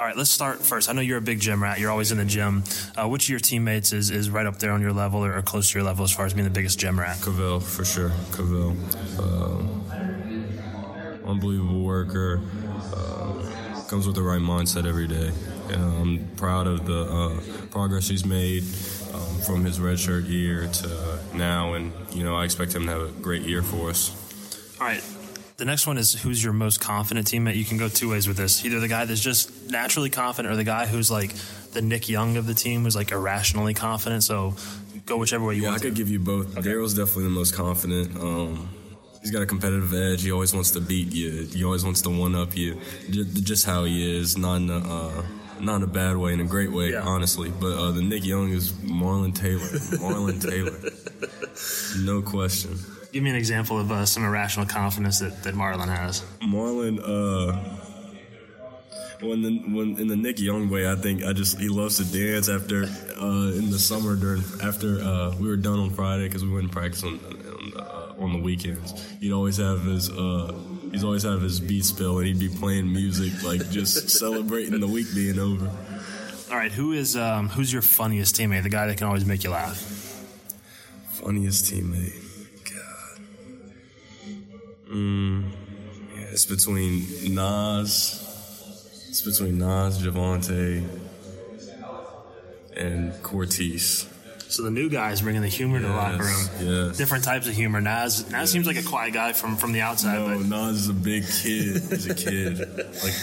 All 0.00 0.06
right, 0.06 0.16
let's 0.16 0.30
start 0.30 0.60
first. 0.62 0.88
I 0.88 0.92
know 0.94 1.02
you're 1.02 1.18
a 1.18 1.22
big 1.22 1.40
gym 1.40 1.62
rat. 1.62 1.78
You're 1.78 1.90
always 1.90 2.10
in 2.10 2.16
the 2.16 2.24
gym. 2.24 2.64
Uh, 2.96 3.06
which 3.06 3.24
of 3.24 3.28
your 3.30 3.38
teammates 3.38 3.92
is, 3.92 4.08
is 4.08 4.30
right 4.30 4.46
up 4.46 4.58
there 4.58 4.72
on 4.72 4.80
your 4.80 4.94
level 4.94 5.22
or, 5.22 5.36
or 5.36 5.42
close 5.42 5.70
to 5.72 5.78
your 5.78 5.84
level 5.86 6.04
as 6.04 6.10
far 6.10 6.24
as 6.24 6.32
being 6.32 6.44
the 6.46 6.50
biggest 6.50 6.78
gym 6.78 6.98
rat? 6.98 7.18
Kavell 7.18 7.62
for 7.62 7.84
sure. 7.84 8.08
Kavell, 8.30 8.70
um, 9.18 9.84
unbelievable 11.30 11.82
worker. 11.82 12.40
Uh, 12.94 13.50
comes 13.90 14.06
with 14.06 14.14
the 14.14 14.22
right 14.22 14.40
mindset 14.40 14.86
every 14.86 15.08
day. 15.08 15.32
And 15.68 15.82
I'm 15.82 16.28
proud 16.36 16.68
of 16.68 16.86
the 16.86 17.02
uh, 17.02 17.66
progress 17.70 18.06
he's 18.06 18.24
made 18.24 18.62
um, 19.12 19.40
from 19.44 19.64
his 19.64 19.80
redshirt 19.80 20.28
year 20.28 20.68
to 20.68 21.18
now, 21.34 21.74
and 21.74 21.92
you 22.12 22.22
know 22.22 22.36
I 22.36 22.44
expect 22.44 22.72
him 22.72 22.84
to 22.86 22.90
have 22.92 23.02
a 23.02 23.20
great 23.20 23.42
year 23.42 23.62
for 23.62 23.90
us. 23.90 24.14
All 24.80 24.86
right. 24.86 25.02
The 25.56 25.64
next 25.64 25.86
one 25.86 25.98
is 25.98 26.14
who's 26.14 26.42
your 26.42 26.52
most 26.52 26.80
confident 26.80 27.26
teammate? 27.26 27.56
You 27.56 27.64
can 27.64 27.76
go 27.76 27.88
two 27.88 28.08
ways 28.10 28.26
with 28.28 28.36
this. 28.36 28.64
Either 28.64 28.80
the 28.80 28.88
guy 28.88 29.04
that's 29.04 29.20
just 29.20 29.70
naturally 29.70 30.08
confident 30.08 30.54
or 30.54 30.56
the 30.56 30.64
guy 30.64 30.86
who's 30.86 31.10
like 31.10 31.34
the 31.72 31.82
Nick 31.82 32.08
Young 32.08 32.36
of 32.36 32.46
the 32.46 32.54
team 32.54 32.84
who's 32.84 32.96
like 32.96 33.10
irrationally 33.10 33.74
confident. 33.74 34.22
So 34.22 34.54
go 35.04 35.16
whichever 35.18 35.44
way 35.44 35.56
you 35.56 35.64
want. 35.64 35.72
Yeah, 35.72 35.76
I 35.76 35.80
could 35.80 35.96
to. 35.96 36.02
give 36.02 36.08
you 36.08 36.20
both. 36.20 36.54
Daryl's 36.54 36.94
definitely 36.94 37.24
the 37.24 37.30
most 37.30 37.54
confident. 37.54 38.16
Um, 38.16 38.68
he's 39.20 39.30
got 39.30 39.42
a 39.42 39.46
competitive 39.46 39.92
edge. 39.94 40.22
He 40.22 40.32
always 40.32 40.52
wants 40.54 40.70
to 40.72 40.80
beat 40.80 41.12
you. 41.12 41.46
He 41.46 41.64
always 41.64 41.84
wants 41.84 42.02
to 42.02 42.10
one 42.10 42.34
up 42.34 42.56
you. 42.56 42.80
Just, 43.10 43.44
just 43.44 43.66
how 43.66 43.84
he 43.84 44.18
is, 44.18 44.36
not 44.38 44.56
in 44.56 44.70
a 44.70 44.78
uh, 44.78 45.22
not 45.60 45.76
in 45.76 45.82
a 45.82 45.86
bad 45.86 46.16
way, 46.16 46.32
in 46.32 46.40
a 46.40 46.44
great 46.44 46.72
way, 46.72 46.92
Yeah. 46.92 47.02
honestly. 47.02 47.50
But 47.50 47.72
uh, 47.76 47.90
the 47.90 48.02
Nick 48.02 48.24
Young 48.24 48.50
is 48.50 48.72
Marlon 48.72 49.34
Taylor. 49.34 49.60
Marlon 50.00 50.40
Taylor, 50.40 50.78
no 52.04 52.22
question. 52.22 52.78
Give 53.12 53.22
me 53.22 53.30
an 53.30 53.36
example 53.36 53.78
of 53.78 53.90
uh, 53.92 54.06
some 54.06 54.24
irrational 54.24 54.66
confidence 54.66 55.18
that, 55.18 55.42
that 55.42 55.54
Marlon 55.54 55.88
has. 55.88 56.22
Marlon, 56.40 56.98
uh, 57.00 57.58
when 59.20 59.42
the 59.42 59.58
when 59.74 59.98
in 59.98 60.06
the 60.08 60.16
Nick 60.16 60.38
Young 60.40 60.70
way, 60.70 60.90
I 60.90 60.94
think 60.94 61.24
I 61.24 61.32
just 61.34 61.58
he 61.58 61.68
loves 61.68 61.96
to 61.98 62.04
dance 62.10 62.48
after 62.48 62.84
uh, 63.20 63.52
in 63.52 63.70
the 63.70 63.78
summer 63.78 64.16
during 64.16 64.42
after 64.62 64.98
uh, 65.00 65.34
we 65.38 65.48
were 65.48 65.56
done 65.56 65.78
on 65.78 65.90
Friday 65.90 66.26
because 66.26 66.42
we 66.42 66.50
wouldn't 66.50 66.72
practice 66.72 67.02
on 67.04 67.18
on, 67.20 67.72
uh, 67.76 67.99
on 68.20 68.32
the 68.32 68.38
weekends. 68.38 68.92
He'd 69.20 69.32
always 69.32 69.56
have 69.56 69.82
his 69.82 70.10
uh, 70.10 70.54
he's 70.92 71.02
always 71.04 71.22
have 71.22 71.40
his 71.40 71.58
Beats 71.58 71.90
Pill 71.90 72.18
and 72.18 72.26
he'd 72.26 72.38
be 72.38 72.48
playing 72.48 72.92
music 72.92 73.42
like 73.42 73.68
just 73.70 74.10
celebrating 74.18 74.78
the 74.78 74.86
week 74.86 75.06
being 75.14 75.38
over. 75.38 75.70
All 76.50 76.56
right, 76.56 76.72
who 76.72 76.92
is 76.92 77.16
um, 77.16 77.48
who's 77.48 77.72
your 77.72 77.82
funniest 77.82 78.36
teammate? 78.36 78.62
The 78.62 78.68
guy 78.68 78.86
that 78.86 78.98
can 78.98 79.06
always 79.06 79.24
make 79.24 79.44
you 79.44 79.50
laugh. 79.50 79.78
Funniest 81.12 81.72
teammate, 81.72 82.14
God. 82.64 83.20
Mm, 84.90 85.50
yeah, 86.14 86.22
it's 86.32 86.46
between 86.46 87.34
Naz. 87.34 88.26
It's 89.08 89.22
between 89.22 89.58
Naz, 89.58 90.02
Javonte, 90.02 90.86
and 92.76 93.12
Courtese. 93.22 94.06
So 94.50 94.62
the 94.64 94.70
new 94.70 94.88
guy 94.90 95.12
is 95.12 95.22
bringing 95.22 95.42
the 95.42 95.48
humor 95.48 95.80
to 95.80 95.86
the 95.86 95.92
locker 95.92 96.24
room. 96.24 96.48
Yes, 96.58 96.62
yes. 96.62 96.96
Different 96.98 97.24
types 97.24 97.46
of 97.46 97.54
humor. 97.54 97.80
Naz 97.80 98.28
Naz 98.30 98.50
seems 98.50 98.66
like 98.66 98.76
a 98.76 98.82
quiet 98.82 99.14
guy 99.14 99.32
from 99.32 99.56
from 99.56 99.72
the 99.72 99.80
outside, 99.80 100.18
No, 100.18 100.36
but 100.38 100.46
Naz 100.46 100.76
is 100.76 100.88
a 100.88 100.92
big 100.92 101.22
kid. 101.24 101.82
He's 101.82 102.06
a 102.06 102.14
kid, 102.14 102.58
like, 103.04 103.14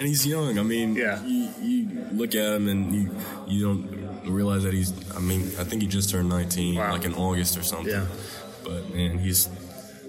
and 0.00 0.08
he's 0.08 0.26
young. 0.26 0.58
I 0.58 0.62
mean, 0.62 0.94
Yeah. 0.96 1.22
You, 1.24 1.48
you 1.62 2.06
look 2.12 2.34
at 2.34 2.52
him 2.54 2.68
and 2.68 2.94
you 2.94 3.14
you 3.46 3.62
don't 3.64 4.22
realize 4.24 4.62
that 4.64 4.72
he's. 4.72 4.92
I 5.14 5.20
mean, 5.20 5.42
I 5.58 5.64
think 5.64 5.82
he 5.82 5.88
just 5.88 6.08
turned 6.10 6.28
19, 6.30 6.76
Wow. 6.76 6.92
like 6.92 7.04
in 7.04 7.14
August 7.14 7.58
or 7.58 7.62
something. 7.62 7.92
Yeah. 7.92 8.06
But 8.64 8.94
man, 8.94 9.18
he's 9.18 9.48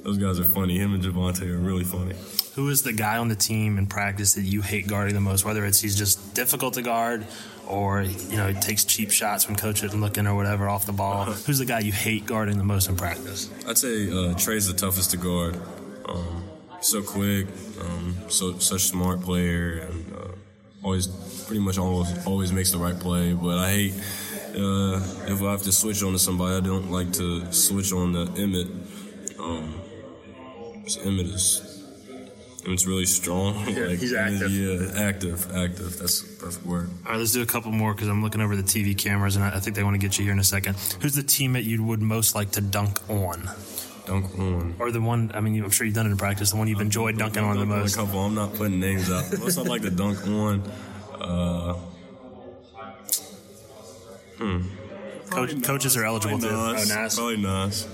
those 0.06 0.20
guys 0.20 0.40
are 0.40 0.44
funny. 0.44 0.78
Him 0.78 0.94
and 0.94 1.04
Javonte 1.04 1.50
are 1.50 1.58
really 1.58 1.84
funny. 1.84 2.14
who 2.54 2.70
is 2.70 2.84
the 2.84 2.94
guy 2.94 3.18
on 3.18 3.28
the 3.28 3.36
team 3.36 3.80
in 3.80 3.88
practice 3.88 4.36
that 4.36 4.44
you 4.44 4.62
hate 4.62 4.88
guarding 4.88 5.16
the 5.16 5.20
most? 5.22 5.44
Whether 5.44 5.66
it's 5.66 5.82
he's 5.82 5.98
just 5.98 6.36
difficult 6.36 6.76
to 6.76 6.84
guard, 6.84 7.26
or 7.68 8.04
you 8.04 8.38
know 8.38 8.48
he 8.48 8.54
takes 8.62 8.84
cheap 8.86 9.10
shots 9.10 9.48
when 9.48 9.56
coach 9.58 9.84
isn't 9.84 10.00
looking 10.00 10.28
or 10.28 10.36
whatever 10.36 10.70
off 10.70 10.86
the 10.86 10.94
ball. 10.94 11.26
Who's 11.26 11.58
the 11.58 11.66
guy 11.66 11.80
you 11.80 11.92
hate 11.92 12.28
guarding 12.28 12.60
the 12.60 12.64
most 12.64 12.88
in 12.88 12.96
practice? 12.96 13.50
I'd 13.68 13.80
say 13.80 14.12
uh, 14.12 14.36
Trey's 14.36 14.68
the 14.68 14.76
toughest 14.76 15.10
to 15.12 15.18
guard. 15.18 15.60
Um, 16.08 16.44
so 16.82 17.02
quick, 17.02 17.48
um, 17.82 18.16
so 18.30 18.60
such 18.60 18.82
smart 18.82 19.22
player, 19.22 19.80
and 19.80 20.14
uh, 20.16 20.28
always 20.84 21.08
pretty 21.48 21.62
much 21.62 21.80
always 21.80 22.28
always 22.28 22.52
makes 22.52 22.72
the 22.72 22.78
right 22.78 23.00
play. 23.00 23.34
But 23.34 23.58
I 23.58 23.72
hate 23.72 23.94
uh, 24.56 25.02
if 25.28 25.42
I 25.42 25.50
have 25.50 25.64
to 25.64 25.72
switch 25.72 26.04
on 26.04 26.12
to 26.12 26.20
somebody. 26.20 26.58
I 26.58 26.60
don't 26.60 26.92
like 26.92 27.12
to 27.14 27.52
switch 27.52 27.92
on 27.92 28.14
to 28.14 28.32
Emmitt. 28.40 28.70
Um, 29.40 29.82
Emmitt 30.86 31.34
is 31.34 31.62
Emmitt's 32.64 32.86
really 32.88 33.06
strong. 33.06 33.56
Yeah, 33.68 33.90
he's 33.90 34.14
active. 34.14 34.52
Yeah, 34.52 35.02
active, 35.08 35.56
active. 35.56 36.00
That's 36.00 36.22
the 36.22 36.36
perfect 36.46 36.66
word. 36.66 36.90
All 37.06 37.12
right, 37.12 37.18
let's 37.20 37.32
do 37.32 37.42
a 37.42 37.46
couple 37.46 37.72
more 37.72 37.94
because 37.94 38.08
I'm 38.08 38.24
looking 38.24 38.42
over 38.42 38.56
the 38.56 38.64
TV 38.64 38.98
cameras 38.98 39.36
and 39.36 39.46
I 39.46 39.56
I 39.56 39.60
think 39.60 39.76
they 39.76 39.84
want 39.84 39.94
to 39.96 40.00
get 40.00 40.18
you 40.18 40.24
here 40.24 40.34
in 40.34 40.40
a 40.40 40.44
second. 40.44 40.76
Who's 41.02 41.14
the 41.16 41.22
teammate 41.24 41.64
you 41.66 41.84
would 41.84 42.02
most 42.02 42.34
like 42.36 42.52
to 42.52 42.62
dunk 42.62 43.00
on, 43.10 43.50
Dunk 44.06 44.38
on. 44.40 44.76
or 44.80 44.92
the 44.92 45.02
one? 45.02 45.32
I 45.34 45.42
mean, 45.42 45.64
I'm 45.64 45.70
sure 45.72 45.86
you've 45.86 45.96
done 45.96 46.08
it 46.08 46.12
in 46.12 46.18
practice. 46.18 46.52
The 46.52 46.58
one 46.58 46.68
you've 46.68 46.82
enjoyed 46.82 47.18
dunking 47.18 47.44
on 47.44 47.56
the 47.58 47.66
Dunk 47.66 47.70
most. 47.82 47.96
A 47.96 47.98
couple. 48.00 48.20
I'm 48.22 48.34
not 48.36 48.54
putting 48.56 48.80
names 48.80 49.12
out. 49.12 49.26
Most 49.40 49.58
I'd 49.60 49.68
like 49.68 49.82
to 49.84 49.92
dunk 49.92 50.26
on. 50.28 50.62
Uh, 51.20 51.76
Coach, 55.30 55.64
coaches 55.64 55.98
are 55.98 56.06
eligible 56.06 56.40
to. 56.40 56.48
Probably 56.48 56.70
Oh, 56.70 56.74
Naz. 56.74 56.90
Naz. 56.90 57.16
Probably 57.16 57.38
Naz. 57.38 57.88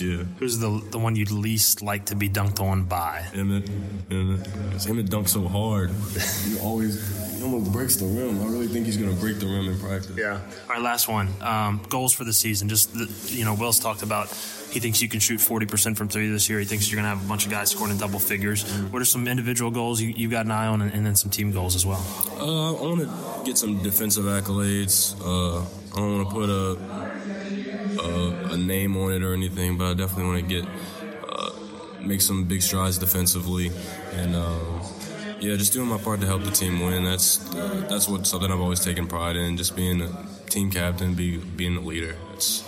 Yeah. 0.00 0.24
Who's 0.38 0.58
the 0.58 0.82
the 0.90 0.98
one 0.98 1.16
you'd 1.16 1.30
least 1.30 1.82
like 1.82 2.06
to 2.06 2.14
be 2.16 2.28
dunked 2.28 2.60
on 2.60 2.84
by? 2.84 3.24
Emmitt. 3.32 3.68
Emmitt. 4.10 4.44
'Cause 4.72 4.86
Emmitt 4.86 5.08
dunks 5.08 5.30
so 5.30 5.46
hard. 5.48 5.90
he 6.44 6.58
always 6.60 7.36
he 7.36 7.42
almost 7.42 7.72
breaks 7.72 7.96
the 7.96 8.06
rim. 8.06 8.40
I 8.42 8.46
really 8.46 8.68
think 8.68 8.86
he's 8.86 8.96
gonna 8.96 9.12
break 9.12 9.38
the 9.38 9.46
rim 9.46 9.68
in 9.68 9.78
practice. 9.78 10.16
Yeah. 10.16 10.40
All 10.68 10.74
right, 10.74 10.82
last 10.82 11.08
one. 11.08 11.28
Um, 11.40 11.80
goals 11.88 12.12
for 12.12 12.24
the 12.24 12.32
season. 12.32 12.68
Just 12.68 12.92
the, 12.94 13.08
you 13.34 13.44
know, 13.44 13.54
Will's 13.54 13.78
talked 13.80 14.02
about. 14.02 14.28
He 14.70 14.80
thinks 14.80 15.00
you 15.00 15.08
can 15.08 15.18
shoot 15.20 15.40
forty 15.40 15.64
percent 15.66 15.96
from 15.96 16.08
three 16.08 16.28
this 16.30 16.48
year. 16.50 16.58
He 16.58 16.66
thinks 16.66 16.90
you're 16.92 17.00
going 17.00 17.10
to 17.10 17.16
have 17.16 17.24
a 17.24 17.28
bunch 17.28 17.46
of 17.46 17.50
guys 17.50 17.70
scoring 17.70 17.90
in 17.92 17.98
double 17.98 18.18
figures. 18.18 18.64
What 18.92 19.00
are 19.00 19.04
some 19.06 19.26
individual 19.26 19.70
goals 19.70 19.98
you, 19.98 20.08
you 20.10 20.28
got 20.28 20.44
an 20.44 20.52
eye 20.52 20.66
on, 20.66 20.82
and, 20.82 20.92
and 20.92 21.06
then 21.06 21.16
some 21.16 21.30
team 21.30 21.52
goals 21.52 21.74
as 21.74 21.86
well? 21.86 22.04
Uh, 22.38 22.74
I 22.74 22.82
want 22.82 23.00
to 23.00 23.44
get 23.46 23.56
some 23.56 23.82
defensive 23.82 24.24
accolades. 24.26 25.14
Uh, 25.22 25.60
I 25.94 25.96
don't 25.96 26.18
want 26.18 26.28
to 26.28 26.34
put 26.34 26.50
a, 26.50 26.76
a 27.98 28.52
a 28.52 28.56
name 28.56 28.96
on 28.96 29.12
it 29.12 29.22
or 29.22 29.32
anything, 29.32 29.76
but 29.76 29.86
I 29.86 29.94
definitely 29.94 30.24
want 30.24 30.48
to 30.48 30.62
get 30.62 30.64
uh, 31.28 31.50
make 32.00 32.20
some 32.20 32.44
big 32.44 32.62
strides 32.62 32.98
defensively, 32.98 33.70
and 34.14 34.34
um, 34.36 34.82
yeah, 35.40 35.56
just 35.56 35.72
doing 35.72 35.88
my 35.88 35.98
part 35.98 36.20
to 36.20 36.26
help 36.26 36.44
the 36.44 36.50
team 36.50 36.80
win. 36.80 37.04
That's 37.04 37.54
uh, 37.54 37.86
that's 37.88 38.08
what 38.08 38.26
something 38.26 38.50
I've 38.50 38.60
always 38.60 38.80
taken 38.80 39.06
pride 39.06 39.36
in, 39.36 39.56
just 39.56 39.76
being 39.76 40.00
a 40.02 40.26
team 40.48 40.70
captain, 40.70 41.14
be 41.14 41.38
being 41.38 41.76
a 41.76 41.80
leader. 41.80 42.16
That's 42.30 42.64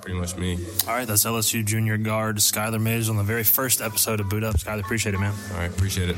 pretty 0.00 0.18
much 0.18 0.36
me. 0.36 0.58
All 0.86 0.94
right, 0.94 1.06
that's 1.06 1.24
LSU 1.24 1.64
junior 1.64 1.96
guard 1.96 2.36
Skylar 2.38 2.80
Mays 2.80 3.08
on 3.08 3.16
the 3.16 3.22
very 3.22 3.44
first 3.44 3.80
episode 3.80 4.20
of 4.20 4.28
Boot 4.28 4.44
Up. 4.44 4.56
Skylar, 4.56 4.80
appreciate 4.80 5.14
it, 5.14 5.20
man. 5.20 5.34
All 5.52 5.58
right, 5.58 5.70
appreciate 5.70 6.10
it. 6.10 6.16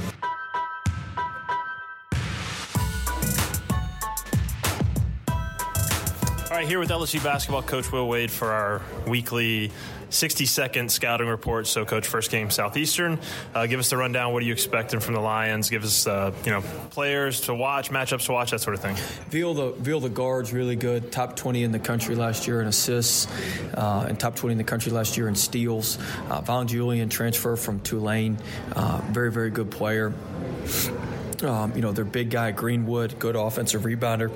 All 6.54 6.60
right, 6.60 6.68
here 6.68 6.78
with 6.78 6.90
LSU 6.90 7.20
basketball 7.20 7.62
coach 7.62 7.90
Will 7.90 8.06
Wade 8.06 8.30
for 8.30 8.52
our 8.52 8.80
weekly 9.08 9.72
60 10.10 10.46
second 10.46 10.92
scouting 10.92 11.26
report. 11.26 11.66
So, 11.66 11.84
coach, 11.84 12.06
first 12.06 12.30
game 12.30 12.48
Southeastern. 12.48 13.18
Uh, 13.52 13.66
give 13.66 13.80
us 13.80 13.90
the 13.90 13.96
rundown. 13.96 14.32
What 14.32 14.40
are 14.40 14.46
you 14.46 14.52
expecting 14.52 15.00
from 15.00 15.14
the 15.14 15.20
Lions? 15.20 15.68
Give 15.68 15.82
us, 15.82 16.06
uh, 16.06 16.32
you 16.44 16.52
know, 16.52 16.60
players 16.90 17.40
to 17.40 17.54
watch, 17.56 17.90
matchups 17.90 18.26
to 18.26 18.32
watch, 18.32 18.52
that 18.52 18.60
sort 18.60 18.76
of 18.76 18.82
thing. 18.82 18.94
Veal 19.30 19.52
the 19.52 19.72
Veal 19.72 19.98
the 19.98 20.08
guards 20.08 20.52
really 20.52 20.76
good. 20.76 21.10
Top 21.10 21.34
20 21.34 21.64
in 21.64 21.72
the 21.72 21.80
country 21.80 22.14
last 22.14 22.46
year 22.46 22.62
in 22.62 22.68
assists, 22.68 23.26
uh, 23.74 24.06
and 24.08 24.20
top 24.20 24.36
20 24.36 24.52
in 24.52 24.58
the 24.58 24.62
country 24.62 24.92
last 24.92 25.16
year 25.16 25.26
in 25.26 25.34
steals. 25.34 25.98
Uh, 26.30 26.40
Von 26.42 26.68
Julian 26.68 27.08
transfer 27.08 27.56
from 27.56 27.80
Tulane, 27.80 28.38
uh, 28.76 29.00
very 29.10 29.32
very 29.32 29.50
good 29.50 29.72
player. 29.72 30.14
Um, 31.42 31.72
you 31.74 31.82
know, 31.82 31.90
their 31.90 32.04
big 32.04 32.30
guy 32.30 32.52
Greenwood, 32.52 33.18
good 33.18 33.34
offensive 33.34 33.82
rebounder 33.82 34.30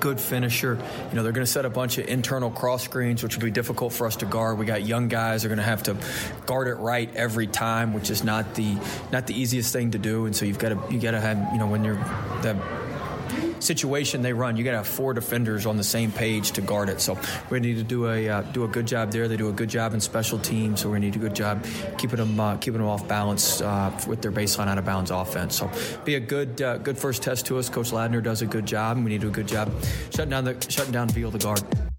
good 0.00 0.20
finisher. 0.20 0.78
You 1.10 1.16
know, 1.16 1.22
they're 1.22 1.32
going 1.32 1.46
to 1.46 1.50
set 1.50 1.64
a 1.64 1.70
bunch 1.70 1.98
of 1.98 2.06
internal 2.06 2.50
cross 2.50 2.84
screens, 2.84 3.22
which 3.22 3.36
will 3.36 3.44
be 3.44 3.50
difficult 3.50 3.92
for 3.92 4.06
us 4.06 4.16
to 4.16 4.26
guard. 4.26 4.58
We 4.58 4.66
got 4.66 4.84
young 4.84 5.08
guys; 5.08 5.42
they're 5.42 5.48
going 5.48 5.58
to 5.58 5.64
have 5.64 5.82
to 5.84 5.96
guard 6.46 6.68
it 6.68 6.74
right 6.74 7.14
every 7.14 7.46
time, 7.46 7.92
which 7.92 8.10
is 8.10 8.24
not 8.24 8.54
the 8.54 8.76
not 9.12 9.26
the 9.26 9.38
easiest 9.38 9.72
thing 9.72 9.92
to 9.92 9.98
do. 9.98 10.26
And 10.26 10.34
so 10.34 10.44
you've 10.44 10.58
got 10.58 10.70
to 10.70 10.94
you 10.94 11.00
got 11.00 11.12
to 11.12 11.20
have 11.20 11.52
you 11.52 11.58
know 11.58 11.66
when 11.66 11.84
you're 11.84 11.96
the 12.42 12.54
situation 13.66 14.22
they 14.22 14.32
run, 14.32 14.56
you 14.56 14.64
got 14.64 14.72
to 14.72 14.76
have 14.78 14.86
four 14.86 15.12
defenders 15.12 15.66
on 15.66 15.76
the 15.76 15.84
same 15.84 16.12
page 16.12 16.52
to 16.52 16.60
guard 16.60 16.88
it. 16.88 17.00
So 17.00 17.18
we 17.50 17.60
need 17.60 17.76
to 17.76 17.82
do 17.82 18.06
a 18.06 18.28
uh, 18.28 18.42
do 18.42 18.64
a 18.64 18.68
good 18.68 18.86
job 18.86 19.12
there. 19.12 19.28
They 19.28 19.36
do 19.36 19.48
a 19.48 19.52
good 19.52 19.68
job 19.68 19.94
in 19.94 20.00
special 20.00 20.38
teams, 20.38 20.80
so 20.80 20.90
we 20.90 20.98
need 20.98 21.12
to 21.12 21.18
do 21.18 21.26
a 21.26 21.28
good 21.28 21.36
job 21.36 21.64
keeping 21.98 22.18
them 22.18 22.38
uh, 22.38 22.56
keeping 22.56 22.80
them 22.80 22.88
off 22.88 23.06
balance 23.08 23.60
uh, 23.60 23.90
with 24.06 24.22
their 24.22 24.32
baseline 24.32 24.68
out 24.68 24.78
of 24.78 24.84
bounds 24.84 25.10
offense. 25.10 25.56
So 25.56 25.70
be 26.04 26.14
a 26.14 26.20
good 26.20 26.62
uh, 26.62 26.78
good 26.78 26.98
first 26.98 27.22
test 27.22 27.46
to 27.46 27.58
us. 27.58 27.68
Coach 27.68 27.90
Ladner 27.90 28.22
does 28.22 28.42
a 28.42 28.46
good 28.46 28.66
job, 28.66 28.96
and 28.96 29.04
we 29.04 29.10
need 29.10 29.20
to 29.20 29.26
do 29.26 29.30
a 29.30 29.34
good 29.34 29.48
job 29.48 29.72
shutting 30.10 30.30
down 30.30 30.44
the 30.44 30.66
shutting 30.68 30.92
down 30.92 31.08
Veal 31.08 31.30
the 31.30 31.38
guard. 31.38 31.95